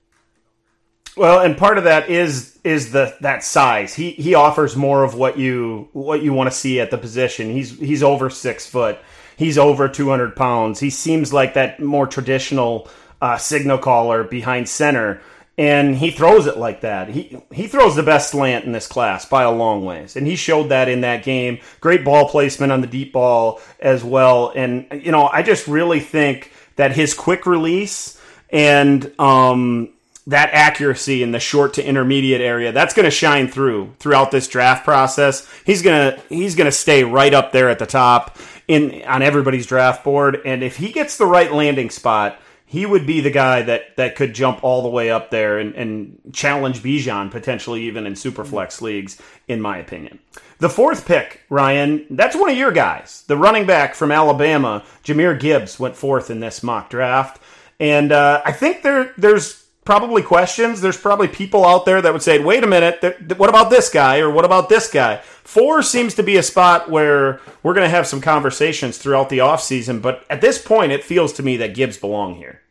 Well, 1.17 1.41
and 1.41 1.57
part 1.57 1.77
of 1.77 1.83
that 1.85 2.09
is 2.09 2.57
is 2.63 2.91
the 2.91 3.15
that 3.21 3.43
size. 3.43 3.93
He 3.93 4.11
he 4.11 4.35
offers 4.35 4.75
more 4.75 5.03
of 5.03 5.15
what 5.15 5.37
you 5.37 5.89
what 5.93 6.21
you 6.21 6.33
want 6.33 6.49
to 6.49 6.55
see 6.55 6.79
at 6.79 6.91
the 6.91 6.97
position. 6.97 7.51
He's 7.51 7.77
he's 7.77 8.03
over 8.03 8.29
six 8.29 8.67
foot. 8.67 8.99
He's 9.35 9.57
over 9.57 9.87
two 9.87 10.09
hundred 10.09 10.35
pounds. 10.35 10.79
He 10.79 10.89
seems 10.89 11.33
like 11.33 11.55
that 11.55 11.79
more 11.79 12.07
traditional 12.07 12.87
uh, 13.21 13.37
signal 13.37 13.77
caller 13.77 14.23
behind 14.23 14.69
center, 14.69 15.21
and 15.57 15.95
he 15.95 16.11
throws 16.11 16.45
it 16.45 16.57
like 16.57 16.81
that. 16.81 17.09
He 17.09 17.37
he 17.51 17.67
throws 17.67 17.95
the 17.95 18.03
best 18.03 18.31
slant 18.31 18.65
in 18.65 18.71
this 18.71 18.87
class 18.87 19.25
by 19.25 19.43
a 19.43 19.51
long 19.51 19.83
ways, 19.83 20.15
and 20.15 20.25
he 20.25 20.35
showed 20.35 20.69
that 20.69 20.87
in 20.87 21.01
that 21.01 21.23
game. 21.23 21.59
Great 21.81 22.05
ball 22.05 22.29
placement 22.29 22.71
on 22.71 22.81
the 22.81 22.87
deep 22.87 23.13
ball 23.13 23.59
as 23.79 24.03
well, 24.03 24.53
and 24.55 24.87
you 25.03 25.11
know 25.11 25.27
I 25.27 25.43
just 25.43 25.67
really 25.67 25.99
think 25.99 26.53
that 26.75 26.93
his 26.93 27.13
quick 27.13 27.45
release 27.45 28.19
and 28.51 29.11
um, 29.19 29.89
that 30.29 30.51
accuracy 30.53 31.23
in 31.23 31.31
the 31.31 31.39
short 31.39 31.73
to 31.73 31.85
intermediate 31.85 32.41
area 32.41 32.71
that's 32.71 32.93
going 32.93 33.05
to 33.05 33.11
shine 33.11 33.47
through 33.47 33.93
throughout 33.99 34.31
this 34.31 34.47
draft 34.47 34.85
process. 34.85 35.47
He's 35.65 35.81
going 35.81 36.13
to 36.13 36.21
he's 36.29 36.55
going 36.55 36.65
to 36.65 36.71
stay 36.71 37.03
right 37.03 37.33
up 37.33 37.51
there 37.51 37.69
at 37.69 37.79
the 37.79 37.85
top 37.85 38.37
in 38.67 39.03
on 39.03 39.21
everybody's 39.21 39.65
draft 39.65 40.03
board 40.03 40.41
and 40.45 40.63
if 40.63 40.77
he 40.77 40.91
gets 40.91 41.17
the 41.17 41.25
right 41.25 41.51
landing 41.51 41.89
spot 41.89 42.39
he 42.67 42.85
would 42.85 43.07
be 43.07 43.19
the 43.19 43.31
guy 43.31 43.63
that 43.63 43.95
that 43.97 44.15
could 44.15 44.33
jump 44.33 44.63
all 44.63 44.83
the 44.83 44.89
way 44.89 45.09
up 45.09 45.31
there 45.31 45.57
and, 45.57 45.73
and 45.73 46.21
challenge 46.31 46.83
Bijan 46.83 47.31
potentially 47.31 47.83
even 47.83 48.05
in 48.05 48.13
superflex 48.13 48.81
leagues 48.81 49.19
in 49.47 49.59
my 49.59 49.79
opinion. 49.79 50.19
The 50.59 50.69
fourth 50.69 51.07
pick 51.07 51.41
Ryan 51.49 52.05
that's 52.11 52.35
one 52.35 52.51
of 52.51 52.57
your 52.57 52.71
guys. 52.71 53.23
The 53.25 53.37
running 53.37 53.65
back 53.65 53.95
from 53.95 54.11
Alabama 54.11 54.83
Jahmyr 55.03 55.39
Gibbs 55.39 55.79
went 55.79 55.95
fourth 55.95 56.29
in 56.29 56.39
this 56.39 56.61
mock 56.61 56.91
draft. 56.91 57.41
And 57.79 58.11
uh, 58.11 58.41
I 58.45 58.51
think 58.51 58.83
there 58.83 59.13
there's 59.17 59.65
probably 59.85 60.21
questions. 60.21 60.81
There's 60.81 60.97
probably 60.97 61.27
people 61.27 61.65
out 61.65 61.85
there 61.85 62.01
that 62.01 62.13
would 62.13 62.21
say, 62.21 62.39
wait 62.39 62.63
a 62.63 62.67
minute, 62.67 63.01
th- 63.01 63.17
th- 63.17 63.37
what 63.39 63.49
about 63.49 63.69
this 63.69 63.89
guy 63.89 64.19
or 64.19 64.29
what 64.29 64.45
about 64.45 64.69
this 64.69 64.89
guy? 64.89 65.17
Four 65.43 65.81
seems 65.81 66.13
to 66.15 66.23
be 66.23 66.37
a 66.37 66.43
spot 66.43 66.89
where 66.89 67.41
we're 67.63 67.73
going 67.73 67.85
to 67.85 67.89
have 67.89 68.05
some 68.05 68.21
conversations 68.21 68.97
throughout 68.97 69.29
the 69.29 69.39
offseason, 69.39 70.01
but 70.01 70.25
at 70.29 70.41
this 70.41 70.61
point, 70.61 70.91
it 70.91 71.03
feels 71.03 71.33
to 71.33 71.43
me 71.43 71.57
that 71.57 71.73
Gibbs 71.73 71.97
belong 71.97 72.35
here. 72.35 72.61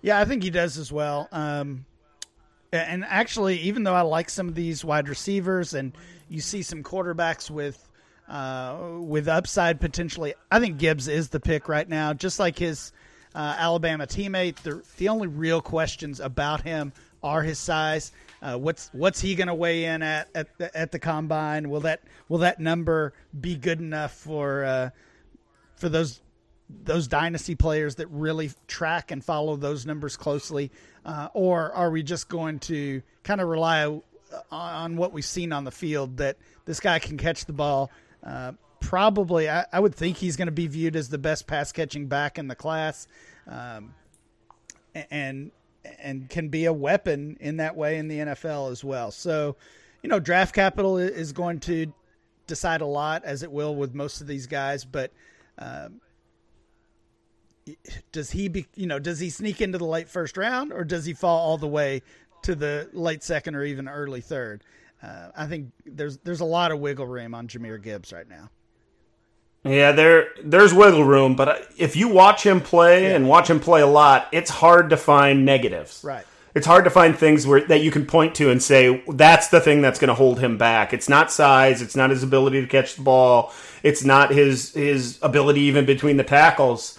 Yeah, 0.00 0.18
I 0.18 0.24
think 0.24 0.42
he 0.42 0.50
does 0.50 0.78
as 0.78 0.90
well. 0.90 1.28
Um, 1.30 1.84
and 2.72 3.04
actually, 3.04 3.58
even 3.58 3.82
though 3.84 3.94
I 3.94 4.00
like 4.00 4.30
some 4.30 4.48
of 4.48 4.54
these 4.54 4.84
wide 4.84 5.08
receivers, 5.08 5.74
and 5.74 5.92
you 6.28 6.40
see 6.40 6.62
some 6.62 6.82
quarterbacks 6.82 7.50
with 7.50 7.88
uh, 8.28 8.78
with 8.98 9.28
upside 9.28 9.78
potentially, 9.78 10.34
I 10.50 10.58
think 10.58 10.78
Gibbs 10.78 11.06
is 11.06 11.28
the 11.28 11.38
pick 11.38 11.68
right 11.68 11.88
now. 11.88 12.14
Just 12.14 12.38
like 12.38 12.58
his 12.58 12.92
uh, 13.34 13.56
Alabama 13.58 14.06
teammate, 14.06 14.56
the 14.56 14.82
the 14.98 15.08
only 15.08 15.28
real 15.28 15.60
questions 15.60 16.20
about 16.20 16.62
him 16.62 16.92
are 17.22 17.42
his 17.42 17.58
size. 17.58 18.12
Uh, 18.40 18.56
what's 18.56 18.90
what's 18.92 19.20
he 19.20 19.34
going 19.34 19.48
to 19.48 19.54
weigh 19.54 19.84
in 19.84 20.02
at 20.02 20.28
at 20.34 20.58
the, 20.58 20.76
at 20.76 20.92
the 20.92 20.98
combine? 20.98 21.70
Will 21.70 21.80
that 21.80 22.02
will 22.28 22.38
that 22.38 22.60
number 22.60 23.12
be 23.38 23.54
good 23.54 23.80
enough 23.80 24.12
for 24.12 24.64
uh, 24.64 24.90
for 25.76 25.88
those 25.88 26.20
those 26.84 27.06
dynasty 27.06 27.54
players 27.54 27.96
that 27.96 28.06
really 28.08 28.50
track 28.66 29.10
and 29.10 29.24
follow 29.24 29.56
those 29.56 29.84
numbers 29.86 30.16
closely, 30.16 30.70
uh, 31.04 31.28
or 31.34 31.72
are 31.72 31.90
we 31.90 32.02
just 32.02 32.28
going 32.28 32.58
to 32.58 33.02
kind 33.22 33.40
of 33.40 33.48
rely 33.48 34.00
on, 34.50 34.96
what 34.96 35.12
we've 35.12 35.24
seen 35.24 35.52
on 35.52 35.64
the 35.64 35.70
field 35.70 36.16
that 36.16 36.36
this 36.64 36.80
guy 36.80 36.98
can 36.98 37.18
catch 37.18 37.44
the 37.44 37.52
ball? 37.52 37.90
Uh, 38.24 38.52
probably, 38.82 39.48
I, 39.48 39.64
I, 39.72 39.80
would 39.80 39.94
think 39.94 40.18
he's 40.18 40.36
going 40.36 40.46
to 40.46 40.52
be 40.52 40.66
viewed 40.66 40.96
as 40.96 41.08
the 41.08 41.16
best 41.16 41.46
pass 41.46 41.72
catching 41.72 42.08
back 42.08 42.38
in 42.38 42.48
the 42.48 42.54
class, 42.54 43.06
um, 43.46 43.94
and 45.10 45.50
and 45.98 46.28
can 46.28 46.48
be 46.48 46.66
a 46.66 46.72
weapon 46.72 47.38
in 47.40 47.56
that 47.56 47.74
way 47.74 47.96
in 47.96 48.08
the 48.08 48.18
NFL 48.18 48.70
as 48.70 48.84
well. 48.84 49.10
So, 49.10 49.56
you 50.02 50.08
know, 50.08 50.20
draft 50.20 50.54
capital 50.54 50.98
is 50.98 51.32
going 51.32 51.60
to 51.60 51.92
decide 52.46 52.82
a 52.82 52.86
lot, 52.86 53.24
as 53.24 53.42
it 53.42 53.50
will 53.50 53.74
with 53.74 53.94
most 53.94 54.20
of 54.20 54.26
these 54.26 54.46
guys, 54.46 54.84
but. 54.84 55.12
Um, 55.58 56.00
does 58.10 58.32
he 58.32 58.48
be 58.48 58.66
you 58.74 58.88
know 58.88 58.98
does 58.98 59.20
he 59.20 59.30
sneak 59.30 59.60
into 59.60 59.78
the 59.78 59.84
late 59.84 60.08
first 60.08 60.36
round 60.36 60.72
or 60.72 60.82
does 60.82 61.04
he 61.04 61.12
fall 61.12 61.38
all 61.38 61.56
the 61.56 61.68
way 61.68 62.02
to 62.42 62.56
the 62.56 62.88
late 62.92 63.22
second 63.22 63.54
or 63.54 63.62
even 63.62 63.88
early 63.88 64.20
third 64.20 64.64
uh, 65.00 65.28
i 65.36 65.46
think 65.46 65.70
there's 65.86 66.18
there's 66.24 66.40
a 66.40 66.44
lot 66.44 66.72
of 66.72 66.80
wiggle 66.80 67.06
room 67.06 67.36
on 67.36 67.46
Jahmyr 67.46 67.80
Gibbs 67.80 68.12
right 68.12 68.28
now 68.28 68.50
yeah 69.64 69.92
there 69.92 70.28
there's 70.42 70.74
wiggle 70.74 71.04
room 71.04 71.36
but 71.36 71.48
uh, 71.48 71.56
if 71.76 71.96
you 71.96 72.08
watch 72.08 72.44
him 72.44 72.60
play 72.60 73.04
yeah. 73.04 73.16
and 73.16 73.28
watch 73.28 73.48
him 73.48 73.60
play 73.60 73.80
a 73.80 73.86
lot 73.86 74.28
it's 74.32 74.50
hard 74.50 74.90
to 74.90 74.96
find 74.96 75.44
negatives 75.44 76.00
right 76.02 76.26
it's 76.54 76.66
hard 76.66 76.84
to 76.84 76.90
find 76.90 77.16
things 77.16 77.46
where 77.46 77.64
that 77.66 77.80
you 77.80 77.90
can 77.90 78.04
point 78.04 78.34
to 78.34 78.50
and 78.50 78.62
say 78.62 79.02
that's 79.08 79.48
the 79.48 79.60
thing 79.60 79.80
that's 79.80 79.98
going 79.98 80.08
to 80.08 80.14
hold 80.14 80.38
him 80.38 80.58
back. 80.58 80.92
It's 80.92 81.08
not 81.08 81.32
size, 81.32 81.80
it's 81.80 81.96
not 81.96 82.10
his 82.10 82.22
ability 82.22 82.60
to 82.60 82.66
catch 82.66 82.96
the 82.96 83.02
ball, 83.02 83.54
it's 83.82 84.04
not 84.04 84.30
his 84.30 84.74
his 84.74 85.18
ability 85.22 85.62
even 85.62 85.86
between 85.86 86.18
the 86.18 86.24
tackles 86.24 86.98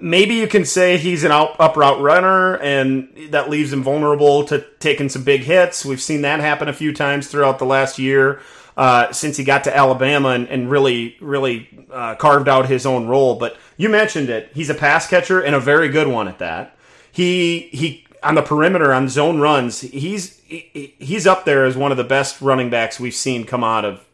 maybe 0.00 0.34
you 0.34 0.46
can 0.46 0.64
say 0.64 0.96
he's 0.96 1.24
an 1.24 1.30
out, 1.30 1.58
up 1.60 1.76
route 1.76 2.00
runner 2.00 2.56
and 2.58 3.08
that 3.30 3.48
leaves 3.48 3.72
him 3.72 3.82
vulnerable 3.82 4.44
to 4.44 4.64
taking 4.80 5.08
some 5.08 5.22
big 5.22 5.42
hits. 5.42 5.84
We've 5.84 6.00
seen 6.00 6.22
that 6.22 6.40
happen 6.40 6.68
a 6.68 6.72
few 6.72 6.92
times 6.92 7.28
throughout 7.28 7.58
the 7.58 7.66
last 7.66 7.98
year 7.98 8.40
uh, 8.76 9.10
since 9.12 9.36
he 9.36 9.44
got 9.44 9.64
to 9.64 9.76
Alabama 9.76 10.30
and, 10.30 10.48
and 10.48 10.70
really, 10.70 11.16
really 11.20 11.68
uh, 11.90 12.14
carved 12.16 12.48
out 12.48 12.66
his 12.68 12.84
own 12.84 13.06
role. 13.06 13.36
But 13.36 13.56
you 13.76 13.88
mentioned 13.88 14.28
it. 14.28 14.50
He's 14.54 14.70
a 14.70 14.74
pass 14.74 15.08
catcher 15.08 15.40
and 15.40 15.54
a 15.54 15.60
very 15.60 15.88
good 15.88 16.08
one 16.08 16.28
at 16.28 16.38
that. 16.38 16.76
He, 17.10 17.68
he, 17.72 18.04
on 18.22 18.34
the 18.34 18.42
perimeter 18.42 18.92
on 18.92 19.08
zone 19.08 19.40
runs, 19.40 19.80
he's, 19.80 20.38
he, 20.40 20.94
he's 20.98 21.26
up 21.26 21.44
there 21.44 21.64
as 21.64 21.76
one 21.76 21.90
of 21.90 21.96
the 21.96 22.04
best 22.04 22.42
running 22.42 22.68
backs 22.68 23.00
we've 23.00 23.14
seen 23.14 23.44
come 23.44 23.64
out 23.64 23.84
of, 23.84 24.04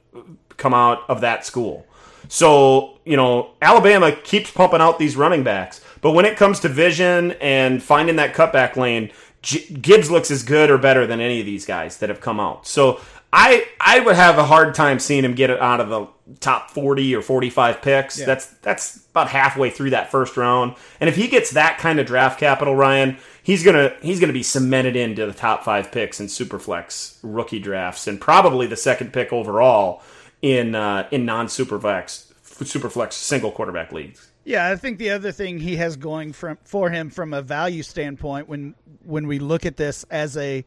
come 0.57 0.75
out 0.75 1.03
of 1.09 1.21
that 1.23 1.45
school. 1.45 1.87
So, 2.29 3.01
you 3.05 3.17
know, 3.17 3.51
Alabama 3.61 4.13
keeps 4.13 4.51
pumping 4.51 4.81
out 4.81 4.99
these 4.99 5.17
running 5.17 5.43
backs. 5.43 5.81
But 6.01 6.13
when 6.13 6.25
it 6.25 6.37
comes 6.37 6.61
to 6.61 6.69
vision 6.69 7.33
and 7.41 7.83
finding 7.83 8.17
that 8.17 8.35
cutback 8.35 8.77
lane, 8.77 9.11
Gibbs 9.43 10.11
looks 10.11 10.31
as 10.31 10.45
good 10.45 10.71
or 10.71 10.79
better 10.79 11.07
than 11.07 11.21
any 11.21 11.41
of 11.41 11.47
these 11.47 11.67
guys 11.67 11.99
that 11.99 12.09
have 12.09 12.21
come 12.21 12.39
out. 12.39 12.67
So 12.67 13.01
I 13.33 13.67
I 13.81 14.01
would 14.01 14.17
have 14.17 14.39
a 14.39 14.45
hard 14.45 14.75
time 14.75 14.99
seeing 14.99 15.25
him 15.25 15.35
get 15.35 15.51
it 15.51 15.61
out 15.61 15.81
of 15.81 15.89
the 15.89 16.07
top 16.41 16.71
40 16.71 17.17
or 17.17 17.23
45 17.23 17.83
picks. 17.83 18.19
Yeah. 18.19 18.27
That's 18.27 18.47
that's 18.47 19.07
about 19.11 19.29
halfway 19.29 19.71
through 19.71 19.91
that 19.91 20.11
first 20.11 20.37
round. 20.37 20.77
And 21.01 21.09
if 21.09 21.17
he 21.17 21.29
gets 21.29 21.53
that 21.53 21.79
kind 21.79 21.99
of 21.99 22.07
draft 22.07 22.39
capital, 22.39 22.77
Ryan, 22.77 23.17
he's 23.43 23.65
going 23.65 23.77
to 23.77 23.97
he's 24.03 24.21
going 24.21 24.29
to 24.29 24.35
be 24.35 24.43
cemented 24.43 24.97
into 24.97 25.27
the 25.27 25.33
top 25.33 25.65
5 25.65 25.91
picks 25.91 26.21
in 26.21 26.27
superflex 26.27 27.19
rookie 27.23 27.59
drafts 27.59 28.07
and 28.07 28.21
probably 28.21 28.67
the 28.67 28.77
second 28.77 29.13
pick 29.13 29.33
overall 29.33 30.03
in 30.43 30.75
uh, 30.75 31.09
in 31.11 31.25
non-superflex 31.25 32.29
superflex 32.45 33.15
single 33.15 33.51
quarterback 33.51 33.93
leagues. 33.93 34.31
Yeah, 34.45 34.69
I 34.69 34.77
think 34.77 34.99
the 34.99 35.11
other 35.11 35.33
thing 35.33 35.59
he 35.59 35.77
has 35.77 35.97
going 35.97 36.33
from 36.33 36.59
for 36.65 36.91
him 36.91 37.11
from 37.11 37.33
a 37.33 37.43
value 37.43 37.83
standpoint 37.83 38.49
when 38.49 38.75
when 39.05 39.27
we 39.27 39.39
look 39.39 39.65
at 39.65 39.77
this 39.77 40.05
as 40.11 40.37
a 40.37 40.65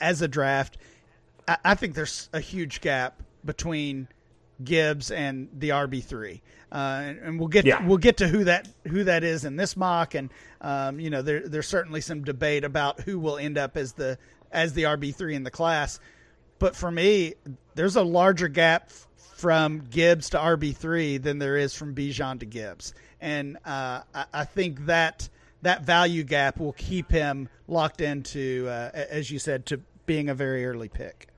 as 0.00 0.22
a 0.22 0.28
draft, 0.28 0.78
I, 1.48 1.56
I 1.64 1.74
think 1.74 1.94
there's 1.94 2.28
a 2.32 2.40
huge 2.40 2.80
gap 2.80 3.22
between 3.44 4.08
Gibbs 4.62 5.10
and 5.10 5.48
the 5.58 5.70
RB 5.70 6.04
three, 6.04 6.40
uh, 6.70 6.76
and, 7.04 7.18
and 7.18 7.38
we'll 7.38 7.48
get 7.48 7.64
Yeah. 7.64 7.84
we'll 7.84 7.98
get 7.98 8.18
to 8.18 8.28
who 8.28 8.44
that 8.44 8.68
who 8.86 9.04
that 9.04 9.24
is 9.24 9.44
in 9.44 9.56
this 9.56 9.76
mock, 9.76 10.14
and 10.14 10.30
um, 10.60 11.00
you 11.00 11.10
know 11.10 11.22
there 11.22 11.48
there's 11.48 11.66
certainly 11.66 12.00
some 12.00 12.22
debate 12.22 12.62
about 12.64 13.00
who 13.00 13.18
will 13.18 13.38
end 13.38 13.58
up 13.58 13.76
as 13.76 13.94
the 13.94 14.18
as 14.52 14.74
the 14.74 14.84
RB 14.84 15.14
three 15.14 15.34
in 15.34 15.42
the 15.42 15.50
class, 15.50 15.98
but 16.58 16.76
for 16.76 16.90
me, 16.90 17.34
there's 17.74 17.96
a 17.96 18.02
larger 18.02 18.46
gap 18.48 18.84
f- 18.90 19.06
from 19.36 19.80
Gibbs 19.90 20.30
to 20.30 20.38
RB 20.38 20.76
three 20.76 21.16
than 21.18 21.38
there 21.38 21.56
is 21.56 21.74
from 21.74 21.94
Bijan 21.94 22.38
to 22.40 22.46
Gibbs, 22.46 22.94
and 23.20 23.56
uh, 23.64 24.02
I, 24.14 24.24
I 24.32 24.44
think 24.44 24.86
that 24.86 25.28
that 25.62 25.82
value 25.82 26.22
gap 26.22 26.60
will 26.60 26.74
keep 26.74 27.10
him 27.10 27.48
locked 27.66 28.00
into, 28.00 28.66
uh, 28.68 28.90
as 28.94 29.30
you 29.30 29.38
said, 29.40 29.66
to 29.66 29.80
being 30.06 30.28
a 30.28 30.34
very 30.34 30.66
early 30.66 30.88
pick. 30.88 31.28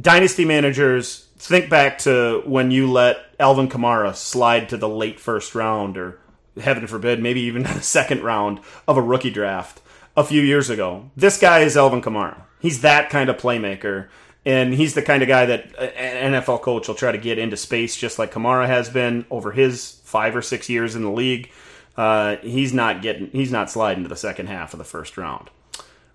Dynasty 0.00 0.44
managers 0.44 1.28
think 1.36 1.68
back 1.68 1.98
to 1.98 2.42
when 2.46 2.70
you 2.70 2.90
let 2.90 3.18
Alvin 3.38 3.68
Kamara 3.68 4.14
slide 4.14 4.68
to 4.68 4.76
the 4.76 4.88
late 4.88 5.18
first 5.18 5.54
round 5.54 5.98
or 5.98 6.20
heaven 6.60 6.86
forbid 6.86 7.20
maybe 7.20 7.40
even 7.42 7.62
the 7.64 7.80
second 7.80 8.22
round 8.22 8.60
of 8.86 8.96
a 8.96 9.02
rookie 9.02 9.30
draft 9.30 9.80
a 10.16 10.24
few 10.24 10.42
years 10.42 10.70
ago. 10.70 11.10
This 11.16 11.38
guy 11.38 11.60
is 11.60 11.76
Alvin 11.76 12.02
Kamara. 12.02 12.42
He's 12.60 12.82
that 12.82 13.10
kind 13.10 13.28
of 13.28 13.36
playmaker 13.36 14.08
and 14.44 14.74
he's 14.74 14.94
the 14.94 15.02
kind 15.02 15.22
of 15.22 15.28
guy 15.28 15.46
that 15.46 15.66
an 15.78 16.32
NFL 16.32 16.62
coach 16.62 16.88
will 16.88 16.94
try 16.94 17.12
to 17.12 17.18
get 17.18 17.38
into 17.38 17.56
space 17.56 17.96
just 17.96 18.18
like 18.18 18.32
Kamara 18.32 18.66
has 18.66 18.88
been 18.88 19.24
over 19.30 19.52
his 19.52 20.00
5 20.04 20.36
or 20.36 20.42
6 20.42 20.68
years 20.68 20.94
in 20.94 21.02
the 21.02 21.10
league. 21.10 21.50
Uh, 21.96 22.36
he's 22.36 22.72
not 22.72 23.02
getting 23.02 23.30
he's 23.32 23.52
not 23.52 23.70
sliding 23.70 24.02
to 24.02 24.08
the 24.08 24.16
second 24.16 24.46
half 24.46 24.72
of 24.72 24.78
the 24.78 24.84
first 24.84 25.18
round. 25.18 25.50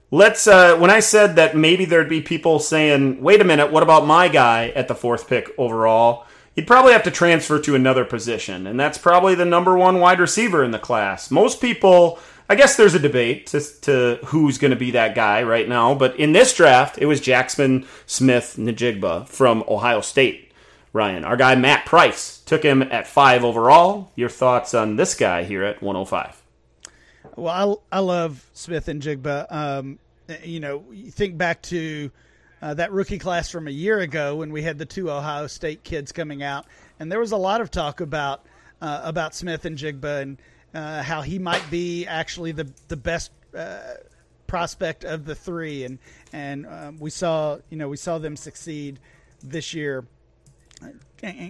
Let's. 0.10 0.48
Uh, 0.48 0.78
when 0.78 0.90
I 0.90 1.02
said 1.02 1.36
that 1.36 1.56
maybe 1.56 1.84
there'd 1.84 2.08
be 2.08 2.22
people 2.22 2.60
saying, 2.60 3.22
"Wait 3.22 3.42
a 3.42 3.44
minute, 3.44 3.72
what 3.72 3.84
about 3.84 4.08
my 4.08 4.30
guy 4.30 4.70
at 4.70 4.88
the 4.88 4.96
fourth 4.96 5.28
pick 5.28 5.50
overall?" 5.58 6.26
He'd 6.56 6.66
probably 6.66 6.94
have 6.94 7.04
to 7.04 7.12
transfer 7.12 7.60
to 7.60 7.76
another 7.76 8.04
position, 8.04 8.66
and 8.66 8.80
that's 8.80 8.98
probably 8.98 9.36
the 9.36 9.46
number 9.46 9.78
one 9.78 10.00
wide 10.00 10.20
receiver 10.20 10.64
in 10.64 10.72
the 10.72 10.80
class. 10.80 11.30
Most 11.30 11.62
people, 11.62 12.18
I 12.50 12.56
guess, 12.56 12.76
there's 12.76 12.96
a 12.96 13.00
debate 13.00 13.46
to, 13.48 13.62
to 13.82 14.20
who's 14.26 14.58
going 14.58 14.72
to 14.72 14.78
be 14.78 14.90
that 14.92 15.14
guy 15.14 15.44
right 15.44 15.70
now, 15.70 15.94
but 15.94 16.16
in 16.16 16.32
this 16.32 16.56
draft, 16.56 16.98
it 16.98 17.06
was 17.06 17.22
Jackson 17.22 17.86
Smith 18.08 18.56
Najigba 18.58 19.28
from 19.28 19.64
Ohio 19.68 20.02
State. 20.02 20.52
Ryan, 20.94 21.26
our 21.26 21.38
guy 21.38 21.54
Matt 21.54 21.86
Price 21.86 22.40
took 22.40 22.64
him 22.64 22.82
at 22.82 23.06
five 23.06 23.44
overall. 23.44 24.12
Your 24.16 24.30
thoughts 24.30 24.74
on 24.74 24.96
this 24.96 25.14
guy 25.14 25.44
here 25.44 25.64
at 25.64 25.84
105? 25.84 26.42
Well, 27.38 27.84
I, 27.92 27.98
I 27.98 28.00
love 28.00 28.50
Smith-Njigba. 28.54 29.52
Um, 29.54 30.00
you 30.44 30.60
know, 30.60 30.84
you 30.92 31.12
think 31.12 31.38
back 31.38 31.62
to 31.64 32.10
uh, 32.64 32.74
that 32.74 32.92
rookie 32.92 33.20
class 33.20 33.52
from 33.52 33.68
a 33.68 33.72
year 33.72 34.00
ago 34.00 34.38
when 34.38 34.52
we 34.52 34.64
had 34.64 34.80
the 34.80 34.88
two 34.88 35.12
Ohio 35.12 35.46
State 35.46 35.84
kids 35.84 36.12
coming 36.12 36.42
out, 36.42 36.66
and 37.00 37.12
there 37.12 37.20
was 37.20 37.32
a 37.32 37.38
lot 37.38 37.62
of 37.62 37.70
talk 37.70 38.02
about 38.02 38.44
uh, 38.82 39.02
about 39.04 39.36
Smith-Njigba 39.36 40.22
and 40.24 40.38
uh, 40.74 41.04
how 41.04 41.22
he 41.22 41.38
might 41.38 41.64
be 41.70 42.08
actually 42.08 42.54
the 42.54 42.68
the 42.88 42.98
best 42.98 43.32
uh, 43.56 43.82
prospect 44.48 45.06
of 45.06 45.26
the 45.26 45.36
three, 45.36 45.84
and 45.84 46.00
and 46.34 46.66
um, 46.66 46.98
we 46.98 47.12
saw 47.12 47.60
you 47.70 47.78
know 47.78 47.88
we 47.88 47.98
saw 47.98 48.18
them 48.18 48.36
succeed 48.36 49.00
this 49.44 49.76
year. 49.76 50.06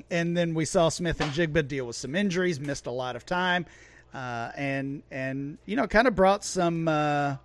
And 0.09 0.37
then 0.37 0.53
we 0.53 0.63
saw 0.63 0.87
Smith-Njigba 0.87 1.67
deal 1.67 1.87
with 1.87 1.97
some 1.97 2.15
injuries, 2.15 2.57
missed 2.57 2.85
a 2.85 2.91
lot 2.91 3.17
of 3.17 3.25
time, 3.25 3.65
uh, 4.17 4.51
and 4.55 5.03
and 5.11 5.59
you 5.67 5.75
know 5.75 5.85
kind 5.85 6.07
of 6.07 6.15
brought 6.15 6.43
some 6.43 6.87
uh, 6.87 7.35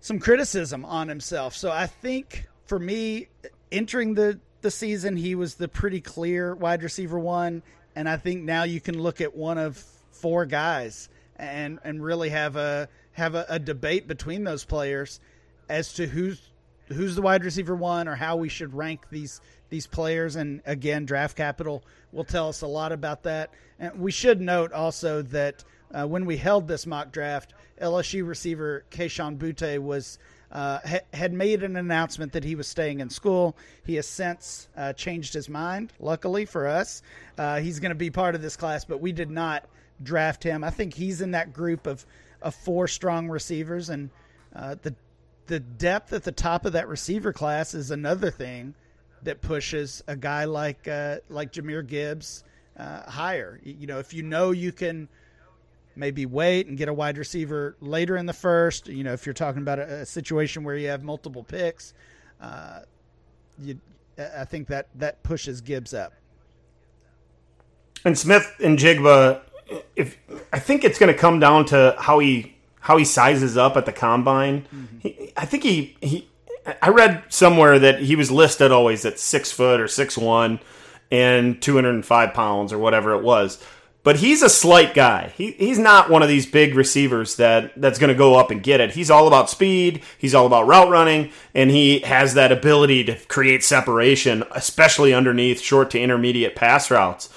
some 0.00 0.18
criticism 0.18 0.86
on 0.86 1.06
himself. 1.06 1.54
So 1.54 1.70
I 1.70 1.86
think 1.86 2.48
for 2.64 2.78
me, 2.78 3.28
entering 3.70 4.14
the 4.14 4.40
the 4.62 4.70
season, 4.70 5.18
he 5.18 5.34
was 5.34 5.56
the 5.56 5.68
pretty 5.68 6.00
clear 6.00 6.54
wide 6.54 6.82
receiver 6.82 7.18
one, 7.18 7.62
and 7.94 8.08
I 8.08 8.16
think 8.16 8.42
now 8.42 8.62
you 8.62 8.80
can 8.80 8.98
look 8.98 9.20
at 9.20 9.36
one 9.36 9.58
of 9.58 9.76
four 10.12 10.46
guys 10.46 11.10
and 11.36 11.78
and 11.84 12.02
really 12.02 12.30
have 12.30 12.56
a 12.56 12.88
have 13.12 13.34
a, 13.34 13.44
a 13.50 13.58
debate 13.58 14.08
between 14.08 14.44
those 14.44 14.64
players 14.64 15.20
as 15.68 15.92
to 15.94 16.06
who's 16.06 16.40
who's 16.88 17.14
the 17.16 17.22
wide 17.22 17.44
receiver 17.44 17.74
one 17.74 18.08
or 18.08 18.14
how 18.14 18.36
we 18.36 18.48
should 18.48 18.72
rank 18.72 19.10
these 19.10 19.42
these 19.68 19.86
players. 19.86 20.36
And 20.36 20.62
again, 20.64 21.04
draft 21.04 21.36
capital 21.36 21.84
will 22.12 22.24
tell 22.24 22.48
us 22.48 22.62
a 22.62 22.66
lot 22.66 22.92
about 22.92 23.22
that. 23.24 23.50
And 23.78 23.98
we 23.98 24.10
should 24.10 24.40
note 24.40 24.72
also 24.72 25.22
that 25.22 25.64
uh, 25.92 26.06
when 26.06 26.24
we 26.26 26.36
held 26.36 26.68
this 26.68 26.86
mock 26.86 27.12
draft, 27.12 27.54
LSU 27.80 28.26
receiver 28.26 28.84
Kayshon 28.90 29.38
Boutte 29.38 29.78
was 29.78 30.18
uh, 30.52 30.78
ha- 30.84 31.00
had 31.12 31.32
made 31.32 31.62
an 31.62 31.76
announcement 31.76 32.32
that 32.32 32.44
he 32.44 32.54
was 32.54 32.66
staying 32.66 33.00
in 33.00 33.08
school. 33.08 33.56
He 33.84 33.94
has 33.94 34.06
since 34.06 34.68
uh, 34.76 34.92
changed 34.92 35.32
his 35.32 35.48
mind. 35.48 35.92
Luckily 36.00 36.44
for 36.44 36.66
us, 36.66 37.02
uh, 37.38 37.60
he's 37.60 37.78
going 37.80 37.90
to 37.90 37.96
be 37.96 38.10
part 38.10 38.34
of 38.34 38.42
this 38.42 38.56
class, 38.56 38.84
but 38.84 39.00
we 39.00 39.12
did 39.12 39.30
not 39.30 39.66
draft 40.02 40.42
him. 40.42 40.64
I 40.64 40.70
think 40.70 40.94
he's 40.94 41.20
in 41.20 41.32
that 41.32 41.52
group 41.52 41.86
of 41.86 42.04
of 42.42 42.54
four 42.54 42.88
strong 42.88 43.28
receivers, 43.28 43.90
and 43.90 44.10
uh, 44.54 44.76
the 44.82 44.94
the 45.46 45.60
depth 45.60 46.12
at 46.12 46.24
the 46.24 46.32
top 46.32 46.64
of 46.64 46.72
that 46.72 46.88
receiver 46.88 47.32
class 47.32 47.74
is 47.74 47.90
another 47.90 48.30
thing 48.30 48.74
that 49.22 49.40
pushes 49.40 50.02
a 50.06 50.16
guy 50.16 50.44
like 50.44 50.88
uh, 50.88 51.16
like 51.28 51.52
Jahmyr 51.52 51.86
Gibbs 51.86 52.44
uh, 52.76 53.02
higher. 53.10 53.60
You 53.62 53.86
know, 53.86 53.98
if 53.98 54.12
you 54.14 54.22
know 54.22 54.50
you 54.50 54.72
can 54.72 55.08
maybe 55.96 56.26
wait 56.26 56.66
and 56.66 56.78
get 56.78 56.88
a 56.88 56.94
wide 56.94 57.18
receiver 57.18 57.76
later 57.80 58.16
in 58.16 58.26
the 58.26 58.32
first, 58.32 58.88
you 58.88 59.04
know, 59.04 59.12
if 59.12 59.26
you're 59.26 59.32
talking 59.32 59.62
about 59.62 59.78
a, 59.78 60.00
a 60.00 60.06
situation 60.06 60.64
where 60.64 60.76
you 60.76 60.88
have 60.88 61.02
multiple 61.02 61.44
picks, 61.44 61.92
uh, 62.40 62.80
you, 63.58 63.78
I 64.18 64.44
think 64.44 64.68
that 64.68 64.88
that 64.96 65.22
pushes 65.22 65.60
Gibbs 65.60 65.92
up. 65.92 66.14
And 68.04 68.18
Smith 68.18 68.50
and 68.62 68.78
Jigba, 68.78 69.42
if 69.94 70.16
I 70.52 70.58
think 70.58 70.84
it's 70.84 70.98
going 70.98 71.12
to 71.12 71.18
come 71.18 71.38
down 71.38 71.66
to 71.66 71.94
how 71.98 72.18
he 72.18 72.56
how 72.80 72.96
he 72.96 73.04
sizes 73.04 73.56
up 73.56 73.76
at 73.76 73.86
the 73.86 73.92
combine. 73.92 74.66
He, 74.98 75.32
I 75.36 75.44
think 75.44 75.62
he 75.62 75.96
he. 76.00 76.26
I 76.82 76.88
read 76.90 77.24
somewhere 77.28 77.78
that 77.78 78.00
he 78.00 78.16
was 78.16 78.30
listed 78.30 78.72
always 78.72 79.04
at 79.04 79.18
six 79.18 79.52
foot 79.52 79.80
or 79.80 79.88
six 79.88 80.16
one 80.16 80.60
and 81.10 81.60
two 81.60 81.74
hundred 81.74 81.94
and 81.94 82.06
five 82.06 82.34
pounds 82.34 82.72
or 82.72 82.78
whatever 82.78 83.14
it 83.14 83.22
was. 83.22 83.62
But 84.02 84.16
he's 84.16 84.40
a 84.40 84.48
slight 84.48 84.94
guy. 84.94 85.30
He, 85.36 85.52
he's 85.52 85.78
not 85.78 86.08
one 86.08 86.22
of 86.22 86.28
these 86.28 86.46
big 86.46 86.74
receivers 86.74 87.36
that, 87.36 87.78
that's 87.78 87.98
going 87.98 88.08
to 88.08 88.14
go 88.14 88.34
up 88.34 88.50
and 88.50 88.62
get 88.62 88.80
it. 88.80 88.92
He's 88.92 89.10
all 89.10 89.26
about 89.26 89.50
speed. 89.50 90.02
He's 90.16 90.34
all 90.34 90.46
about 90.46 90.66
route 90.66 90.88
running, 90.88 91.32
and 91.54 91.70
he 91.70 91.98
has 91.98 92.32
that 92.32 92.50
ability 92.50 93.04
to 93.04 93.16
create 93.26 93.62
separation, 93.62 94.42
especially 94.52 95.12
underneath 95.12 95.60
short 95.60 95.90
to 95.90 96.00
intermediate 96.00 96.56
pass 96.56 96.90
routes. 96.90 97.28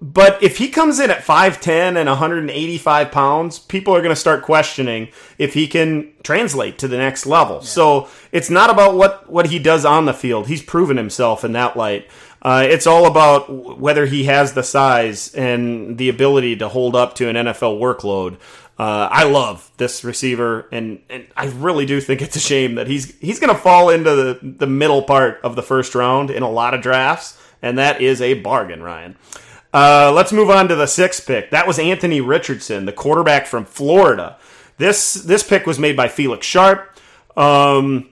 But 0.00 0.42
if 0.42 0.58
he 0.58 0.68
comes 0.68 1.00
in 1.00 1.10
at 1.10 1.24
5'10 1.24 1.96
and 1.96 2.08
185 2.08 3.10
pounds, 3.10 3.58
people 3.58 3.94
are 3.94 4.02
going 4.02 4.14
to 4.14 4.20
start 4.20 4.42
questioning 4.42 5.08
if 5.38 5.54
he 5.54 5.66
can 5.66 6.12
translate 6.22 6.78
to 6.78 6.88
the 6.88 6.98
next 6.98 7.24
level. 7.24 7.62
So 7.62 8.08
it's 8.30 8.50
not 8.50 8.68
about 8.68 8.94
what, 8.94 9.30
what 9.30 9.46
he 9.46 9.58
does 9.58 9.86
on 9.86 10.04
the 10.04 10.12
field. 10.12 10.48
He's 10.48 10.62
proven 10.62 10.98
himself 10.98 11.44
in 11.44 11.52
that 11.52 11.78
light. 11.78 12.08
Uh, 12.42 12.66
it's 12.68 12.86
all 12.86 13.06
about 13.06 13.46
w- 13.46 13.74
whether 13.74 14.04
he 14.04 14.24
has 14.24 14.52
the 14.52 14.62
size 14.62 15.34
and 15.34 15.96
the 15.96 16.10
ability 16.10 16.56
to 16.56 16.68
hold 16.68 16.94
up 16.94 17.14
to 17.14 17.28
an 17.28 17.36
NFL 17.36 17.80
workload. 17.80 18.34
Uh, 18.78 19.08
I 19.10 19.24
love 19.24 19.70
this 19.78 20.04
receiver, 20.04 20.68
and, 20.70 21.00
and 21.08 21.26
I 21.34 21.46
really 21.46 21.86
do 21.86 21.98
think 22.02 22.20
it's 22.20 22.36
a 22.36 22.40
shame 22.40 22.74
that 22.74 22.86
he's 22.86 23.18
he's 23.20 23.40
going 23.40 23.52
to 23.54 23.58
fall 23.58 23.88
into 23.88 24.14
the, 24.14 24.38
the 24.42 24.66
middle 24.66 25.02
part 25.02 25.40
of 25.42 25.56
the 25.56 25.62
first 25.62 25.94
round 25.94 26.30
in 26.30 26.42
a 26.42 26.50
lot 26.50 26.74
of 26.74 26.82
drafts, 26.82 27.40
and 27.62 27.78
that 27.78 28.02
is 28.02 28.20
a 28.20 28.34
bargain, 28.34 28.82
Ryan. 28.82 29.16
Uh, 29.76 30.10
let's 30.10 30.32
move 30.32 30.48
on 30.48 30.68
to 30.68 30.74
the 30.74 30.86
sixth 30.86 31.26
pick. 31.26 31.50
That 31.50 31.66
was 31.66 31.78
Anthony 31.78 32.22
Richardson, 32.22 32.86
the 32.86 32.94
quarterback 32.94 33.46
from 33.46 33.66
Florida. 33.66 34.38
This 34.78 35.12
this 35.12 35.42
pick 35.42 35.66
was 35.66 35.78
made 35.78 35.98
by 35.98 36.08
Felix 36.08 36.46
Sharp. 36.46 36.98
Um, 37.36 38.08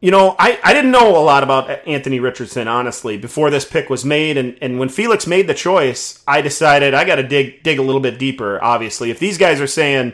you 0.00 0.12
know, 0.12 0.36
I, 0.38 0.60
I 0.62 0.74
didn't 0.74 0.92
know 0.92 1.16
a 1.16 1.24
lot 1.24 1.42
about 1.42 1.88
Anthony 1.88 2.20
Richardson, 2.20 2.68
honestly, 2.68 3.18
before 3.18 3.50
this 3.50 3.64
pick 3.64 3.90
was 3.90 4.04
made. 4.04 4.36
And, 4.36 4.56
and 4.62 4.78
when 4.78 4.88
Felix 4.88 5.26
made 5.26 5.48
the 5.48 5.54
choice, 5.54 6.22
I 6.24 6.40
decided 6.40 6.94
I 6.94 7.04
got 7.04 7.16
to 7.16 7.24
dig 7.24 7.64
dig 7.64 7.80
a 7.80 7.82
little 7.82 8.00
bit 8.00 8.16
deeper, 8.16 8.62
obviously. 8.62 9.10
If 9.10 9.18
these 9.18 9.38
guys 9.38 9.60
are 9.60 9.66
saying 9.66 10.12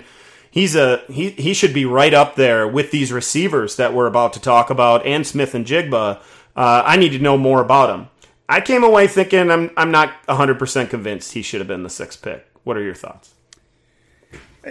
he's 0.51 0.75
a 0.75 1.03
he, 1.09 1.31
he 1.33 1.53
should 1.53 1.75
be 1.75 1.85
right 1.85 2.15
up 2.15 2.35
there 2.35 2.67
with 2.67 2.93
these 2.93 3.13
receivers 3.13 3.77
that 3.77 3.93
we're 3.93 4.07
about 4.07 4.33
to 4.33 4.41
talk 4.41 4.71
about 4.71 5.05
and 5.05 5.27
Smith-Njigba, 5.27 6.23
uh, 6.57 6.83
I 6.87 6.97
need 6.97 7.11
to 7.11 7.19
know 7.19 7.37
more 7.37 7.61
about 7.61 7.91
him. 7.91 8.09
I 8.49 8.61
came 8.61 8.85
away 8.85 9.07
thinking 9.07 9.51
I'm 9.51 9.71
I'm 9.77 9.91
not 9.91 10.15
100 10.27 10.59
percent 10.59 10.91
convinced 10.91 11.33
he 11.33 11.43
should 11.43 11.61
have 11.61 11.69
been 11.69 11.83
the 11.83 11.91
sixth 11.91 12.23
pick. 12.23 12.47
What 12.65 12.77
are 12.77 12.83
your 12.83 12.95
thoughts? 12.95 13.35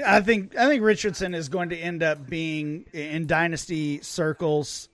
I 0.05 0.21
think 0.21 0.57
I 0.57 0.67
think 0.67 0.83
Richardson 0.83 1.33
is 1.33 1.49
going 1.49 1.69
to 1.69 1.77
end 1.77 2.03
up 2.03 2.27
being 2.27 2.85
in 2.93 3.27
dynasty 3.27 4.01
circles 4.01 4.89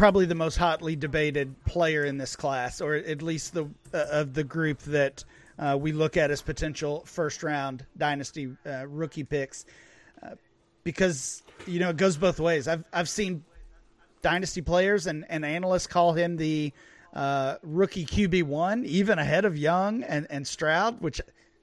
probably 0.00 0.24
the 0.24 0.34
most 0.34 0.56
hotly 0.56 0.96
debated 0.96 1.54
player 1.66 2.06
in 2.06 2.16
this 2.16 2.34
class, 2.34 2.80
or 2.80 2.94
at 2.94 3.20
least 3.20 3.52
the 3.52 3.64
uh, 3.92 4.06
of 4.10 4.32
the 4.32 4.42
group 4.42 4.78
that 4.80 5.22
uh, 5.58 5.76
we 5.78 5.92
look 5.92 6.16
at 6.16 6.30
as 6.30 6.40
potential 6.40 7.02
first 7.04 7.42
round 7.42 7.84
dynasty 7.98 8.50
uh, 8.64 8.86
rookie 8.88 9.24
picks, 9.24 9.66
uh, 10.22 10.30
because 10.84 11.42
you 11.66 11.78
know 11.78 11.90
it 11.90 11.98
goes 11.98 12.16
both 12.16 12.40
ways. 12.40 12.66
I've 12.66 12.82
I've 12.94 13.10
seen 13.10 13.44
dynasty 14.22 14.62
players 14.62 15.06
and, 15.06 15.26
and 15.28 15.44
analysts 15.44 15.86
call 15.86 16.14
him 16.14 16.38
the 16.38 16.72
uh, 17.12 17.56
rookie 17.62 18.06
QB 18.06 18.44
one, 18.44 18.84
even 18.84 19.18
ahead 19.18 19.44
of 19.44 19.56
Young 19.56 20.02
and, 20.04 20.26
and 20.30 20.46
Stroud, 20.46 21.00
which 21.00 21.20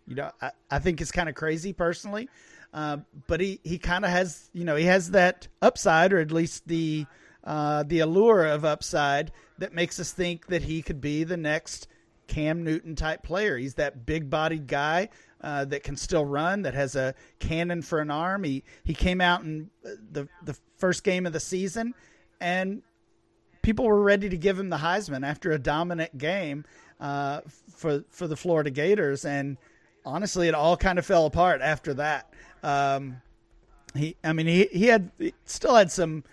you 0.08 0.16
know 0.16 0.32
I, 0.42 0.52
I 0.70 0.80
think 0.80 1.02
is 1.02 1.12
kind 1.12 1.30
of 1.30 1.36
crazy 1.36 1.74
personally. 1.74 2.30
Uh, 2.74 2.98
but 3.28 3.40
he, 3.40 3.60
he 3.64 3.78
kind 3.78 4.04
of 4.06 4.12
has 4.12 4.50
you 4.54 4.66
know 4.66 4.76
he 4.76 4.86
has 4.86 5.12
that 5.12 5.48
upside, 5.62 6.14
or 6.14 6.20
at 6.20 6.32
least 6.32 6.68
the 6.68 7.06
uh, 7.44 7.84
the 7.84 8.00
allure 8.00 8.46
of 8.46 8.66
upside 8.66 9.32
that 9.58 9.74
makes 9.74 10.00
us 10.00 10.12
think 10.12 10.48
that 10.48 10.64
he 10.64 10.82
could 10.82 11.00
be 11.00 11.24
the 11.24 11.38
next 11.38 11.88
Cam 12.28 12.64
Newton 12.64 12.96
type 12.96 13.24
player. 13.24 13.58
He's 13.58 13.76
that 13.76 14.06
big 14.06 14.30
bodied 14.30 14.68
guy 14.68 15.10
uh, 15.42 15.66
that 15.66 15.84
can 15.84 15.96
still 15.96 16.26
run, 16.26 16.64
that 16.64 16.74
has 16.74 16.96
a 16.96 17.16
cannon 17.40 17.82
for 17.82 18.00
an 18.00 18.12
arm. 18.12 18.44
He 18.44 18.64
he 18.84 18.94
came 18.94 19.22
out 19.22 19.44
in 19.44 19.70
the 19.84 20.28
the 20.44 20.58
first 20.78 21.04
game 21.04 21.26
of 21.26 21.34
the 21.34 21.40
season, 21.40 21.94
and 22.42 22.82
people 23.68 23.84
were 23.84 24.02
ready 24.02 24.30
to 24.30 24.38
give 24.38 24.58
him 24.58 24.70
the 24.70 24.78
Heisman 24.78 25.28
after 25.28 25.52
a 25.52 25.60
dominant 25.60 26.18
game 26.18 26.64
uh, 27.02 27.42
for 27.76 28.06
for 28.10 28.26
the 28.26 28.38
Florida 28.38 28.70
Gators, 28.70 29.26
and 29.26 29.58
honestly, 30.06 30.48
it 30.48 30.56
all 30.56 30.78
kind 30.78 30.98
of 30.98 31.06
fell 31.06 31.26
apart 31.26 31.60
after 31.60 31.94
that. 31.96 32.34
Um, 32.64 33.22
he, 33.94 34.16
I 34.24 34.32
mean, 34.32 34.48
he 34.48 34.70
he 34.72 34.86
had 34.86 35.12
he 35.20 35.34
still 35.44 35.76
had 35.76 35.92
some 35.92 36.24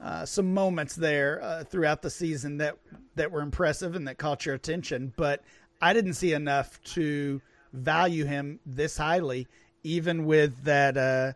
uh, 0.00 0.24
some 0.24 0.54
moments 0.54 0.94
there 0.94 1.42
uh, 1.42 1.64
throughout 1.64 2.00
the 2.00 2.10
season 2.10 2.58
that 2.58 2.76
that 3.16 3.32
were 3.32 3.40
impressive 3.40 3.96
and 3.96 4.06
that 4.06 4.18
caught 4.18 4.46
your 4.46 4.54
attention, 4.54 5.12
but 5.16 5.42
I 5.82 5.94
didn't 5.94 6.14
see 6.14 6.32
enough 6.32 6.80
to 6.94 7.42
value 7.72 8.24
him 8.24 8.60
this 8.64 8.96
highly, 8.96 9.48
even 9.82 10.26
with 10.26 10.62
that. 10.62 11.34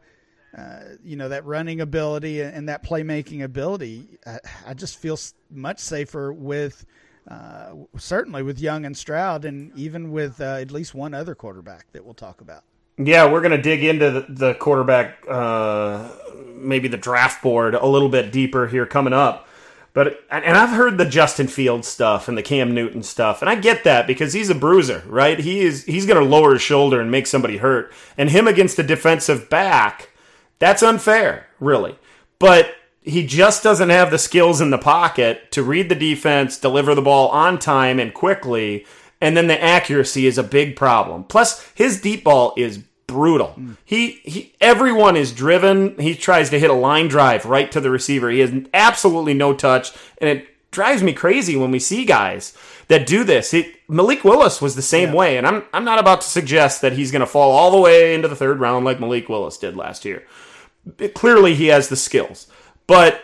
Uh, 0.57 0.81
you 1.05 1.15
know 1.15 1.29
that 1.29 1.45
running 1.45 1.81
ability 1.81 2.41
and 2.41 2.69
that 2.69 2.83
playmaking 2.83 3.45
ability. 3.45 4.19
I, 4.27 4.39
I 4.69 4.75
just 4.75 4.97
feel 4.99 5.19
much 5.51 5.79
safer 5.79 6.33
with 6.33 6.87
uh, 7.29 7.75
certainly 7.99 8.43
with 8.43 8.59
Young 8.59 8.87
and 8.87 8.97
Stroud, 8.97 9.45
and 9.45 9.71
even 9.77 10.11
with 10.11 10.41
uh, 10.41 10.59
at 10.61 10.71
least 10.71 10.95
one 10.95 11.13
other 11.13 11.35
quarterback 11.35 11.87
that 11.93 12.05
we'll 12.05 12.15
talk 12.15 12.41
about. 12.41 12.65
Yeah, 12.97 13.31
we're 13.31 13.43
going 13.43 13.53
to 13.53 13.63
dig 13.63 13.85
into 13.85 14.11
the, 14.11 14.27
the 14.29 14.55
quarterback, 14.55 15.19
uh, 15.29 16.11
maybe 16.57 16.89
the 16.89 16.97
draft 16.97 17.43
board 17.43 17.75
a 17.75 17.87
little 17.87 18.09
bit 18.09 18.33
deeper 18.33 18.67
here 18.67 18.87
coming 18.87 19.13
up. 19.13 19.47
But 19.93 20.21
and 20.31 20.57
I've 20.57 20.71
heard 20.71 20.97
the 20.97 21.05
Justin 21.05 21.49
Fields 21.49 21.89
stuff 21.89 22.29
and 22.29 22.39
the 22.39 22.43
Cam 22.43 22.73
Newton 22.75 23.03
stuff, 23.03 23.41
and 23.43 23.49
I 23.49 23.57
get 23.57 23.85
that 23.85 24.07
because 24.07 24.33
he's 24.33 24.49
a 24.49 24.55
bruiser, 24.55 25.03
right? 25.07 25.39
He 25.39 25.61
is 25.61 25.85
he's 25.85 26.07
going 26.07 26.23
to 26.23 26.29
lower 26.29 26.53
his 26.53 26.63
shoulder 26.63 27.01
and 27.01 27.11
make 27.11 27.27
somebody 27.27 27.57
hurt, 27.57 27.93
and 28.17 28.31
him 28.31 28.47
against 28.47 28.79
a 28.79 28.83
defensive 28.83 29.51
back, 29.51 30.11
that's 30.59 30.83
unfair, 30.83 31.47
really. 31.61 31.97
But 32.39 32.75
he 33.03 33.27
just 33.27 33.63
doesn't 33.63 33.91
have 33.91 34.11
the 34.11 34.19
skills 34.19 34.61
in 34.61 34.71
the 34.71 34.79
pocket 34.79 35.51
to 35.53 35.63
read 35.63 35.89
the 35.89 35.95
defense, 35.95 36.59
deliver 36.59 36.95
the 36.95 37.03
ball 37.03 37.29
on 37.29 37.59
time 37.59 37.99
and 37.99 38.13
quickly, 38.13 38.87
and 39.21 39.37
then 39.37 39.47
the 39.47 39.63
accuracy 39.63 40.27
is 40.27 40.39
a 40.39 40.43
big 40.43 40.77
problem. 40.77 41.25
Plus, 41.25 41.67
his 41.75 42.01
deep 42.01 42.25
ball 42.25 42.55
is 42.57 42.79
brutal. 43.07 43.55
Mm. 43.59 43.77
He, 43.85 44.21
he 44.25 44.55
everyone 44.61 45.17
is 45.17 45.33
driven. 45.33 45.99
He 45.99 46.15
tries 46.15 46.51
to 46.51 46.61
hit 46.61 46.71
a 46.71 46.75
line 46.75 47.09
drive 47.09 47.45
right 47.45 47.73
to 47.73 47.81
the 47.81 47.91
receiver. 47.91 48.31
He 48.31 48.41
has 48.41 48.53
absolutely 48.73 49.35
no 49.35 49.55
touch, 49.55 49.93
and 50.19 50.29
it 50.29 50.47
drives 50.71 51.03
me 51.03 51.13
crazy 51.13 51.57
when 51.57 51.71
we 51.71 51.79
see 51.79 52.05
guys 52.05 52.57
that 52.89 53.07
do 53.07 53.25
this. 53.25 53.55
It, 53.55 53.75
Malik 53.89 54.23
Willis 54.23 54.61
was 54.61 54.77
the 54.77 54.83
same 54.83 55.09
yeah. 55.09 55.15
way, 55.15 55.37
and 55.39 55.47
I'm 55.47 55.65
I'm 55.73 55.85
not 55.85 55.99
about 55.99 56.21
to 56.21 56.29
suggest 56.29 56.83
that 56.83 56.93
he's 56.93 57.11
going 57.11 57.21
to 57.21 57.27
fall 57.27 57.53
all 57.53 57.71
the 57.71 57.81
way 57.81 58.15
into 58.15 58.29
the 58.29 58.37
third 58.37 58.61
round 58.61 58.85
like 58.85 59.01
Malik 59.01 59.29
Willis 59.29 59.59
did 59.59 59.77
last 59.77 60.05
year. 60.05 60.25
Clearly, 61.15 61.55
he 61.55 61.67
has 61.69 61.89
the 61.89 61.97
skills, 61.97 62.47
but 62.87 63.23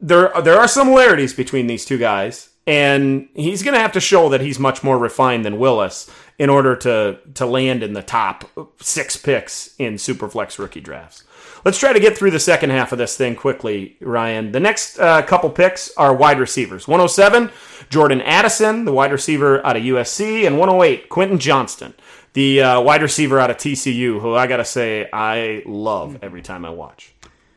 there 0.00 0.30
there 0.42 0.58
are 0.58 0.68
similarities 0.68 1.34
between 1.34 1.66
these 1.66 1.84
two 1.84 1.98
guys, 1.98 2.50
and 2.66 3.28
he's 3.34 3.62
going 3.62 3.74
to 3.74 3.80
have 3.80 3.92
to 3.92 4.00
show 4.00 4.28
that 4.28 4.40
he's 4.40 4.58
much 4.58 4.82
more 4.82 4.98
refined 4.98 5.44
than 5.44 5.58
Willis 5.58 6.10
in 6.38 6.50
order 6.50 6.76
to 6.76 7.18
to 7.34 7.46
land 7.46 7.82
in 7.82 7.92
the 7.92 8.02
top 8.02 8.44
six 8.80 9.16
picks 9.16 9.74
in 9.78 9.94
Superflex 9.94 10.58
rookie 10.58 10.80
drafts. 10.80 11.24
Let's 11.64 11.78
try 11.78 11.92
to 11.92 11.98
get 11.98 12.16
through 12.16 12.30
the 12.30 12.38
second 12.38 12.70
half 12.70 12.92
of 12.92 12.98
this 12.98 13.16
thing 13.16 13.34
quickly, 13.34 13.96
Ryan. 14.00 14.52
The 14.52 14.60
next 14.60 15.00
uh, 15.00 15.22
couple 15.22 15.50
picks 15.50 15.92
are 15.96 16.14
wide 16.14 16.38
receivers. 16.38 16.86
107, 16.86 17.50
Jordan 17.88 18.20
Addison, 18.20 18.84
the 18.84 18.92
wide 18.92 19.10
receiver 19.10 19.64
out 19.66 19.76
of 19.76 19.82
USC, 19.82 20.46
and 20.46 20.60
108, 20.60 21.08
Quentin 21.08 21.40
Johnston, 21.40 21.94
the 22.36 22.60
uh, 22.60 22.80
wide 22.82 23.00
receiver 23.00 23.40
out 23.40 23.50
of 23.50 23.56
TCU, 23.56 24.20
who 24.20 24.34
I 24.34 24.46
got 24.46 24.58
to 24.58 24.64
say 24.64 25.08
I 25.10 25.62
love 25.64 26.18
every 26.20 26.42
time 26.42 26.66
I 26.66 26.70
watch. 26.70 27.14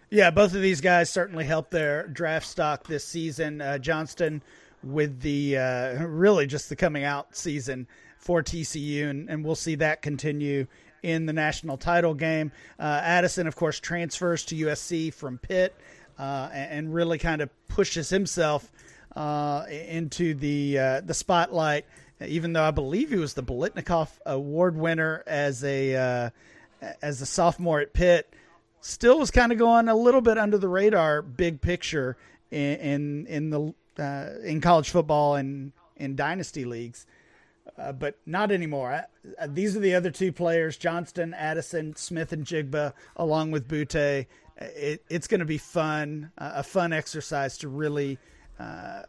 Yeah, 0.09 0.31
both 0.31 0.55
of 0.55 0.61
these 0.61 0.79
guys 0.79 1.09
certainly 1.09 1.43
helped 1.43 1.71
their 1.71 2.07
draft 2.07 2.47
stock 2.47 2.87
this 2.87 3.03
season. 3.03 3.59
Uh, 3.59 3.77
Johnston 3.77 4.41
with 4.81 5.19
the 5.19 5.57
uh, 5.57 6.05
really 6.05 6.47
just 6.47 6.69
the 6.69 6.77
coming 6.77 7.03
out 7.03 7.35
season 7.35 7.87
for 8.19 8.41
TCU, 8.41 9.09
and, 9.09 9.29
and 9.29 9.43
we'll 9.43 9.53
see 9.53 9.75
that 9.75 10.01
continue 10.01 10.65
in 11.03 11.25
the 11.25 11.33
national 11.33 11.75
title 11.75 12.13
game. 12.13 12.49
Uh, 12.79 13.01
Addison, 13.03 13.47
of 13.47 13.57
course, 13.57 13.81
transfers 13.81 14.45
to 14.45 14.55
USC 14.55 15.13
from 15.13 15.39
Pitt 15.39 15.75
uh, 16.17 16.49
and, 16.53 16.71
and, 16.71 16.93
really 16.93 17.17
kind 17.17 17.41
of 17.41 17.49
pushes 17.67 18.09
himself 18.09 18.71
uh, 19.17 19.65
into 19.69 20.35
the 20.35 20.79
uh, 20.79 21.01
the 21.01 21.13
spotlight. 21.13 21.85
Even 22.25 22.53
though 22.53 22.63
I 22.63 22.71
believe 22.71 23.09
he 23.09 23.15
was 23.15 23.33
the 23.33 23.43
Biletnikoff 23.43 24.09
Award 24.25 24.75
winner 24.75 25.23
as 25.25 25.63
a 25.63 25.95
uh, 25.95 26.29
as 27.01 27.21
a 27.21 27.25
sophomore 27.25 27.79
at 27.79 27.93
Pitt, 27.93 28.33
still 28.81 29.19
was 29.19 29.31
kind 29.31 29.51
of 29.51 29.57
going 29.57 29.87
a 29.87 29.95
little 29.95 30.21
bit 30.21 30.37
under 30.37 30.57
the 30.57 30.67
radar, 30.67 31.21
big 31.21 31.61
picture 31.61 32.17
in 32.51 32.75
in, 32.79 33.27
in 33.27 33.49
the 33.49 33.73
uh, 34.03 34.41
in 34.43 34.59
college 34.59 34.89
football 34.89 35.35
and 35.35 35.71
in 35.95 36.15
dynasty 36.15 36.65
leagues. 36.65 37.05
Uh, 37.77 37.93
but 37.93 38.17
not 38.25 38.51
anymore. 38.51 39.05
Uh, 39.39 39.47
these 39.47 39.77
are 39.77 39.79
the 39.79 39.95
other 39.95 40.11
two 40.11 40.33
players: 40.33 40.75
Johnston, 40.75 41.33
Addison, 41.33 41.95
Smith-Njigba, 41.95 42.93
along 43.15 43.51
with 43.51 43.67
Boutte. 43.67 44.25
It, 44.57 45.05
it's 45.09 45.27
going 45.27 45.39
to 45.39 45.45
be 45.45 45.57
fun, 45.57 46.31
uh, 46.37 46.51
a 46.55 46.63
fun 46.63 46.91
exercise 46.91 47.57
to 47.59 47.69
really 47.69 48.17
uh, 48.59 49.03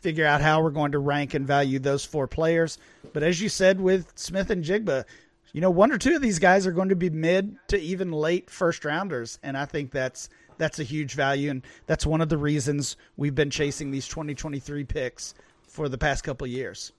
figure 0.00 0.26
out 0.26 0.40
how 0.40 0.62
we're 0.62 0.70
going 0.70 0.92
to 0.92 0.98
rank 0.98 1.34
and 1.34 1.46
value 1.46 1.78
those 1.78 2.04
four 2.04 2.26
players. 2.26 2.78
But 3.12 3.22
as 3.22 3.40
you 3.40 3.48
said 3.48 3.80
with 3.80 4.12
Smith-Njigba, 4.14 5.04
you 5.52 5.60
know, 5.60 5.70
one 5.70 5.90
or 5.92 5.98
two 5.98 6.14
of 6.14 6.22
these 6.22 6.38
guys 6.38 6.66
are 6.66 6.72
going 6.72 6.90
to 6.90 6.96
be 6.96 7.10
mid 7.10 7.56
to 7.68 7.80
even 7.80 8.12
late 8.12 8.50
first 8.50 8.84
rounders, 8.84 9.38
and 9.42 9.56
I 9.56 9.64
think 9.64 9.90
that's 9.90 10.28
that's 10.58 10.78
a 10.78 10.84
huge 10.84 11.14
value, 11.14 11.50
and 11.50 11.66
that's 11.86 12.04
one 12.04 12.20
of 12.20 12.28
the 12.28 12.36
reasons 12.36 12.96
we've 13.16 13.34
been 13.34 13.50
chasing 13.50 13.90
these 13.90 14.06
2023 14.06 14.84
picks 14.84 15.34
for 15.66 15.88
the 15.88 15.96
past 15.96 16.22
couple 16.22 16.46
years. 16.46 16.92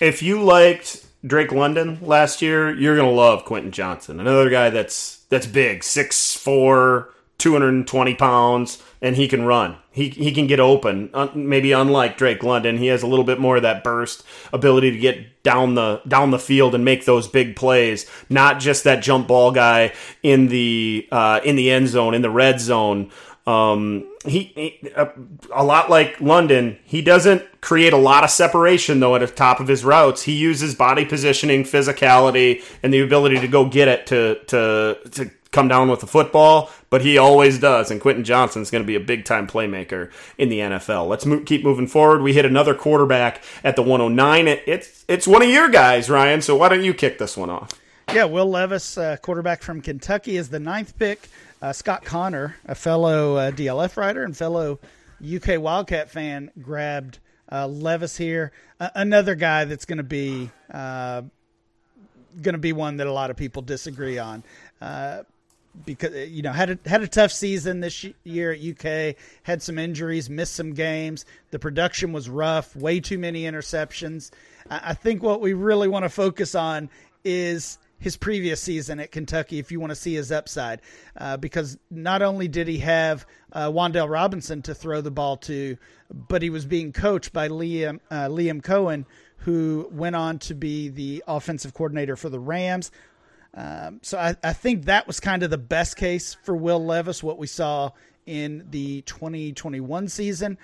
If 0.00 0.22
you 0.22 0.42
liked 0.42 1.06
Drake 1.24 1.52
London 1.52 1.98
last 2.02 2.42
year, 2.42 2.74
you're 2.74 2.96
gonna 2.96 3.10
love 3.10 3.44
Quentin 3.44 3.70
Johnston, 3.70 4.18
another 4.18 4.50
guy 4.50 4.70
that's 4.70 5.24
that's 5.28 5.46
big, 5.46 5.84
six 5.84 6.34
four, 6.34 7.14
220 7.38 8.14
pounds, 8.14 8.82
and 9.02 9.16
he 9.16 9.28
can 9.28 9.44
run. 9.44 9.76
He, 9.90 10.08
he 10.08 10.32
can 10.32 10.46
get 10.46 10.60
open. 10.60 11.10
maybe 11.34 11.72
unlike 11.72 12.16
Drake 12.16 12.42
London, 12.42 12.78
he 12.78 12.88
has 12.88 13.02
a 13.02 13.06
little 13.06 13.24
bit 13.24 13.38
more 13.38 13.56
of 13.56 13.62
that 13.62 13.84
burst 13.84 14.24
ability 14.52 14.90
to 14.92 14.98
get 14.98 15.42
down 15.42 15.74
the 15.74 16.00
down 16.08 16.30
the 16.30 16.38
field 16.38 16.74
and 16.74 16.84
make 16.84 17.04
those 17.04 17.28
big 17.28 17.54
plays. 17.54 18.10
Not 18.28 18.60
just 18.60 18.84
that 18.84 19.02
jump 19.02 19.28
ball 19.28 19.52
guy 19.52 19.92
in 20.22 20.48
the 20.48 21.06
uh, 21.12 21.40
in 21.44 21.56
the 21.56 21.70
end 21.70 21.88
zone, 21.88 22.14
in 22.14 22.22
the 22.22 22.30
red 22.30 22.60
zone. 22.60 23.10
Um, 23.46 24.10
he, 24.24 24.44
he 24.54 24.90
a, 24.96 25.10
a, 25.52 25.62
lot 25.62 25.90
like 25.90 26.18
London, 26.18 26.78
he 26.84 27.02
doesn't 27.02 27.60
create 27.60 27.92
a 27.92 27.98
lot 27.98 28.24
of 28.24 28.30
separation 28.30 29.00
though 29.00 29.14
at 29.14 29.20
the 29.20 29.26
top 29.26 29.60
of 29.60 29.68
his 29.68 29.84
routes. 29.84 30.22
He 30.22 30.32
uses 30.32 30.74
body 30.74 31.04
positioning, 31.04 31.64
physicality, 31.64 32.64
and 32.82 32.92
the 32.92 33.00
ability 33.00 33.40
to 33.40 33.48
go 33.48 33.66
get 33.66 33.88
it 33.88 34.06
to 34.06 34.40
to 34.46 34.98
to 35.10 35.30
come 35.54 35.68
down 35.68 35.88
with 35.88 36.00
the 36.00 36.06
football, 36.06 36.70
but 36.90 37.02
he 37.02 37.16
always 37.16 37.58
does. 37.58 37.90
And 37.90 38.00
Quentin 38.00 38.24
Johnston 38.24 38.62
is 38.62 38.70
going 38.70 38.82
to 38.82 38.86
be 38.86 38.96
a 38.96 39.00
big 39.00 39.24
time 39.24 39.46
playmaker 39.46 40.10
in 40.36 40.48
the 40.48 40.58
NFL. 40.58 41.08
Let's 41.08 41.26
keep 41.46 41.64
moving 41.64 41.86
forward. 41.86 42.22
We 42.22 42.34
hit 42.34 42.44
another 42.44 42.74
quarterback 42.74 43.42
at 43.62 43.76
the 43.76 43.82
109. 43.82 44.48
It, 44.48 44.62
it's 44.66 45.04
it's 45.08 45.26
one 45.26 45.42
of 45.42 45.48
your 45.48 45.68
guys, 45.68 46.10
Ryan. 46.10 46.42
So 46.42 46.56
why 46.56 46.68
don't 46.68 46.84
you 46.84 46.92
kick 46.92 47.18
this 47.18 47.36
one 47.36 47.50
off? 47.50 47.70
Yeah, 48.12 48.24
Will 48.24 48.50
Levis, 48.50 48.98
uh, 48.98 49.16
quarterback 49.22 49.62
from 49.62 49.80
Kentucky, 49.80 50.36
is 50.36 50.50
the 50.50 50.60
ninth 50.60 50.98
pick. 50.98 51.28
Uh, 51.62 51.72
Scott 51.72 52.04
Connor, 52.04 52.56
a 52.66 52.74
fellow 52.74 53.36
uh, 53.36 53.50
DLF 53.50 53.96
writer 53.96 54.24
and 54.24 54.36
fellow 54.36 54.78
UK 55.24 55.58
Wildcat 55.58 56.10
fan, 56.10 56.50
grabbed 56.60 57.18
uh, 57.50 57.66
Levis 57.66 58.16
here, 58.16 58.52
another 58.94 59.34
guy 59.34 59.64
that's 59.64 59.84
going 59.84 59.98
to 59.98 60.02
be 60.02 60.50
uh, 60.70 61.22
going 62.42 62.54
to 62.54 62.58
be 62.58 62.72
one 62.72 62.96
that 62.96 63.06
a 63.06 63.12
lot 63.12 63.30
of 63.30 63.36
people 63.36 63.62
disagree 63.62 64.18
on. 64.18 64.42
Uh, 64.80 65.22
because 65.84 66.28
you 66.30 66.42
know 66.42 66.52
had 66.52 66.70
a, 66.70 66.88
had 66.88 67.02
a 67.02 67.08
tough 67.08 67.32
season 67.32 67.80
this 67.80 68.06
year 68.24 68.52
at 68.52 68.60
UK, 68.60 69.16
had 69.42 69.62
some 69.62 69.78
injuries, 69.78 70.30
missed 70.30 70.54
some 70.54 70.72
games. 70.72 71.24
The 71.50 71.58
production 71.58 72.12
was 72.12 72.28
rough, 72.28 72.74
way 72.76 73.00
too 73.00 73.18
many 73.18 73.42
interceptions. 73.42 74.30
I 74.70 74.94
think 74.94 75.22
what 75.22 75.40
we 75.40 75.52
really 75.52 75.88
want 75.88 76.04
to 76.04 76.08
focus 76.08 76.54
on 76.54 76.88
is 77.24 77.78
his 77.98 78.16
previous 78.16 78.60
season 78.60 79.00
at 79.00 79.12
Kentucky 79.12 79.58
if 79.58 79.72
you 79.72 79.80
want 79.80 79.90
to 79.90 79.96
see 79.96 80.14
his 80.14 80.30
upside. 80.30 80.80
Uh, 81.16 81.36
because 81.36 81.78
not 81.90 82.22
only 82.22 82.48
did 82.48 82.68
he 82.68 82.78
have 82.78 83.26
uh, 83.52 83.70
Wan'Dale 83.70 84.10
Robinson 84.10 84.62
to 84.62 84.74
throw 84.74 85.00
the 85.00 85.10
ball 85.10 85.36
to, 85.38 85.76
but 86.10 86.42
he 86.42 86.50
was 86.50 86.66
being 86.66 86.92
coached 86.92 87.32
by 87.32 87.48
Liam, 87.48 88.00
uh, 88.10 88.28
Liam 88.28 88.60
Coen, 88.60 89.06
who 89.38 89.88
went 89.90 90.16
on 90.16 90.38
to 90.40 90.54
be 90.54 90.88
the 90.88 91.22
offensive 91.26 91.74
coordinator 91.74 92.16
for 92.16 92.28
the 92.28 92.38
Rams. 92.38 92.90
Um, 93.54 94.00
so 94.02 94.18
I, 94.18 94.34
I 94.42 94.52
think 94.52 94.86
that 94.86 95.06
was 95.06 95.20
kind 95.20 95.42
of 95.42 95.50
the 95.50 95.58
best 95.58 95.96
case 95.96 96.34
for 96.34 96.56
Will 96.56 96.84
Levis, 96.84 97.22
what 97.22 97.38
we 97.38 97.46
saw 97.46 97.90
in 98.26 98.66
the 98.70 99.02
2021 99.02 100.08
season. 100.08 100.58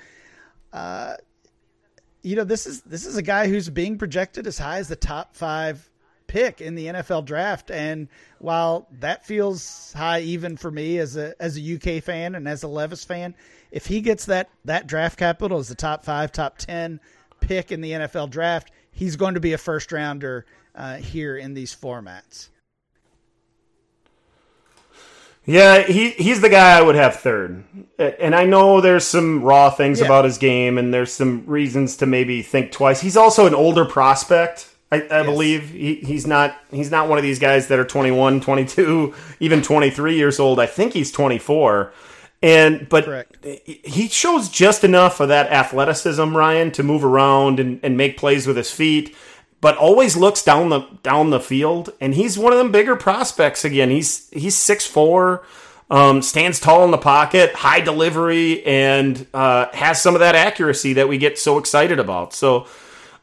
Uh, 0.72 1.14
you 2.22 2.36
know, 2.36 2.44
this 2.44 2.66
is 2.66 2.82
this 2.82 3.06
is 3.06 3.16
a 3.16 3.22
guy 3.22 3.48
who's 3.48 3.70
being 3.70 3.96
projected 3.96 4.46
as 4.46 4.58
high 4.58 4.78
as 4.78 4.88
the 4.88 4.96
top 4.96 5.34
five 5.34 5.88
pick 6.26 6.60
in 6.60 6.74
the 6.74 6.86
NFL 6.86 7.24
draft. 7.24 7.70
And 7.70 8.08
while 8.38 8.86
that 9.00 9.26
feels 9.26 9.92
high 9.92 10.20
even 10.20 10.56
for 10.56 10.70
me 10.70 10.98
as 10.98 11.16
a 11.16 11.34
as 11.40 11.58
a 11.58 11.74
UK 11.74 12.02
fan 12.02 12.34
and 12.34 12.46
as 12.46 12.62
a 12.62 12.68
Levis 12.68 13.04
fan, 13.04 13.34
if 13.70 13.86
he 13.86 14.00
gets 14.00 14.26
that 14.26 14.50
that 14.64 14.86
draft 14.86 15.18
capital 15.18 15.58
as 15.58 15.68
the 15.68 15.74
top 15.74 16.04
five, 16.04 16.32
top 16.32 16.58
ten 16.58 17.00
pick 17.40 17.72
in 17.72 17.80
the 17.80 17.92
NFL 17.92 18.30
draft, 18.30 18.70
he's 18.90 19.16
going 19.16 19.34
to 19.34 19.40
be 19.40 19.52
a 19.52 19.58
first 19.58 19.90
rounder 19.92 20.44
uh, 20.74 20.96
here 20.96 21.36
in 21.36 21.54
these 21.54 21.74
formats. 21.74 22.48
Yeah, 25.46 25.82
he 25.82 26.10
he's 26.10 26.40
the 26.40 26.48
guy 26.48 26.78
I 26.78 26.82
would 26.82 26.94
have 26.94 27.16
third. 27.16 27.64
And 27.98 28.34
I 28.34 28.44
know 28.44 28.80
there's 28.80 29.06
some 29.06 29.42
raw 29.42 29.70
things 29.70 30.00
yeah. 30.00 30.06
about 30.06 30.24
his 30.24 30.38
game 30.38 30.78
and 30.78 30.92
there's 30.92 31.12
some 31.12 31.44
reasons 31.46 31.96
to 31.98 32.06
maybe 32.06 32.42
think 32.42 32.72
twice. 32.72 33.00
He's 33.00 33.16
also 33.16 33.46
an 33.46 33.54
older 33.54 33.84
prospect. 33.84 34.68
I, 34.92 34.96
I 34.96 35.00
yes. 35.00 35.26
believe 35.26 35.70
he, 35.70 35.96
he's 35.96 36.26
not 36.26 36.56
he's 36.70 36.90
not 36.90 37.08
one 37.08 37.16
of 37.16 37.24
these 37.24 37.38
guys 37.38 37.68
that 37.68 37.78
are 37.78 37.84
21, 37.84 38.40
22, 38.40 39.14
even 39.40 39.62
23 39.62 40.16
years 40.16 40.38
old. 40.38 40.60
I 40.60 40.66
think 40.66 40.92
he's 40.92 41.10
24. 41.10 41.92
And 42.42 42.88
but 42.88 43.04
Correct. 43.04 43.44
he 43.44 44.08
shows 44.08 44.48
just 44.48 44.82
enough 44.82 45.20
of 45.20 45.28
that 45.28 45.50
athleticism, 45.50 46.36
Ryan, 46.36 46.70
to 46.72 46.82
move 46.82 47.04
around 47.04 47.60
and, 47.60 47.80
and 47.82 47.96
make 47.96 48.16
plays 48.16 48.46
with 48.46 48.56
his 48.56 48.70
feet, 48.70 49.14
but 49.60 49.76
always 49.76 50.16
looks 50.16 50.42
down 50.42 50.68
the 50.68 50.80
down 51.02 51.30
the 51.30 51.40
field. 51.40 51.90
And 52.00 52.14
he's 52.14 52.38
one 52.38 52.52
of 52.52 52.58
them 52.58 52.72
bigger 52.72 52.96
prospects 52.96 53.64
again. 53.64 53.90
He's 53.90 54.28
he's 54.30 54.56
six 54.56 54.86
four, 54.86 55.44
um, 55.90 56.22
stands 56.22 56.60
tall 56.60 56.84
in 56.84 56.90
the 56.90 56.98
pocket, 56.98 57.54
high 57.54 57.80
delivery, 57.80 58.64
and 58.64 59.26
uh, 59.34 59.66
has 59.72 60.00
some 60.00 60.14
of 60.14 60.20
that 60.20 60.34
accuracy 60.34 60.94
that 60.94 61.08
we 61.08 61.18
get 61.18 61.38
so 61.38 61.58
excited 61.58 61.98
about. 61.98 62.32
So 62.32 62.66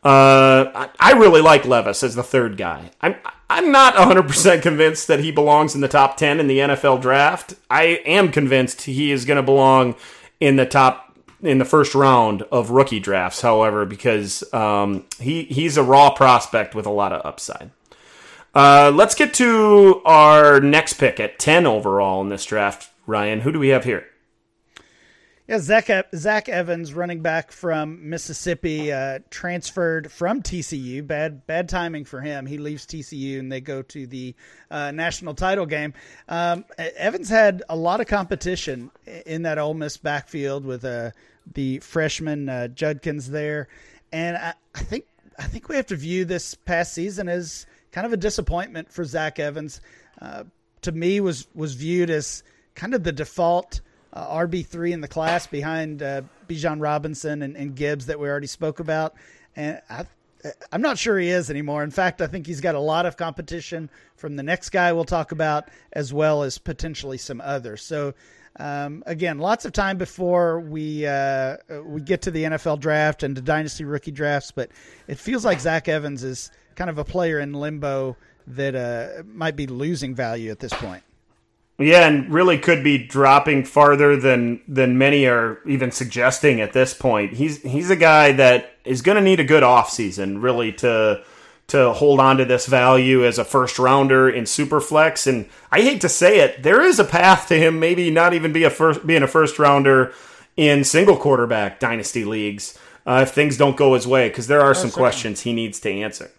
uh, 0.04 0.88
I 1.00 1.14
really 1.14 1.42
like 1.42 1.66
Levis 1.66 2.04
as 2.04 2.16
the 2.16 2.24
third 2.24 2.58
guy. 2.58 2.92
I'm 3.02 3.16
I'm 3.50 3.72
not 3.72 3.96
100% 3.96 4.62
convinced 4.62 5.08
that 5.08 5.22
he 5.22 5.32
belongs 5.32 5.74
in 5.74 5.82
the 5.82 5.88
top 5.88 6.18
10 6.18 6.40
in 6.40 6.48
the 6.48 6.60
NFL 6.60 7.02
draft. 7.02 7.56
I 7.70 8.02
am 8.06 8.32
convinced 8.32 8.82
he 8.82 9.12
is 9.12 9.24
going 9.24 9.38
to 9.38 9.44
belong 9.44 9.96
in 10.40 10.58
the 10.58 10.66
top 10.66 11.07
in 11.42 11.58
the 11.58 11.66
first 11.66 11.96
round 11.96 12.42
of 12.44 12.72
rookie 12.72 13.00
drafts. 13.00 13.42
However, 13.42 13.86
because 13.86 14.44
um, 14.54 15.06
he 15.20 15.44
he's 15.44 15.78
a 15.78 15.84
raw 15.84 16.10
prospect 16.12 16.76
with 16.76 16.86
a 16.86 16.92
lot 16.92 17.14
of 17.14 17.26
upside. 17.26 17.72
Uh, 18.56 18.92
let's 18.94 19.14
get 19.14 19.34
to 19.36 20.02
our 20.04 20.60
next 20.60 20.94
pick 20.94 21.20
at 21.20 21.38
10 21.38 21.68
overall 21.68 22.22
in 22.22 22.30
this 22.30 22.46
draft. 22.46 22.90
Ryan, 23.06 23.42
who 23.42 23.52
do 23.52 23.60
we 23.60 23.68
have 23.70 23.84
here? 23.84 24.08
Yeah, 25.48 25.60
Zach 25.60 25.89
Zach 26.14 26.50
Evans, 26.50 26.93
running 26.93 27.22
back 27.22 27.54
from 27.54 28.10
Mississippi, 28.10 28.91
uh, 28.91 29.20
transferred 29.30 30.12
from 30.12 30.41
TCU. 30.41 31.08
Bad 31.08 31.48
bad 31.48 31.70
timing 31.70 32.04
for 32.04 32.20
him. 32.20 32.45
He 32.45 32.58
leaves 32.58 32.86
TCU 32.86 33.39
and 33.39 33.50
they 33.50 33.62
go 33.62 33.82
to 33.84 34.06
the 34.06 34.36
uh, 34.70 34.91
national 34.91 35.36
title 35.36 35.66
game. 35.66 35.93
Um, 36.28 36.66
Evans 36.78 37.30
had 37.30 37.64
a 37.70 37.78
lot 37.78 38.02
of 38.02 38.08
competition 38.08 38.91
in 39.26 39.43
that 39.43 39.58
Ole 39.58 39.74
Miss 39.74 39.95
backfield 39.95 40.66
with 40.66 40.84
uh, 40.84 41.12
the 41.54 41.80
freshman 41.80 42.50
uh, 42.50 42.68
Judkins 42.68 43.30
there, 43.30 43.70
and 44.12 44.36
I, 44.36 44.54
I 44.76 44.80
think 44.80 45.06
I 45.39 45.43
think 45.43 45.70
we 45.70 45.78
have 45.78 45.88
to 45.88 45.95
view 45.95 46.26
this 46.26 46.56
past 46.56 46.91
season 46.91 47.30
as 47.30 47.66
kind 47.93 48.06
of 48.06 48.12
a 48.12 48.18
disappointment 48.18 48.91
for 48.91 49.06
Zach 49.06 49.39
Evans. 49.39 49.80
Uh, 50.22 50.43
to 50.82 50.91
me, 50.91 51.22
was 51.22 51.48
was 51.56 51.76
viewed 51.76 52.10
as 52.10 52.43
kind 52.76 52.93
of 52.93 53.06
the 53.06 53.14
default 53.14 53.80
uh, 54.14 54.38
RB3 54.38 54.91
in 54.91 55.01
the 55.01 55.08
class 55.08 55.47
behind 55.47 56.01
uh, 56.01 56.22
Bijan 56.47 56.82
Robinson 56.82 57.41
and, 57.41 57.55
and, 57.55 57.76
Gibbs 57.76 58.05
that 58.05 58.20
we 58.20 58.28
already 58.28 58.47
spoke 58.47 58.80
about. 58.80 59.16
And 59.55 59.82
I, 59.89 60.05
I'm 60.72 60.82
not 60.82 60.97
sure 60.97 61.18
he 61.20 61.30
is 61.30 61.49
anymore. 61.49 61.84
In 61.84 61.91
fact, 61.91 62.22
I 62.22 62.28
think 62.28 62.47
he's 62.47 62.62
got 62.62 62.76
a 62.76 62.80
lot 62.80 63.05
of 63.05 63.18
competition 63.18 63.89
from 64.16 64.36
the 64.36 64.43
next 64.43 64.70
guy 64.70 64.93
we'll 64.93 65.05
talk 65.05 65.32
about, 65.32 65.70
as 65.93 66.14
well 66.14 66.43
as 66.43 66.58
potentially 66.58 67.18
some 67.18 67.41
others. 67.41 67.84
So, 67.84 68.14
um, 68.60 69.03
again, 69.05 69.39
lots 69.39 69.66
of 69.66 69.74
time 69.74 69.97
before 69.97 70.60
we 70.60 71.05
uh, 71.05 71.58
we 71.84 72.01
get 72.01 72.24
to 72.24 72.32
the 72.32 72.43
NFL 72.43 72.80
draft 72.80 73.24
and 73.24 73.38
the 73.38 73.41
dynasty 73.41 73.84
rookie 73.84 74.12
drafts, 74.12 74.51
but 74.51 74.72
it 75.08 75.20
feels 75.20 75.45
like 75.45 75.60
Zach 75.60 75.88
Evans 75.88 76.24
is 76.24 76.51
kind 76.76 76.89
of 76.89 76.97
a 76.97 77.03
player 77.03 77.39
in 77.39 77.53
limbo 77.53 78.18
that 78.47 78.76
uh, 78.76 79.24
might 79.26 79.55
be 79.55 79.68
losing 79.68 80.16
value 80.16 80.49
at 80.49 80.60
this 80.60 80.74
point. 80.74 81.03
Yeah, 81.80 82.08
and 82.08 82.32
really 82.34 82.58
could 82.58 82.84
be 82.84 82.98
dropping 82.98 83.64
farther 83.64 84.18
than 84.18 84.62
than 84.68 84.98
many 84.98 85.28
are 85.28 85.60
even 85.68 85.92
suggesting 85.92 86.60
at 86.60 86.74
this 86.74 86.96
point. 86.96 87.34
He's 87.34 87.62
he's 87.62 87.92
a 87.92 87.96
guy 87.96 88.32
that 88.32 88.72
is 88.84 89.04
going 89.04 89.18
to 89.18 89.22
need 89.22 89.40
a 89.40 89.44
good 89.44 89.62
offseason 89.62 90.42
really 90.42 90.74
to 90.74 91.24
to 91.68 91.92
hold 91.94 92.20
on 92.20 92.38
to 92.38 92.46
this 92.46 92.66
value 92.66 93.26
as 93.26 93.38
a 93.38 93.44
first 93.44 93.78
rounder 93.78 94.30
in 94.30 94.46
Superflex. 94.46 95.28
And 95.28 95.48
I 95.72 95.82
hate 95.82 96.02
to 96.02 96.10
say 96.10 96.40
it, 96.40 96.64
there 96.64 96.82
is 96.82 96.98
a 96.98 97.04
path 97.04 97.48
to 97.50 97.60
him 97.60 97.80
maybe 97.80 98.10
not 98.10 98.34
even 98.34 98.54
be 98.54 98.64
a 98.64 98.70
first 98.70 99.06
being 99.06 99.24
a 99.24 99.28
first 99.28 99.60
rounder 99.60 100.14
in 100.56 100.84
single 100.84 101.18
quarterback 101.18 101.80
dynasty 101.80 102.26
leagues 102.26 102.80
uh, 103.06 103.20
if 103.22 103.34
things 103.34 103.58
don't 103.58 103.78
go 103.78 103.94
his 103.94 104.08
way 104.08 104.30
because 104.30 104.48
there 104.48 104.62
are 104.62 104.74
some 104.74 104.90
questions 104.90 105.42
he 105.42 105.54
needs 105.54 105.80
to 105.82 105.92
answer. 105.92 106.32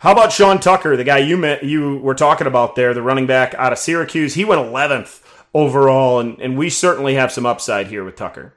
How 0.00 0.12
about 0.12 0.32
Sean 0.32 0.60
Tucker, 0.60 0.96
the 0.96 1.04
guy 1.04 1.18
you 1.18 1.36
met, 1.36 1.64
you 1.64 1.96
were 1.96 2.14
talking 2.14 2.46
about 2.46 2.76
there, 2.76 2.94
the 2.94 3.02
running 3.02 3.26
back 3.26 3.54
out 3.54 3.72
of 3.72 3.78
Syracuse? 3.78 4.34
He 4.34 4.44
went 4.44 4.60
11th 4.60 5.22
overall, 5.52 6.20
and, 6.20 6.40
and 6.40 6.56
we 6.56 6.70
certainly 6.70 7.14
have 7.14 7.32
some 7.32 7.44
upside 7.44 7.88
here 7.88 8.04
with 8.04 8.14
Tucker. 8.14 8.54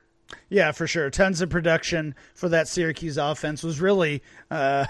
Yeah, 0.49 0.71
for 0.71 0.85
sure. 0.85 1.09
Tons 1.09 1.41
of 1.41 1.49
production 1.49 2.13
for 2.35 2.49
that 2.49 2.67
Syracuse 2.67 3.17
offense 3.17 3.63
was 3.63 3.81
really 3.81 4.21
uh, 4.51 4.85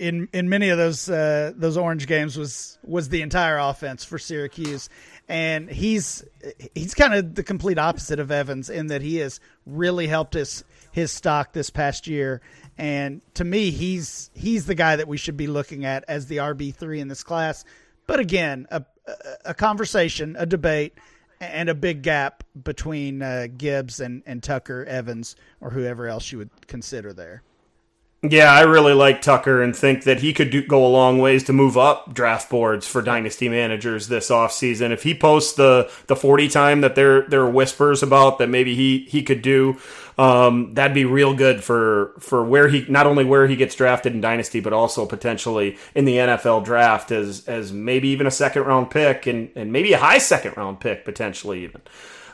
in 0.00 0.28
in 0.32 0.48
many 0.48 0.70
of 0.70 0.78
those 0.78 1.08
uh, 1.08 1.52
those 1.54 1.76
orange 1.76 2.06
games 2.06 2.36
was 2.36 2.78
was 2.82 3.10
the 3.10 3.22
entire 3.22 3.58
offense 3.58 4.04
for 4.04 4.18
Syracuse, 4.18 4.88
and 5.28 5.70
he's 5.70 6.24
he's 6.74 6.94
kind 6.94 7.14
of 7.14 7.34
the 7.34 7.42
complete 7.42 7.78
opposite 7.78 8.18
of 8.18 8.30
Evans 8.30 8.70
in 8.70 8.88
that 8.88 9.02
he 9.02 9.16
has 9.18 9.38
really 9.66 10.06
helped 10.06 10.34
his 10.34 10.64
his 10.90 11.12
stock 11.12 11.52
this 11.52 11.70
past 11.70 12.06
year 12.06 12.40
and 12.76 13.22
to 13.34 13.44
me, 13.44 13.70
he's 13.70 14.30
he's 14.34 14.66
the 14.66 14.74
guy 14.74 14.96
that 14.96 15.08
we 15.08 15.16
should 15.16 15.36
be 15.36 15.46
looking 15.46 15.84
at 15.84 16.04
as 16.08 16.26
the 16.26 16.38
RB 16.38 16.74
three 16.74 17.00
in 17.00 17.08
this 17.08 17.22
class. 17.22 17.64
But 18.06 18.20
again, 18.20 18.66
a, 18.70 18.84
a 19.44 19.54
conversation, 19.54 20.36
a 20.38 20.46
debate, 20.46 20.94
and 21.40 21.68
a 21.68 21.74
big 21.74 22.02
gap 22.02 22.44
between 22.60 23.22
uh, 23.22 23.46
Gibbs 23.56 24.00
and, 24.00 24.22
and 24.26 24.42
Tucker 24.42 24.84
Evans 24.84 25.36
or 25.60 25.70
whoever 25.70 26.08
else 26.08 26.30
you 26.32 26.38
would 26.38 26.66
consider 26.66 27.12
there. 27.12 27.42
Yeah, 28.26 28.50
I 28.50 28.62
really 28.62 28.94
like 28.94 29.20
Tucker 29.20 29.62
and 29.62 29.76
think 29.76 30.04
that 30.04 30.20
he 30.20 30.32
could 30.32 30.48
do, 30.48 30.66
go 30.66 30.86
a 30.86 30.88
long 30.88 31.18
ways 31.18 31.44
to 31.44 31.52
move 31.52 31.76
up 31.76 32.14
draft 32.14 32.48
boards 32.48 32.86
for 32.86 33.02
dynasty 33.02 33.50
managers 33.50 34.08
this 34.08 34.30
offseason. 34.30 34.92
If 34.92 35.02
he 35.02 35.14
posts 35.14 35.52
the 35.52 35.92
the 36.06 36.16
40 36.16 36.48
time 36.48 36.80
that 36.80 36.94
there 36.94 37.28
there 37.28 37.42
are 37.42 37.50
whispers 37.50 38.02
about 38.02 38.38
that 38.38 38.48
maybe 38.48 38.74
he 38.74 39.00
he 39.10 39.22
could 39.22 39.42
do, 39.42 39.78
um, 40.16 40.72
that'd 40.72 40.94
be 40.94 41.04
real 41.04 41.34
good 41.34 41.62
for 41.62 42.14
for 42.18 42.42
where 42.42 42.68
he 42.68 42.86
not 42.88 43.06
only 43.06 43.26
where 43.26 43.46
he 43.46 43.56
gets 43.56 43.74
drafted 43.74 44.14
in 44.14 44.22
dynasty 44.22 44.60
but 44.60 44.72
also 44.72 45.04
potentially 45.04 45.76
in 45.94 46.06
the 46.06 46.16
NFL 46.16 46.64
draft 46.64 47.10
as 47.10 47.46
as 47.46 47.74
maybe 47.74 48.08
even 48.08 48.26
a 48.26 48.30
second 48.30 48.62
round 48.62 48.90
pick 48.90 49.26
and 49.26 49.50
and 49.54 49.70
maybe 49.70 49.92
a 49.92 49.98
high 49.98 50.16
second 50.18 50.56
round 50.56 50.80
pick 50.80 51.04
potentially 51.04 51.62
even. 51.62 51.82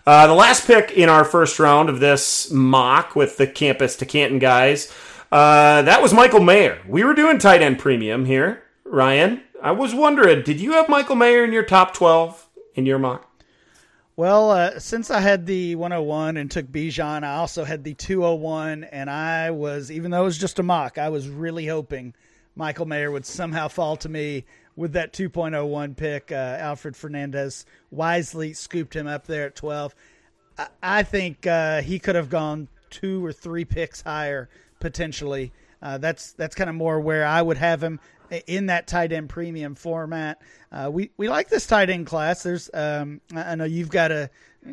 Uh, 0.07 0.29
the 0.29 0.35
last 0.35 0.69
pick 0.69 0.93
in 0.93 1.09
our 1.09 1.25
first 1.25 1.59
round 1.59 1.89
of 1.89 1.99
this 1.99 2.49
mock 2.53 3.17
with 3.17 3.37
the 3.39 3.47
campus 3.47 3.97
to 3.97 4.07
Canton 4.07 4.39
guys 4.39 4.93
uh, 5.33 5.83
that 5.83 6.03
was 6.03 6.13
Michael 6.13 6.41
Mayer. 6.41 6.83
We 6.89 7.05
were 7.05 7.15
doing 7.15 7.39
tight 7.39 7.63
end 7.63 7.79
premium 7.79 8.25
here, 8.25 8.63
Ryan. 8.85 9.43
I 9.63 9.73
was 9.73 9.95
wondering, 9.95 10.43
did 10.43 10.61
you 10.61 10.73
have 10.73 10.89
Michael 10.89 11.17
Mayer 11.17 11.45
in 11.45 11.53
your 11.53 11.63
top 11.63 11.95
12 11.95 12.49
in 12.75 12.87
your 12.87 12.99
mock? 12.99 13.27
Well, 14.17 14.51
uh, 14.51 14.79
since 14.79 15.11
I 15.11 15.21
had 15.21 15.47
the 15.47 15.77
101 15.77 16.37
and 16.37 16.51
took 16.51 16.67
Bijan, 16.67 17.25
I 17.25 17.37
also 17.37 17.65
had 17.65 17.85
the 17.85 17.95
201, 17.95 18.85
and 18.85 19.09
I 19.09 19.51
was, 19.51 19.91
even 19.91 20.11
though 20.11 20.23
it 20.23 20.27
was 20.27 20.39
just 20.39 20.59
a 20.59 20.63
mock, 20.63 20.99
I 20.99 21.09
was 21.09 21.29
really 21.29 21.67
hoping 21.67 22.15
Michael 22.55 22.87
Mayer 22.87 23.11
would 23.11 23.25
somehow 23.25 23.69
fall 23.69 23.97
to 23.97 24.09
me 24.09 24.45
with 24.77 24.93
that 24.93 25.13
2.01 25.13 25.97
pick. 25.97 26.33
Uh, 26.33 26.35
Alfred 26.35 26.97
Fernandez 26.97 27.65
wisely 27.91 28.53
scooped 28.53 28.95
him 28.95 29.07
up 29.07 29.27
there 29.27 29.47
at 29.47 29.57
12. 29.57 29.95
I, 30.59 30.67
I 30.83 31.03
think 31.03 31.47
uh, 31.47 31.81
he 31.83 31.99
could 31.99 32.17
have 32.17 32.29
gone 32.29 32.69
two 32.91 33.25
or 33.25 33.33
three 33.33 33.65
picks 33.65 34.03
higher 34.03 34.49
potentially. 34.81 35.53
Uh, 35.83 35.99
that's 35.99 36.33
that's 36.33 36.55
kind 36.55 36.69
of 36.69 36.77
more 36.77 37.01
where 37.01 37.25
I 37.25 37.41
would 37.41 37.57
have 37.57 37.83
him 37.83 38.01
in 38.47 38.67
that 38.67 38.87
tight 38.87 39.13
end 39.13 39.29
premium 39.29 39.75
format. 39.75 40.41
Uh, 40.71 40.91
we 40.93 41.11
we 41.17 41.29
like 41.29 41.49
this 41.49 41.67
tight 41.67 41.91
end 41.91 42.07
class. 42.07 42.43
There's 42.43 42.71
um, 42.75 43.21
I 43.35 43.55
know 43.55 43.65
you've 43.65 43.91
got 43.91 44.11
a 44.11 44.31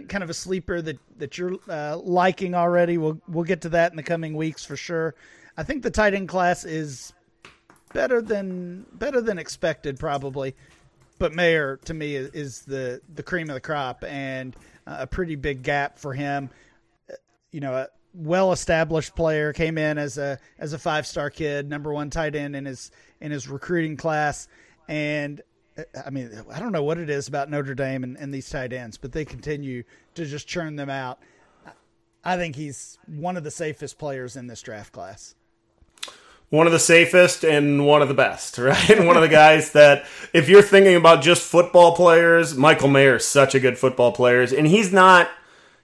kind 0.09 0.23
of 0.23 0.29
a 0.29 0.33
sleeper 0.33 0.81
that 0.81 0.99
that 1.17 1.37
you're 1.37 1.55
uh, 1.69 1.97
liking 1.97 2.55
already. 2.55 2.97
We'll 2.97 3.21
we'll 3.27 3.45
get 3.45 3.61
to 3.61 3.69
that 3.69 3.91
in 3.91 3.97
the 3.97 4.03
coming 4.03 4.35
weeks 4.35 4.65
for 4.65 4.75
sure. 4.75 5.15
I 5.55 5.63
think 5.63 5.83
the 5.83 5.91
tight 5.91 6.13
end 6.13 6.29
class 6.29 6.65
is 6.65 7.13
better 7.93 8.21
than 8.21 8.85
better 8.93 9.21
than 9.21 9.39
expected 9.39 9.97
probably, 9.97 10.55
but 11.19 11.33
Mayer 11.33 11.77
to 11.85 11.93
me 11.93 12.15
is, 12.15 12.61
the 12.61 13.01
the 13.15 13.23
cream 13.23 13.49
of 13.49 13.55
the 13.55 13.61
crop 13.61 14.03
and 14.03 14.55
a 14.85 15.07
pretty 15.07 15.35
big 15.35 15.63
gap 15.63 15.97
for 15.97 16.13
him. 16.13 16.49
You 17.51 17.61
know, 17.61 17.87
well 18.13 18.51
established 18.51 19.15
player, 19.15 19.53
came 19.53 19.77
in 19.77 19.97
as 19.97 20.17
a 20.17 20.39
as 20.59 20.73
a 20.73 20.79
five 20.79 21.05
star 21.05 21.29
kid, 21.29 21.69
number 21.69 21.93
one 21.93 22.09
tight 22.09 22.35
end 22.35 22.55
in 22.55 22.65
his 22.65 22.91
in 23.21 23.31
his 23.31 23.47
recruiting 23.47 23.97
class, 23.97 24.47
and 24.87 25.41
uh, 25.77 25.83
I 26.05 26.09
mean 26.09 26.31
I 26.51 26.59
don't 26.59 26.71
know 26.71 26.83
what 26.83 26.97
it 26.97 27.09
is 27.09 27.27
about 27.27 27.49
Notre 27.49 27.75
Dame 27.75 28.03
and, 28.03 28.17
and 28.17 28.33
these 28.33 28.49
tight 28.49 28.73
ends, 28.73 28.97
but 28.97 29.11
they 29.11 29.25
continue 29.25 29.83
to 30.15 30.25
just 30.25 30.47
churn 30.47 30.75
them 30.75 30.89
out. 30.89 31.19
I 32.23 32.35
think 32.35 32.55
he's 32.55 32.97
one 33.05 33.37
of 33.37 33.43
the 33.43 33.51
safest 33.51 33.97
players 33.97 34.35
in 34.35 34.47
this 34.47 34.61
draft 34.61 34.91
class 34.91 35.35
one 36.49 36.65
of 36.65 36.71
the 36.71 36.79
safest 36.79 37.43
and 37.43 37.85
one 37.85 38.01
of 38.01 38.07
the 38.07 38.13
best, 38.13 38.57
right? 38.57 39.05
one 39.05 39.15
of 39.15 39.21
the 39.21 39.27
guys 39.27 39.73
that, 39.73 40.05
if 40.33 40.47
you're 40.47 40.61
thinking 40.61 40.95
about 40.95 41.21
just 41.21 41.43
football 41.43 41.95
players, 41.95 42.55
Michael 42.55 42.87
Mayer 42.87 43.17
is 43.17 43.27
such 43.27 43.55
a 43.55 43.59
good 43.59 43.77
football 43.77 44.11
player, 44.11 44.41
and 44.41 44.67
he's 44.67 44.93
not 44.93 45.29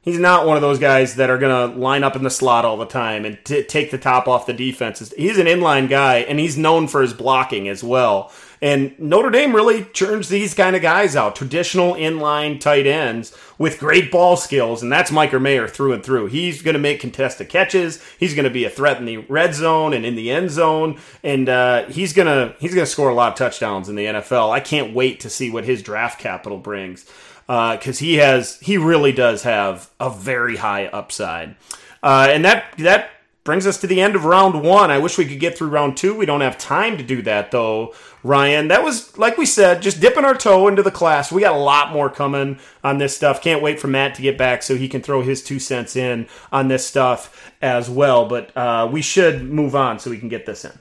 He's 0.04 0.20
not 0.20 0.46
one 0.46 0.58
of 0.58 0.62
those 0.62 0.80
guys 0.80 1.16
that 1.16 1.30
are 1.30 1.38
going 1.38 1.72
to 1.72 1.80
line 1.80 2.04
up 2.04 2.18
in 2.18 2.24
the 2.24 2.30
slot 2.30 2.66
all 2.66 2.76
the 2.76 2.86
time 2.86 3.24
and 3.24 3.38
t- 3.46 3.64
take 3.64 3.90
the 3.90 3.98
top 3.98 4.28
off 4.28 4.46
the 4.46 4.52
defenses. 4.52 5.14
He's 5.16 5.38
an 5.38 5.48
inline 5.48 5.88
guy, 5.88 6.18
and 6.18 6.40
he's 6.40 6.58
known 6.58 6.90
for 6.90 7.02
his 7.02 7.14
blocking 7.14 7.70
as 7.70 7.86
well. 7.86 8.30
And 8.62 8.98
Notre 9.00 9.30
Dame 9.30 9.56
really 9.56 9.86
churns 9.94 10.28
these 10.28 10.54
kind 10.54 10.76
of 10.76 10.82
guys 10.82 11.16
out, 11.16 11.38
traditional 11.38 11.94
inline 11.94 12.60
tight 12.60 12.86
ends 12.86 13.38
with 13.58 13.80
great 13.80 14.12
ball 14.12 14.36
skills, 14.36 14.82
and 14.82 14.92
that's 14.92 15.12
Michael 15.12 15.40
Mayer 15.40 15.70
through 15.70 15.94
and 15.94 16.04
through. 16.04 16.28
He's 16.28 16.62
going 16.62 16.74
to 16.74 16.80
make 16.80 17.00
contested 17.00 17.48
catches. 17.48 18.04
He's 18.18 18.34
going 18.34 18.46
to 18.46 18.50
be 18.50 18.66
a 18.66 18.70
threat 18.70 18.98
in 18.98 19.06
the 19.06 19.18
red 19.18 19.54
zone 19.54 19.94
and 19.94 20.06
in 20.06 20.16
the 20.16 20.32
end 20.32 20.50
zone, 20.50 21.00
and 21.24 21.48
uh, 21.48 21.86
he's 21.90 22.14
to 22.14 22.56
he's 22.60 22.74
going 22.74 22.86
to 22.86 22.92
score 22.92 23.10
a 23.10 23.14
lot 23.14 23.34
of 23.34 23.38
touchdowns 23.38 23.90
in 23.90 23.96
the 23.96 24.06
NFL. 24.06 24.52
I 24.52 24.60
can't 24.60 24.94
wait 24.94 25.22
to 25.22 25.30
see 25.30 25.50
what 25.50 25.66
his 25.66 25.82
draft 25.82 26.20
capital 26.20 26.58
brings 26.58 27.06
because 27.48 28.02
uh, 28.02 28.06
he 28.06 28.16
has 28.16 28.60
he 28.60 28.78
really 28.78 29.12
does 29.12 29.44
have 29.44 29.90
a 30.00 30.10
very 30.10 30.58
high 30.58 30.88
upside, 30.88 31.56
uh, 32.02 32.28
and 32.30 32.46
that 32.46 32.66
that 32.78 33.10
brings 33.44 33.68
us 33.68 33.80
to 33.82 33.88
the 33.88 34.00
end 34.00 34.16
of 34.16 34.24
round 34.24 34.64
one. 34.64 34.90
I 34.90 35.00
wish 35.00 35.18
we 35.18 35.26
could 35.26 35.40
get 35.40 35.58
through 35.58 35.68
round 35.68 35.98
two. 35.98 36.16
We 36.16 36.26
don't 36.26 36.42
have 36.42 36.58
time 36.58 36.98
to 36.98 37.04
do 37.04 37.22
that 37.24 37.52
though, 37.52 37.94
Ryan. 38.24 38.70
That 38.70 38.84
was 38.84 39.18
like 39.18 39.38
we 39.38 39.46
said, 39.46 39.82
just 39.82 40.00
dipping 40.00 40.26
our 40.26 40.36
toe 40.36 40.68
into 40.68 40.84
the 40.84 40.92
class. 40.92 41.32
We 41.32 41.42
got 41.42 41.56
a 41.56 41.60
lot 41.60 41.92
more 41.92 42.10
coming 42.10 42.60
on 42.84 42.98
this 42.98 43.16
stuff. 43.16 43.42
Can't 43.42 43.62
wait 43.62 43.80
for 43.80 43.88
Matt 43.88 44.16
to 44.16 44.22
get 44.22 44.38
back 44.38 44.64
so 44.64 44.76
he 44.76 44.88
can 44.88 45.02
throw 45.02 45.22
his 45.22 45.44
two 45.44 45.60
cents 45.60 45.96
in 45.96 46.28
on 46.52 46.70
this 46.70 46.88
stuff 46.88 47.52
as 47.62 47.90
well. 47.90 48.28
But 48.28 48.56
uh, 48.56 48.90
we 48.92 49.02
should 49.02 49.44
move 49.44 49.76
on 49.76 50.00
so 50.00 50.10
we 50.10 50.18
can 50.18 50.30
get 50.30 50.46
this 50.46 50.64
in. 50.64 50.78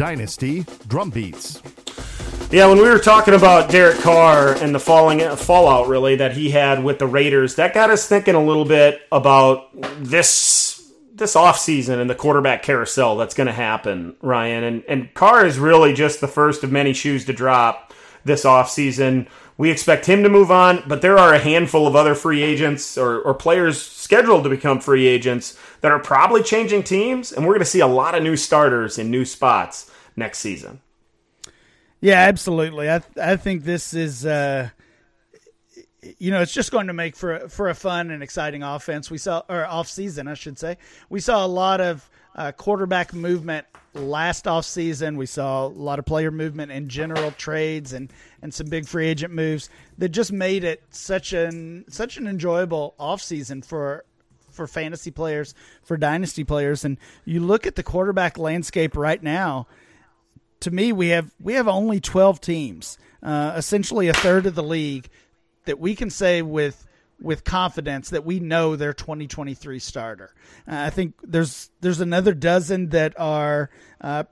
Dynasty 0.00 0.64
Drum 0.88 1.10
Beats. 1.10 1.60
Yeah, 2.50 2.68
when 2.68 2.78
we 2.78 2.88
were 2.88 2.98
talking 2.98 3.34
about 3.34 3.70
Derek 3.70 3.98
Carr 3.98 4.54
and 4.54 4.74
the 4.74 4.80
falling 4.80 5.20
fallout 5.36 5.88
really 5.88 6.16
that 6.16 6.32
he 6.32 6.48
had 6.48 6.82
with 6.82 6.98
the 6.98 7.06
Raiders, 7.06 7.56
that 7.56 7.74
got 7.74 7.90
us 7.90 8.08
thinking 8.08 8.34
a 8.34 8.42
little 8.42 8.64
bit 8.64 9.02
about 9.12 9.68
this 10.02 10.90
this 11.12 11.34
offseason 11.34 12.00
and 12.00 12.08
the 12.08 12.14
quarterback 12.14 12.62
carousel 12.62 13.18
that's 13.18 13.34
going 13.34 13.48
to 13.48 13.52
happen, 13.52 14.16
Ryan. 14.22 14.64
And 14.64 14.84
and 14.88 15.12
Carr 15.12 15.44
is 15.44 15.58
really 15.58 15.92
just 15.92 16.22
the 16.22 16.28
first 16.28 16.64
of 16.64 16.72
many 16.72 16.94
shoes 16.94 17.26
to 17.26 17.34
drop 17.34 17.92
this 18.24 18.46
offseason. 18.46 19.28
We 19.60 19.70
expect 19.70 20.06
him 20.06 20.22
to 20.22 20.30
move 20.30 20.50
on, 20.50 20.84
but 20.86 21.02
there 21.02 21.18
are 21.18 21.34
a 21.34 21.38
handful 21.38 21.86
of 21.86 21.94
other 21.94 22.14
free 22.14 22.42
agents 22.42 22.96
or, 22.96 23.20
or 23.20 23.34
players 23.34 23.78
scheduled 23.78 24.42
to 24.44 24.48
become 24.48 24.80
free 24.80 25.06
agents 25.06 25.58
that 25.82 25.92
are 25.92 25.98
probably 25.98 26.42
changing 26.42 26.82
teams, 26.82 27.30
and 27.30 27.44
we're 27.44 27.52
going 27.52 27.58
to 27.58 27.66
see 27.66 27.80
a 27.80 27.86
lot 27.86 28.14
of 28.14 28.22
new 28.22 28.38
starters 28.38 28.96
in 28.96 29.10
new 29.10 29.26
spots 29.26 29.90
next 30.16 30.38
season. 30.38 30.80
Yeah, 32.00 32.20
absolutely. 32.20 32.88
I 32.88 33.02
I 33.20 33.36
think 33.36 33.64
this 33.64 33.92
is 33.92 34.24
uh, 34.24 34.70
you 36.18 36.30
know, 36.30 36.40
it's 36.40 36.54
just 36.54 36.70
going 36.70 36.86
to 36.86 36.94
make 36.94 37.14
for 37.14 37.46
for 37.50 37.68
a 37.68 37.74
fun 37.74 38.10
and 38.10 38.22
exciting 38.22 38.62
offense. 38.62 39.10
We 39.10 39.18
saw 39.18 39.42
or 39.46 39.66
off 39.66 39.88
season, 39.88 40.26
I 40.26 40.32
should 40.32 40.58
say. 40.58 40.78
We 41.10 41.20
saw 41.20 41.44
a 41.44 41.46
lot 41.46 41.82
of 41.82 42.08
uh, 42.34 42.52
quarterback 42.52 43.12
movement 43.12 43.66
last 43.94 44.46
off 44.46 44.64
season. 44.64 45.16
We 45.16 45.26
saw 45.26 45.66
a 45.66 45.68
lot 45.68 45.98
of 45.98 46.06
player 46.06 46.30
movement 46.30 46.72
in 46.72 46.88
general 46.88 47.32
trades 47.32 47.92
and 47.92 48.12
and 48.42 48.52
some 48.52 48.68
big 48.68 48.86
free 48.86 49.06
agent 49.06 49.32
moves 49.32 49.68
that 49.98 50.10
just 50.10 50.32
made 50.32 50.64
it 50.64 50.82
such 50.90 51.32
an 51.32 51.84
such 51.88 52.16
an 52.16 52.26
enjoyable 52.26 52.94
off 52.98 53.20
season 53.20 53.62
for 53.62 54.04
for 54.50 54.66
fantasy 54.66 55.10
players, 55.10 55.54
for 55.82 55.96
dynasty 55.96 56.44
players. 56.44 56.84
And 56.84 56.98
you 57.24 57.40
look 57.40 57.66
at 57.66 57.76
the 57.76 57.82
quarterback 57.82 58.36
landscape 58.38 58.96
right 58.96 59.22
now 59.22 59.66
to 60.60 60.70
me, 60.70 60.92
we 60.92 61.08
have 61.08 61.30
we 61.40 61.54
have 61.54 61.68
only 61.68 62.00
twelve 62.00 62.40
teams, 62.40 62.98
uh, 63.22 63.54
essentially 63.56 64.08
a 64.08 64.12
third 64.12 64.46
of 64.46 64.54
the 64.54 64.62
league, 64.62 65.08
that 65.64 65.78
we 65.78 65.94
can 65.94 66.10
say 66.10 66.42
with 66.42 66.86
with 67.20 67.44
confidence 67.44 68.10
that 68.10 68.24
we 68.24 68.40
know 68.40 68.76
their 68.76 68.94
2023 68.94 69.78
starter. 69.78 70.34
Uh, 70.66 70.76
I 70.76 70.90
think 70.90 71.14
there's 71.22 71.70
there's 71.80 72.00
another 72.00 72.34
dozen 72.34 72.90
that 72.90 73.18
are 73.18 73.70
uh, 74.00 74.24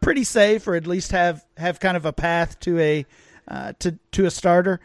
pretty 0.00 0.24
safe, 0.24 0.68
or 0.68 0.74
at 0.74 0.86
least 0.86 1.12
have 1.12 1.44
have 1.56 1.80
kind 1.80 1.96
of 1.96 2.04
a 2.04 2.12
path 2.12 2.60
to 2.60 2.78
a 2.78 3.06
uh, 3.48 3.72
to 3.80 3.98
to 4.12 4.26
a 4.26 4.30
starter. 4.30 4.80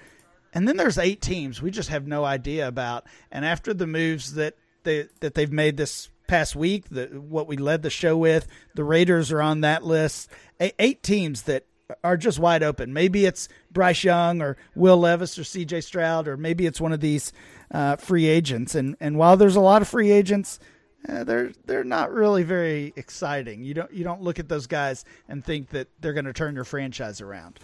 And 0.54 0.68
then 0.68 0.78
there's 0.78 0.98
eight 0.98 1.22
teams 1.22 1.62
we 1.62 1.70
just 1.70 1.90
have 1.90 2.08
no 2.08 2.24
idea 2.24 2.68
about. 2.68 3.06
And 3.32 3.46
after 3.46 3.74
the 3.74 3.88
moves 3.88 4.36
that 4.36 4.56
they 4.84 5.08
that 5.20 5.34
they've 5.34 5.52
made 5.52 5.78
this 5.78 6.10
past 6.28 6.56
week, 6.56 6.90
the, 6.90 7.08
what 7.08 7.48
we 7.48 7.58
led 7.58 7.82
the 7.82 7.90
show 7.90 8.18
with, 8.18 8.48
the 8.74 8.84
Raiders 8.84 9.32
are 9.32 9.42
on 9.42 9.62
that 9.62 9.84
list. 9.84 10.30
Eight 10.60 11.04
teams 11.04 11.44
that 11.44 11.66
are 12.04 12.18
just 12.18 12.40
wide 12.40 12.64
open. 12.64 12.94
Maybe 12.94 13.26
it's 13.26 13.48
Bryce 13.72 14.04
Young 14.04 14.42
or 14.42 14.58
Will 14.76 14.98
Levis 14.98 15.38
or 15.38 15.44
C.J. 15.44 15.82
Stroud, 15.82 16.28
or 16.28 16.38
maybe 16.38 16.66
it's 16.66 16.82
one 16.82 16.94
of 16.94 17.00
these 17.00 17.32
uh, 17.72 17.96
free 17.98 18.26
agents. 18.26 18.76
And 18.76 18.96
and 19.00 19.18
while 19.18 19.38
there's 19.38 19.56
a 19.56 19.62
lot 19.62 19.82
of 19.82 19.88
free 19.88 20.12
agents, 20.12 20.60
eh, 21.08 21.24
they're 21.24 21.52
they're 21.66 21.84
not 21.84 22.12
really 22.12 22.44
very 22.44 22.94
exciting. 22.96 23.64
You 23.64 23.74
don't 23.74 23.94
you 23.94 24.04
don't 24.04 24.22
look 24.22 24.40
at 24.40 24.50
those 24.50 24.68
guys 24.68 25.06
and 25.28 25.44
think 25.44 25.70
that 25.70 25.88
they're 26.00 26.14
going 26.14 26.26
to 26.26 26.34
turn 26.34 26.56
your 26.56 26.64
franchise 26.64 27.22
around. 27.22 27.60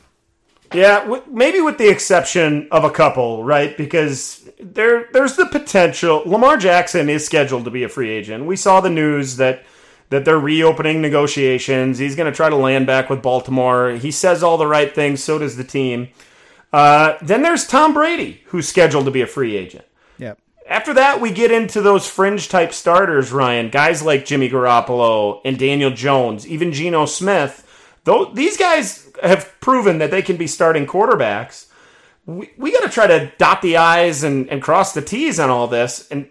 Yeah, 0.74 1.20
maybe 1.30 1.60
with 1.60 1.78
the 1.78 1.90
exception 1.90 2.68
of 2.72 2.84
a 2.84 2.90
couple, 2.90 3.44
right? 3.44 3.76
Because 3.76 4.50
there 4.60 5.10
there's 5.12 5.36
the 5.36 5.46
potential. 5.46 6.24
Lamar 6.26 6.58
Jackson 6.58 7.10
is 7.10 7.26
scheduled 7.26 7.66
to 7.66 7.72
be 7.72 7.84
a 7.84 7.90
free 7.90 8.10
agent. 8.10 8.46
We 8.46 8.56
saw 8.56 8.80
the 8.80 8.90
news 8.90 9.38
that 9.38 9.64
that 10.10 10.26
they're 10.26 10.40
reopening 10.40 11.02
negotiations. 11.02 11.98
He's 11.98 12.16
going 12.16 12.32
to 12.32 12.36
try 12.36 12.50
to 12.50 12.56
land 12.56 12.86
back 12.86 13.10
with 13.10 13.22
Baltimore. 13.22 13.92
He 13.92 14.12
says 14.12 14.44
all 14.44 14.58
the 14.58 14.68
right 14.68 14.94
things. 14.94 15.24
So 15.24 15.40
does 15.40 15.58
the 15.58 15.64
team. 15.64 16.10
Uh, 16.72 17.18
then 17.22 17.42
there's 17.42 17.66
Tom 17.66 17.94
Brady, 17.94 18.42
who's 18.48 18.68
scheduled 18.68 19.06
to 19.06 19.12
be 19.12 19.22
a 19.22 19.28
free 19.28 19.56
agent. 19.56 19.86
Yep. 20.20 20.38
After 20.68 20.94
that, 20.94 21.20
we 21.20 21.32
get 21.32 21.52
into 21.52 21.82
those 21.82 22.08
fringe 22.08 22.48
type 22.50 22.74
starters, 22.74 23.32
Ryan. 23.32 23.70
Guys 23.70 24.04
like 24.04 24.26
Jimmy 24.26 24.50
Garoppolo 24.50 25.42
and 25.44 25.58
Daniel 25.58 25.92
Jones, 25.92 26.48
even 26.48 26.72
Geno 26.72 27.06
Smith. 27.06 27.68
Though 28.04 28.26
these 28.34 28.58
guys 28.58 29.11
have 29.22 29.60
proven 29.60 30.00
that 30.00 30.12
they 30.12 30.22
can 30.22 30.38
be 30.38 30.48
starting 30.48 30.86
quarterbacks. 30.86 31.68
We, 32.26 32.52
we 32.58 32.72
got 32.72 32.84
to 32.84 32.90
try 32.90 33.08
to 33.08 33.32
dot 33.38 33.62
the 33.62 33.78
I's 33.78 34.24
and, 34.24 34.50
and 34.50 34.62
cross 34.62 34.94
the 34.94 35.02
T's 35.02 35.40
on 35.40 35.50
all 35.50 35.68
this. 35.68 36.08
And, 36.10 36.30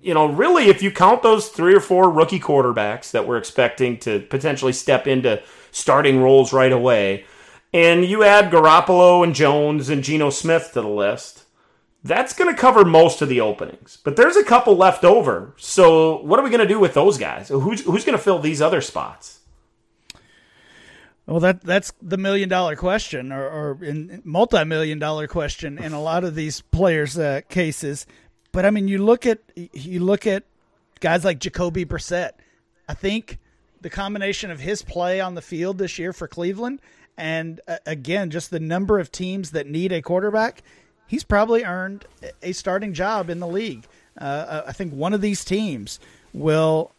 you 0.00 0.14
know, 0.14 0.26
really, 0.26 0.68
if 0.68 0.82
you 0.82 0.90
count 0.90 1.22
those 1.22 1.48
three 1.48 1.74
or 1.74 1.80
four 1.80 2.10
rookie 2.10 2.40
quarterbacks 2.40 3.10
that 3.10 3.26
we're 3.26 3.38
expecting 3.38 3.98
to 4.00 4.20
potentially 4.20 4.72
step 4.72 5.06
into 5.06 5.42
starting 5.70 6.22
roles 6.22 6.52
right 6.52 6.72
away, 6.72 7.24
and 7.72 8.04
you 8.04 8.22
add 8.22 8.50
Garoppolo 8.50 9.22
and 9.22 9.34
Jones 9.34 9.88
and 9.88 10.02
Geno 10.02 10.30
Smith 10.30 10.70
to 10.72 10.80
the 10.80 10.88
list, 10.88 11.44
that's 12.04 12.32
going 12.32 12.54
to 12.54 12.60
cover 12.60 12.84
most 12.84 13.20
of 13.20 13.28
the 13.28 13.40
openings. 13.40 13.98
But 14.04 14.16
there's 14.16 14.36
a 14.36 14.44
couple 14.44 14.76
left 14.76 15.04
over. 15.04 15.54
So 15.58 16.22
what 16.22 16.38
are 16.38 16.42
we 16.42 16.50
going 16.50 16.60
to 16.60 16.68
do 16.68 16.78
with 16.78 16.94
those 16.94 17.18
guys? 17.18 17.48
Who's, 17.48 17.84
who's 17.84 18.04
going 18.04 18.16
to 18.16 18.22
fill 18.22 18.38
these 18.38 18.62
other 18.62 18.80
spots? 18.80 19.40
Well, 21.26 21.40
that 21.40 21.62
that's 21.62 21.92
the 22.00 22.16
million 22.16 22.48
dollar 22.48 22.76
question, 22.76 23.32
or, 23.32 23.48
or 23.48 23.78
multi 24.24 24.64
million 24.64 25.00
dollar 25.00 25.26
question 25.26 25.76
in 25.76 25.92
a 25.92 26.00
lot 26.00 26.22
of 26.22 26.36
these 26.36 26.60
players' 26.60 27.18
uh, 27.18 27.40
cases. 27.48 28.06
But 28.52 28.64
I 28.64 28.70
mean, 28.70 28.86
you 28.86 29.04
look 29.04 29.26
at 29.26 29.40
you 29.54 30.00
look 30.00 30.26
at 30.26 30.44
guys 31.00 31.24
like 31.24 31.40
Jacoby 31.40 31.84
Brissett. 31.84 32.32
I 32.88 32.94
think 32.94 33.38
the 33.80 33.90
combination 33.90 34.52
of 34.52 34.60
his 34.60 34.82
play 34.82 35.20
on 35.20 35.34
the 35.34 35.42
field 35.42 35.78
this 35.78 35.98
year 35.98 36.12
for 36.12 36.28
Cleveland, 36.28 36.80
and 37.16 37.60
uh, 37.66 37.78
again, 37.86 38.30
just 38.30 38.50
the 38.50 38.60
number 38.60 39.00
of 39.00 39.10
teams 39.10 39.50
that 39.50 39.66
need 39.66 39.90
a 39.90 40.02
quarterback, 40.02 40.62
he's 41.08 41.24
probably 41.24 41.64
earned 41.64 42.04
a 42.40 42.52
starting 42.52 42.94
job 42.94 43.30
in 43.30 43.40
the 43.40 43.48
league. 43.48 43.84
Uh, 44.16 44.62
I 44.66 44.72
think 44.72 44.92
one 44.92 45.12
of 45.12 45.20
these 45.20 45.44
teams 45.44 45.98
will 46.32 46.92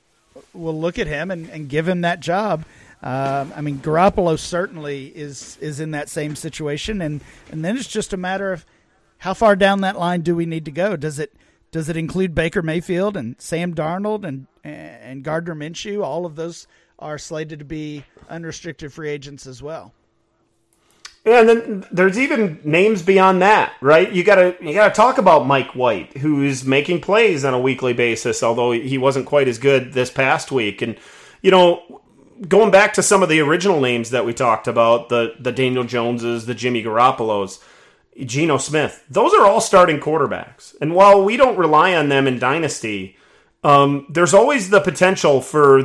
will 0.54 0.80
look 0.80 1.00
at 1.00 1.08
him 1.08 1.32
and, 1.32 1.50
and 1.50 1.70
give 1.70 1.88
him 1.88 2.02
that 2.02 2.20
job. 2.20 2.66
Um, 3.04 3.54
I 3.56 3.62
mean, 3.62 3.78
Garoppolo 3.78 4.40
certainly 4.40 5.08
is 5.08 5.58
is 5.62 5.80
in 5.80 5.92
that 5.92 6.10
same 6.10 6.36
situation, 6.36 7.02
and 7.02 7.22
and 7.52 7.64
then 7.64 7.78
it's 7.78 7.88
just 7.88 8.14
a 8.14 8.18
matter 8.18 8.52
of 8.52 8.66
how 9.20 9.34
far 9.34 9.56
down 9.56 9.82
that 9.82 9.98
line 9.98 10.22
do 10.22 10.36
we 10.36 10.46
need 10.46 10.66
to 10.66 10.72
go? 10.72 10.96
Does 10.96 11.20
it 11.20 11.34
does 11.72 11.90
it 11.90 11.98
include 11.98 12.34
Baker 12.34 12.62
Mayfield 12.62 13.16
and 13.16 13.36
Sam 13.40 13.76
Darnold 13.76 14.24
and 14.24 14.48
and 14.64 15.24
Gardner 15.24 15.56
Minshew? 15.56 16.04
All 16.04 16.26
of 16.26 16.36
those 16.36 16.68
are 17.00 17.18
slated 17.18 17.60
to 17.60 17.66
be 17.66 18.04
unrestricted 18.30 18.92
free 18.92 19.10
agents 19.10 19.46
as 19.46 19.62
well. 19.62 19.94
Yeah, 21.24 21.42
and 21.42 21.50
then 21.50 21.86
there's 21.92 22.18
even 22.18 22.60
names 22.64 23.02
beyond 23.02 23.42
that, 23.42 23.74
right? 23.82 24.10
You 24.12 24.24
gotta 24.24 24.56
you 24.62 24.74
gotta 24.74 24.94
talk 24.94 25.18
about 25.18 25.46
Mike 25.46 25.76
White, 25.76 26.18
who's 26.18 26.64
making 26.64 27.02
plays 27.02 27.44
on 27.44 27.54
a 27.54 27.60
weekly 27.60 27.94
basis, 27.94 28.42
although 28.42 28.72
he 28.72 28.98
wasn't 28.98 29.26
quite 29.26 29.50
as 29.50 29.60
good 29.60 29.94
this 29.94 30.10
past 30.10 30.52
week. 30.52 30.82
And 30.82 30.98
you 31.42 31.52
know, 31.52 32.02
going 32.48 32.72
back 32.72 32.94
to 32.94 33.04
some 33.04 33.24
of 33.24 33.30
the 33.30 33.40
original 33.40 33.80
names 33.80 34.10
that 34.12 34.26
we 34.26 34.34
talked 34.34 34.68
about, 34.68 35.10
the 35.10 35.36
the 35.40 35.52
Daniel 35.52 35.84
Joneses, 35.84 36.46
the 36.46 36.56
Jimmy 36.56 36.84
Garoppolos, 36.84 37.64
Geno 38.26 38.58
Smith, 38.58 39.04
those 39.10 39.34
are 39.34 39.46
all 39.46 39.62
starting 39.62 40.00
quarterbacks. 40.00 40.76
And 40.82 40.96
while 40.96 41.24
we 41.24 41.38
don't 41.38 41.58
rely 41.58 41.96
on 41.96 42.10
them 42.10 42.28
in 42.28 42.40
dynasty, 42.40 43.16
um, 43.64 44.08
there's 44.10 44.34
always 44.34 44.70
the 44.70 44.82
potential 44.82 45.42
for 45.42 45.84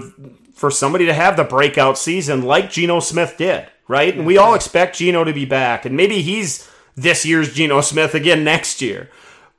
for 0.54 0.70
somebody 0.70 1.06
to 1.06 1.14
have 1.14 1.36
the 1.36 1.44
breakout 1.44 1.98
season 1.98 2.42
like 2.42 2.70
Geno 2.70 3.00
Smith 3.00 3.36
did, 3.36 3.66
right? 3.88 4.16
And 4.16 4.26
we 4.26 4.38
all 4.38 4.54
expect 4.54 4.98
Geno 4.98 5.24
to 5.24 5.32
be 5.32 5.44
back, 5.44 5.84
and 5.84 5.96
maybe 5.96 6.22
he's 6.22 6.68
this 6.94 7.24
year's 7.24 7.52
Geno 7.52 7.80
Smith 7.80 8.14
again 8.14 8.44
next 8.44 8.82
year. 8.82 9.10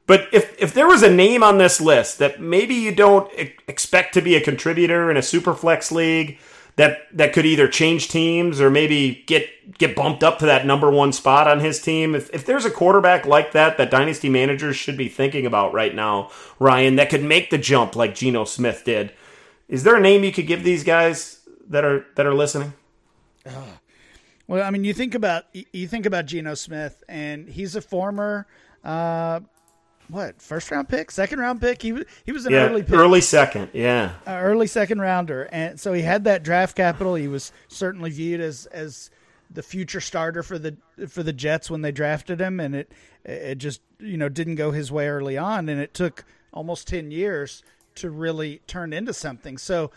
But 0.05 0.27
if, 0.33 0.61
if 0.61 0.73
there 0.73 0.87
was 0.87 1.01
a 1.01 1.09
name 1.09 1.43
on 1.43 1.57
this 1.57 1.79
list 1.79 2.19
that 2.19 2.41
maybe 2.41 2.75
you 2.75 2.93
don't 2.93 3.31
expect 3.67 4.13
to 4.15 4.21
be 4.21 4.35
a 4.35 4.41
contributor 4.41 5.09
in 5.09 5.17
a 5.17 5.21
super 5.21 5.53
flex 5.53 5.91
league, 5.91 6.37
that 6.75 7.07
that 7.15 7.33
could 7.33 7.45
either 7.45 7.67
change 7.67 8.09
teams 8.09 8.59
or 8.59 8.69
maybe 8.69 9.23
get 9.27 9.77
get 9.77 9.95
bumped 9.95 10.23
up 10.23 10.39
to 10.39 10.45
that 10.45 10.65
number 10.65 10.89
one 10.89 11.13
spot 11.13 11.47
on 11.47 11.59
his 11.59 11.81
team. 11.81 12.15
If, 12.15 12.33
if 12.33 12.45
there's 12.45 12.65
a 12.65 12.71
quarterback 12.71 13.25
like 13.25 13.51
that 13.51 13.77
that 13.77 13.91
dynasty 13.91 14.29
managers 14.29 14.75
should 14.75 14.97
be 14.97 15.09
thinking 15.09 15.45
about 15.45 15.73
right 15.73 15.93
now, 15.93 16.31
Ryan, 16.59 16.95
that 16.95 17.09
could 17.09 17.23
make 17.23 17.49
the 17.49 17.57
jump 17.57 17.95
like 17.95 18.15
Geno 18.15 18.45
Smith 18.45 18.83
did, 18.85 19.11
is 19.67 19.83
there 19.83 19.95
a 19.95 20.01
name 20.01 20.23
you 20.23 20.31
could 20.31 20.47
give 20.47 20.63
these 20.63 20.83
guys 20.83 21.41
that 21.67 21.85
are 21.85 22.05
that 22.15 22.25
are 22.25 22.33
listening? 22.33 22.73
Well, 24.47 24.63
I 24.63 24.71
mean, 24.71 24.83
you 24.83 24.93
think 24.93 25.15
about 25.15 25.45
you 25.53 25.87
think 25.87 26.05
about 26.05 26.25
Geno 26.25 26.53
Smith, 26.55 27.03
and 27.07 27.47
he's 27.47 27.75
a 27.75 27.81
former 27.81 28.47
uh, 28.83 29.39
what 30.09 30.41
first 30.41 30.69
round 30.71 30.89
pick, 30.89 31.11
second 31.11 31.39
round 31.39 31.61
pick. 31.61 31.81
He 31.81 31.93
was 31.93 32.05
he 32.25 32.31
was 32.31 32.45
an 32.45 32.53
yeah, 32.53 32.67
early 32.67 32.83
pick, 32.83 32.93
early 32.93 33.21
second, 33.21 33.69
yeah, 33.73 34.13
uh, 34.27 34.31
early 34.31 34.67
second 34.67 34.99
rounder, 34.99 35.49
and 35.51 35.79
so 35.79 35.93
he 35.93 36.01
had 36.01 36.23
that 36.25 36.43
draft 36.43 36.75
capital. 36.75 37.15
He 37.15 37.27
was 37.27 37.51
certainly 37.67 38.09
viewed 38.11 38.41
as 38.41 38.65
as 38.67 39.09
the 39.49 39.63
future 39.63 40.01
starter 40.01 40.43
for 40.43 40.57
the 40.57 40.77
for 41.07 41.23
the 41.23 41.33
Jets 41.33 41.69
when 41.69 41.81
they 41.81 41.91
drafted 41.91 42.39
him, 42.39 42.59
and 42.59 42.75
it 42.75 42.91
it 43.23 43.55
just 43.55 43.81
you 43.99 44.17
know 44.17 44.29
didn't 44.29 44.55
go 44.55 44.71
his 44.71 44.91
way 44.91 45.07
early 45.07 45.37
on, 45.37 45.69
and 45.69 45.79
it 45.79 45.93
took 45.93 46.25
almost 46.53 46.87
ten 46.87 47.11
years 47.11 47.63
to 47.95 48.09
really 48.09 48.61
turn 48.67 48.93
into 48.93 49.13
something. 49.13 49.57
So 49.57 49.91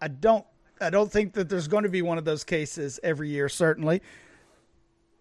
I 0.00 0.08
don't 0.08 0.46
I 0.80 0.90
don't 0.90 1.10
think 1.10 1.34
that 1.34 1.48
there's 1.48 1.68
going 1.68 1.84
to 1.84 1.88
be 1.88 2.02
one 2.02 2.18
of 2.18 2.24
those 2.24 2.44
cases 2.44 2.98
every 3.02 3.28
year, 3.28 3.48
certainly. 3.48 4.02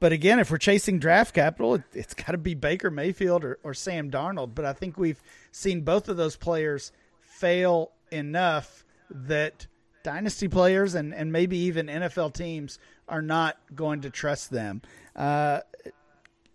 But 0.03 0.11
again, 0.11 0.39
if 0.39 0.51
we're 0.51 0.57
chasing 0.57 0.99
draft 0.99 1.33
capital, 1.33 1.75
it, 1.75 1.83
has 1.95 2.13
got 2.13 2.33
to 2.33 2.37
be 2.37 2.55
Baker 2.55 2.91
Mayfield 2.91 3.45
or, 3.45 3.57
or 3.63 3.73
Sam 3.73 4.11
Darnold. 4.11 4.53
But 4.53 4.65
I 4.65 4.73
think 4.73 4.97
we've 4.97 5.23
seen 5.53 5.79
both 5.79 6.09
of 6.09 6.17
those 6.17 6.35
players 6.35 6.91
fail 7.21 7.93
enough 8.11 8.83
that 9.09 9.65
dynasty 10.03 10.49
players 10.49 10.93
and, 10.93 11.15
and 11.15 11.31
maybe 11.31 11.55
even 11.55 11.87
NFL 11.87 12.33
teams 12.33 12.79
are 13.07 13.21
not 13.21 13.57
going 13.73 14.01
to 14.01 14.09
trust 14.09 14.51
them. 14.51 14.81
Uh, 15.15 15.61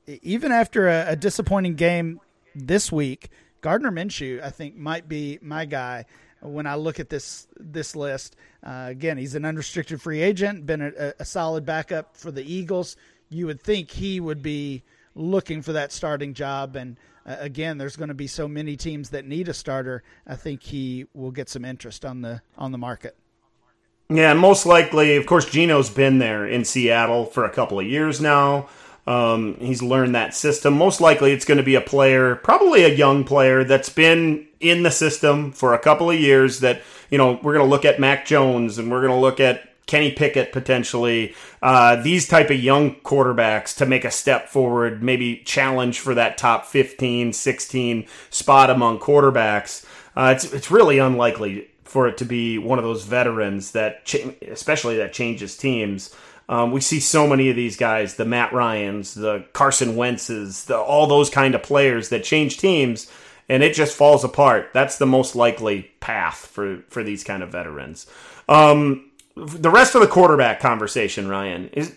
even 0.06 0.52
after 0.52 0.86
a, 0.86 1.12
a, 1.12 1.16
disappointing 1.16 1.74
game 1.74 2.20
this 2.54 2.92
week, 2.92 3.30
Gardner 3.62 3.90
Minshew, 3.90 4.42
I 4.42 4.50
think, 4.50 4.76
might 4.76 5.08
be 5.08 5.38
my 5.40 5.64
guy 5.64 6.04
when 6.40 6.66
I 6.66 6.74
look 6.74 7.00
at 7.00 7.08
this 7.08 7.48
this 7.58 7.96
list. 7.96 8.36
Uh, 8.62 8.88
again, 8.88 9.16
he's 9.16 9.34
an 9.34 9.46
unrestricted 9.46 10.02
free 10.02 10.20
agent, 10.20 10.66
been 10.66 10.82
a, 10.82 11.14
a 11.18 11.24
solid 11.24 11.64
backup 11.64 12.14
for 12.14 12.30
the 12.30 12.42
Eagles 12.42 12.96
you 13.28 13.46
would 13.46 13.60
think 13.62 13.90
he 13.90 14.20
would 14.20 14.42
be 14.42 14.82
looking 15.14 15.62
for 15.62 15.72
that 15.72 15.92
starting 15.92 16.34
job. 16.34 16.76
And 16.76 16.96
uh, 17.26 17.36
again, 17.40 17.78
there's 17.78 17.96
going 17.96 18.08
to 18.08 18.14
be 18.14 18.26
so 18.26 18.48
many 18.48 18.76
teams 18.76 19.10
that 19.10 19.26
need 19.26 19.48
a 19.48 19.54
starter. 19.54 20.02
I 20.26 20.36
think 20.36 20.62
he 20.62 21.06
will 21.14 21.30
get 21.30 21.48
some 21.48 21.64
interest 21.64 22.04
on 22.04 22.22
the 22.22 22.42
on 22.56 22.72
the 22.72 22.78
market. 22.78 23.16
Yeah, 24.10 24.32
most 24.32 24.64
likely. 24.64 25.16
Of 25.16 25.26
course, 25.26 25.44
Geno's 25.44 25.90
been 25.90 26.18
there 26.18 26.46
in 26.46 26.64
Seattle 26.64 27.26
for 27.26 27.44
a 27.44 27.50
couple 27.50 27.78
of 27.78 27.86
years 27.86 28.20
now. 28.20 28.68
Um, 29.06 29.56
he's 29.58 29.82
learned 29.82 30.14
that 30.14 30.34
system. 30.34 30.74
Most 30.74 31.00
likely, 31.00 31.32
it's 31.32 31.44
going 31.44 31.58
to 31.58 31.64
be 31.64 31.74
a 31.74 31.80
player, 31.80 32.36
probably 32.36 32.84
a 32.84 32.94
young 32.94 33.24
player 33.24 33.64
that's 33.64 33.88
been 33.88 34.46
in 34.60 34.82
the 34.82 34.90
system 34.90 35.52
for 35.52 35.74
a 35.74 35.78
couple 35.78 36.10
of 36.10 36.18
years. 36.18 36.60
That 36.60 36.82
you 37.10 37.18
know, 37.18 37.38
we're 37.42 37.54
going 37.54 37.64
to 37.64 37.70
look 37.70 37.84
at 37.84 38.00
Mac 38.00 38.26
Jones 38.26 38.78
and 38.78 38.90
we're 38.90 39.00
going 39.00 39.12
to 39.12 39.20
look 39.20 39.40
at 39.40 39.67
Kenny 39.88 40.12
Pickett 40.12 40.52
potentially, 40.52 41.34
uh, 41.62 41.96
these 41.96 42.28
type 42.28 42.50
of 42.50 42.60
young 42.60 42.94
quarterbacks 42.96 43.76
to 43.78 43.86
make 43.86 44.04
a 44.04 44.10
step 44.10 44.48
forward, 44.48 45.02
maybe 45.02 45.38
challenge 45.38 45.98
for 45.98 46.14
that 46.14 46.38
top 46.38 46.66
15, 46.66 47.32
16 47.32 48.06
spot 48.30 48.70
among 48.70 49.00
quarterbacks. 49.00 49.84
Uh, 50.14 50.32
it's 50.36 50.52
it's 50.52 50.70
really 50.70 50.98
unlikely 50.98 51.68
for 51.84 52.06
it 52.06 52.18
to 52.18 52.24
be 52.24 52.58
one 52.58 52.78
of 52.78 52.84
those 52.84 53.04
veterans 53.04 53.72
that, 53.72 54.04
cha- 54.04 54.30
especially 54.48 54.98
that 54.98 55.12
changes 55.12 55.56
teams. 55.56 56.14
Um, 56.50 56.70
we 56.70 56.80
see 56.80 57.00
so 57.00 57.26
many 57.26 57.50
of 57.50 57.56
these 57.56 57.76
guys, 57.76 58.14
the 58.14 58.24
Matt 58.24 58.52
Ryan's, 58.52 59.14
the 59.14 59.44
Carson 59.52 59.96
Wentz's, 59.96 60.64
the, 60.64 60.76
all 60.76 61.06
those 61.06 61.30
kind 61.30 61.54
of 61.54 61.62
players 61.62 62.10
that 62.10 62.24
change 62.24 62.58
teams, 62.58 63.10
and 63.48 63.62
it 63.62 63.74
just 63.74 63.96
falls 63.96 64.24
apart. 64.24 64.70
That's 64.74 64.98
the 64.98 65.06
most 65.06 65.34
likely 65.34 65.90
path 66.00 66.46
for 66.46 66.82
for 66.88 67.02
these 67.02 67.24
kind 67.24 67.42
of 67.42 67.50
veterans. 67.50 68.06
Um, 68.48 69.07
the 69.46 69.70
rest 69.70 69.94
of 69.94 70.00
the 70.00 70.06
quarterback 70.08 70.60
conversation, 70.60 71.28
Ryan, 71.28 71.68
is 71.72 71.94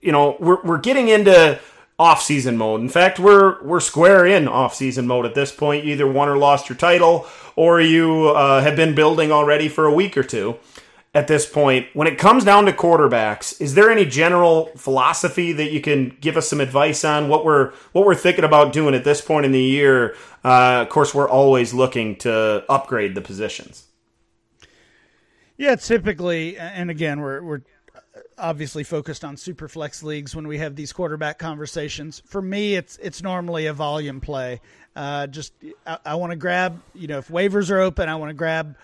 you 0.00 0.12
know 0.12 0.36
we're 0.38 0.62
we're 0.62 0.78
getting 0.78 1.08
into 1.08 1.58
off-season 1.98 2.56
mode. 2.56 2.80
In 2.80 2.88
fact, 2.88 3.18
we're 3.18 3.62
we're 3.62 3.80
square 3.80 4.26
in 4.26 4.48
off-season 4.48 5.06
mode 5.06 5.26
at 5.26 5.34
this 5.34 5.52
point. 5.52 5.84
You 5.84 5.92
either 5.92 6.10
won 6.10 6.28
or 6.28 6.36
lost 6.36 6.68
your 6.68 6.76
title, 6.76 7.26
or 7.56 7.80
you 7.80 8.28
uh, 8.28 8.60
have 8.60 8.76
been 8.76 8.94
building 8.94 9.30
already 9.30 9.68
for 9.68 9.86
a 9.86 9.94
week 9.94 10.16
or 10.16 10.22
two. 10.22 10.56
At 11.14 11.28
this 11.28 11.44
point, 11.44 11.88
when 11.92 12.08
it 12.08 12.16
comes 12.18 12.42
down 12.42 12.64
to 12.64 12.72
quarterbacks, 12.72 13.60
is 13.60 13.74
there 13.74 13.90
any 13.90 14.06
general 14.06 14.70
philosophy 14.76 15.52
that 15.52 15.70
you 15.70 15.82
can 15.82 16.16
give 16.22 16.38
us 16.38 16.48
some 16.48 16.58
advice 16.58 17.04
on 17.04 17.28
what 17.28 17.44
we're 17.44 17.72
what 17.92 18.06
we're 18.06 18.14
thinking 18.14 18.44
about 18.44 18.72
doing 18.72 18.94
at 18.94 19.04
this 19.04 19.20
point 19.20 19.44
in 19.44 19.52
the 19.52 19.62
year? 19.62 20.16
Uh, 20.42 20.80
of 20.80 20.88
course, 20.88 21.14
we're 21.14 21.28
always 21.28 21.74
looking 21.74 22.16
to 22.16 22.64
upgrade 22.68 23.14
the 23.14 23.20
positions. 23.20 23.84
Yeah, 25.62 25.76
typically, 25.76 26.58
and 26.58 26.90
again, 26.90 27.20
we're 27.20 27.40
we're 27.40 27.60
obviously 28.36 28.82
focused 28.82 29.24
on 29.24 29.36
super 29.36 29.68
flex 29.68 30.02
leagues 30.02 30.34
when 30.34 30.48
we 30.48 30.58
have 30.58 30.74
these 30.74 30.92
quarterback 30.92 31.38
conversations. 31.38 32.20
For 32.26 32.42
me, 32.42 32.74
it's 32.74 32.96
it's 32.96 33.22
normally 33.22 33.66
a 33.66 33.72
volume 33.72 34.20
play. 34.20 34.60
Uh, 34.96 35.28
just 35.28 35.52
I, 35.86 35.98
I 36.04 36.14
want 36.16 36.32
to 36.32 36.36
grab, 36.36 36.82
you 36.96 37.06
know, 37.06 37.18
if 37.18 37.28
waivers 37.28 37.70
are 37.70 37.78
open, 37.78 38.08
I 38.08 38.16
want 38.16 38.30
to 38.30 38.34
grab 38.34 38.74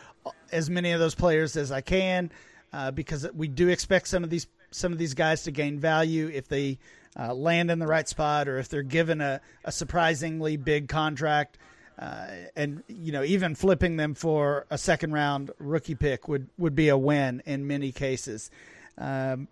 as 0.52 0.70
many 0.70 0.92
of 0.92 1.00
those 1.00 1.16
players 1.16 1.56
as 1.56 1.72
I 1.72 1.80
can 1.80 2.30
uh, 2.72 2.92
because 2.92 3.26
we 3.34 3.48
do 3.48 3.70
expect 3.70 4.06
some 4.06 4.22
of 4.22 4.30
these 4.30 4.46
some 4.70 4.92
of 4.92 4.98
these 4.98 5.14
guys 5.14 5.42
to 5.42 5.50
gain 5.50 5.80
value 5.80 6.30
if 6.32 6.46
they 6.46 6.78
uh, 7.18 7.34
land 7.34 7.72
in 7.72 7.80
the 7.80 7.88
right 7.88 8.08
spot 8.08 8.46
or 8.46 8.56
if 8.58 8.68
they're 8.68 8.84
given 8.84 9.20
a, 9.20 9.40
a 9.64 9.72
surprisingly 9.72 10.56
big 10.56 10.88
contract. 10.88 11.58
Uh, 11.98 12.26
and 12.54 12.82
you 12.86 13.10
know, 13.10 13.24
even 13.24 13.54
flipping 13.54 13.96
them 13.96 14.14
for 14.14 14.66
a 14.70 14.78
second 14.78 15.12
round 15.12 15.50
rookie 15.58 15.96
pick 15.96 16.28
would, 16.28 16.48
would 16.56 16.74
be 16.74 16.88
a 16.88 16.96
win 16.96 17.42
in 17.44 17.66
many 17.66 17.90
cases. 17.90 18.50
Um, 18.96 19.48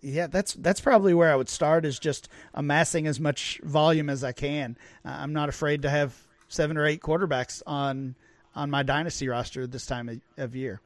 yeah, 0.00 0.26
that's 0.26 0.54
that's 0.54 0.80
probably 0.80 1.12
where 1.14 1.30
I 1.30 1.36
would 1.36 1.48
start 1.48 1.84
is 1.84 1.98
just 1.98 2.28
amassing 2.54 3.06
as 3.06 3.20
much 3.20 3.60
volume 3.62 4.08
as 4.08 4.24
I 4.24 4.32
can. 4.32 4.76
Uh, 5.04 5.16
I'm 5.18 5.32
not 5.32 5.48
afraid 5.48 5.82
to 5.82 5.90
have 5.90 6.26
seven 6.48 6.76
or 6.76 6.86
eight 6.86 7.00
quarterbacks 7.00 7.62
on 7.66 8.14
on 8.54 8.70
my 8.70 8.82
dynasty 8.82 9.28
roster 9.28 9.66
this 9.66 9.84
time 9.86 10.08
of, 10.08 10.20
of 10.38 10.56
year. 10.56 10.80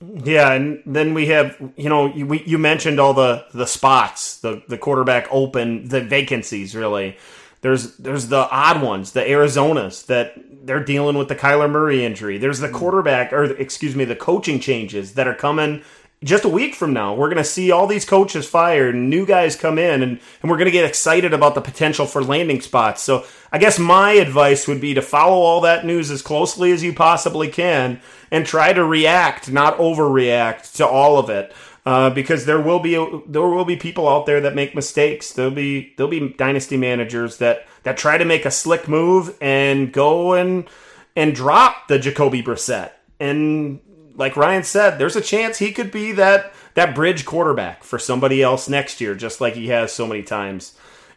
Yeah, 0.00 0.52
and 0.52 0.82
then 0.86 1.14
we 1.14 1.26
have 1.26 1.56
you 1.76 1.88
know 1.88 2.06
you, 2.06 2.26
we, 2.26 2.42
you 2.44 2.58
mentioned 2.58 2.98
all 2.98 3.12
the 3.12 3.44
the 3.52 3.66
spots, 3.66 4.38
the 4.38 4.62
the 4.68 4.78
quarterback 4.78 5.28
open, 5.30 5.88
the 5.88 6.00
vacancies 6.00 6.74
really. 6.74 7.18
There's 7.64 7.96
there's 7.96 8.28
the 8.28 8.46
odd 8.50 8.82
ones, 8.82 9.12
the 9.12 9.22
Arizonas 9.22 10.04
that 10.04 10.34
they're 10.66 10.84
dealing 10.84 11.16
with 11.16 11.28
the 11.28 11.34
Kyler 11.34 11.70
Murray 11.70 12.04
injury. 12.04 12.36
There's 12.36 12.58
the 12.58 12.66
mm-hmm. 12.66 12.76
quarterback 12.76 13.32
or 13.32 13.44
excuse 13.44 13.96
me, 13.96 14.04
the 14.04 14.14
coaching 14.14 14.60
changes 14.60 15.14
that 15.14 15.26
are 15.26 15.34
coming 15.34 15.82
just 16.22 16.44
a 16.44 16.48
week 16.48 16.74
from 16.74 16.92
now, 16.92 17.14
we're 17.14 17.28
going 17.28 17.36
to 17.36 17.44
see 17.44 17.70
all 17.70 17.86
these 17.86 18.06
coaches 18.06 18.48
fired 18.48 18.94
and 18.94 19.10
new 19.10 19.26
guys 19.26 19.56
come 19.56 19.78
in, 19.78 20.02
and, 20.02 20.18
and 20.40 20.50
we're 20.50 20.56
going 20.56 20.64
to 20.66 20.70
get 20.70 20.86
excited 20.86 21.34
about 21.34 21.54
the 21.54 21.60
potential 21.60 22.06
for 22.06 22.22
landing 22.22 22.62
spots. 22.62 23.02
So, 23.02 23.26
I 23.52 23.58
guess 23.58 23.78
my 23.78 24.12
advice 24.12 24.66
would 24.66 24.80
be 24.80 24.94
to 24.94 25.02
follow 25.02 25.36
all 25.36 25.60
that 25.60 25.84
news 25.84 26.10
as 26.10 26.22
closely 26.22 26.72
as 26.72 26.82
you 26.82 26.92
possibly 26.94 27.48
can 27.48 28.00
and 28.30 28.46
try 28.46 28.72
to 28.72 28.84
react, 28.84 29.52
not 29.52 29.76
overreact 29.76 30.74
to 30.76 30.86
all 30.86 31.18
of 31.18 31.30
it. 31.30 31.52
Uh, 31.86 32.08
because 32.08 32.46
there 32.46 32.60
will 32.60 32.80
be 32.80 32.94
there 33.26 33.42
will 33.42 33.66
be 33.66 33.76
people 33.76 34.08
out 34.08 34.24
there 34.24 34.40
that 34.40 34.54
make 34.54 34.74
mistakes. 34.74 35.32
There'll 35.32 35.50
be 35.50 35.92
there'll 35.96 36.10
be 36.10 36.30
dynasty 36.30 36.78
managers 36.78 37.36
that 37.38 37.66
that 37.82 37.98
try 37.98 38.16
to 38.16 38.24
make 38.24 38.46
a 38.46 38.50
slick 38.50 38.88
move 38.88 39.36
and 39.40 39.92
go 39.92 40.32
and 40.32 40.66
and 41.14 41.34
drop 41.34 41.88
the 41.88 41.98
Jacoby 41.98 42.42
Brissett 42.42 42.92
and 43.20 43.80
like 44.16 44.36
Ryan 44.36 44.62
said, 44.62 44.98
there's 44.98 45.16
a 45.16 45.20
chance 45.20 45.58
he 45.58 45.72
could 45.72 45.90
be 45.90 46.12
that 46.12 46.52
that 46.74 46.94
bridge 46.94 47.24
quarterback 47.24 47.84
for 47.84 47.98
somebody 47.98 48.42
else 48.42 48.68
next 48.68 49.00
year, 49.00 49.14
just 49.14 49.40
like 49.40 49.54
he 49.54 49.68
has 49.68 49.92
so 49.92 50.06
many 50.06 50.22
times 50.22 50.76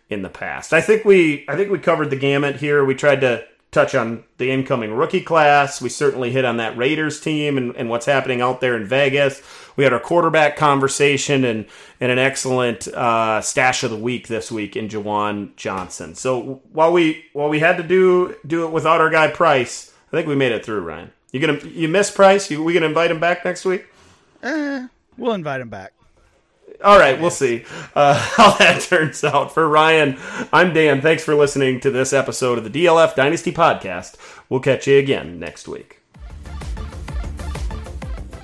in 0.10 0.22
the 0.22 0.30
past. 0.30 0.74
I 0.74 0.82
think 0.82 1.06
we 1.06 1.46
I 1.48 1.56
think 1.56 1.72
we 1.72 1.80
covered 1.80 2.10
the 2.10 2.16
gamut 2.16 2.58
here. 2.58 2.84
We 2.84 2.96
tried 2.96 3.22
to 3.22 3.46
touch 3.78 3.94
on 3.94 4.24
the 4.40 4.50
incoming 4.50 4.92
rookie 4.92 5.22
class. 5.22 5.80
We 5.80 5.90
certainly 5.90 6.32
hit 6.32 6.46
on 6.46 6.58
that 6.58 6.76
Raiders 6.76 7.22
team 7.22 7.60
and, 7.60 7.76
and 7.76 7.90
what's 7.92 8.08
happening 8.08 8.42
out 8.42 8.60
there 8.60 8.76
in 8.76 8.86
Vegas. 8.86 9.42
We 9.76 9.84
had 9.84 9.94
our 9.94 10.00
quarterback 10.00 10.56
conversation 10.56 11.44
and, 11.46 11.68
and 12.00 12.12
an 12.12 12.18
excellent 12.18 12.88
uh, 12.88 13.40
stash 13.42 13.84
of 13.84 13.92
the 13.92 13.98
week 13.98 14.28
this 14.30 14.52
week 14.52 14.76
in 14.76 14.90
Juwan 14.90 15.56
Johnson. 15.58 16.16
So 16.16 16.62
while 16.72 16.92
we 16.92 17.26
while 17.34 17.50
we 17.50 17.60
had 17.60 17.78
to 17.78 17.84
do 17.84 18.36
do 18.48 18.66
it 18.66 18.72
without 18.72 19.00
our 19.00 19.12
guy 19.12 19.28
Price, 19.28 19.94
I 20.12 20.16
think 20.16 20.28
we 20.28 20.36
made 20.36 20.52
it 20.52 20.66
through, 20.66 20.82
Ryan. 20.82 21.12
You 21.32 21.40
gonna 21.40 21.60
you 21.68 21.88
miss 21.88 22.10
Price? 22.10 22.50
You, 22.50 22.64
we 22.64 22.74
gonna 22.74 22.88
invite 22.88 23.12
him 23.12 23.20
back 23.20 23.46
next 23.46 23.64
week? 23.64 23.86
Eh, 24.42 24.88
we'll 25.18 25.34
invite 25.34 25.62
him 25.62 25.70
back. 25.70 25.94
All 26.84 27.00
right, 27.00 27.20
we'll 27.20 27.32
see 27.32 27.66
uh, 27.96 28.14
how 28.36 28.52
that 28.58 28.82
turns 28.82 29.24
out. 29.24 29.54
For 29.54 29.68
Ryan, 29.68 30.18
I'm 30.54 30.74
Dan. 30.74 31.02
Thanks 31.02 31.24
for 31.24 31.36
listening 31.36 31.80
to 31.82 31.92
this 31.92 32.14
episode 32.14 32.58
of 32.58 32.72
the 32.72 32.86
DLF 32.86 33.16
Dynasty 33.16 33.52
Podcast. 33.52 34.16
We'll 34.50 34.60
catch 34.60 34.88
you 34.88 34.98
again 34.98 35.40
next 35.40 35.68
week. 35.68 36.02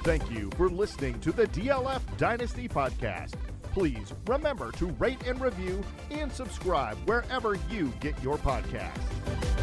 Thank 0.04 0.30
you 0.32 0.50
for 0.58 0.70
listening 0.70 1.20
to 1.22 1.32
the 1.32 1.46
DLF 1.48 2.02
Dynasty 2.18 2.68
Podcast. 2.68 3.36
Please 3.72 4.14
remember 4.28 4.72
to 4.74 4.88
rate 4.88 5.26
and 5.26 5.40
review 5.40 5.84
and 6.12 6.32
subscribe 6.32 6.98
wherever 7.08 7.58
you 7.70 7.94
get 8.00 8.22
your 8.22 8.38
podcasts. 8.38 9.63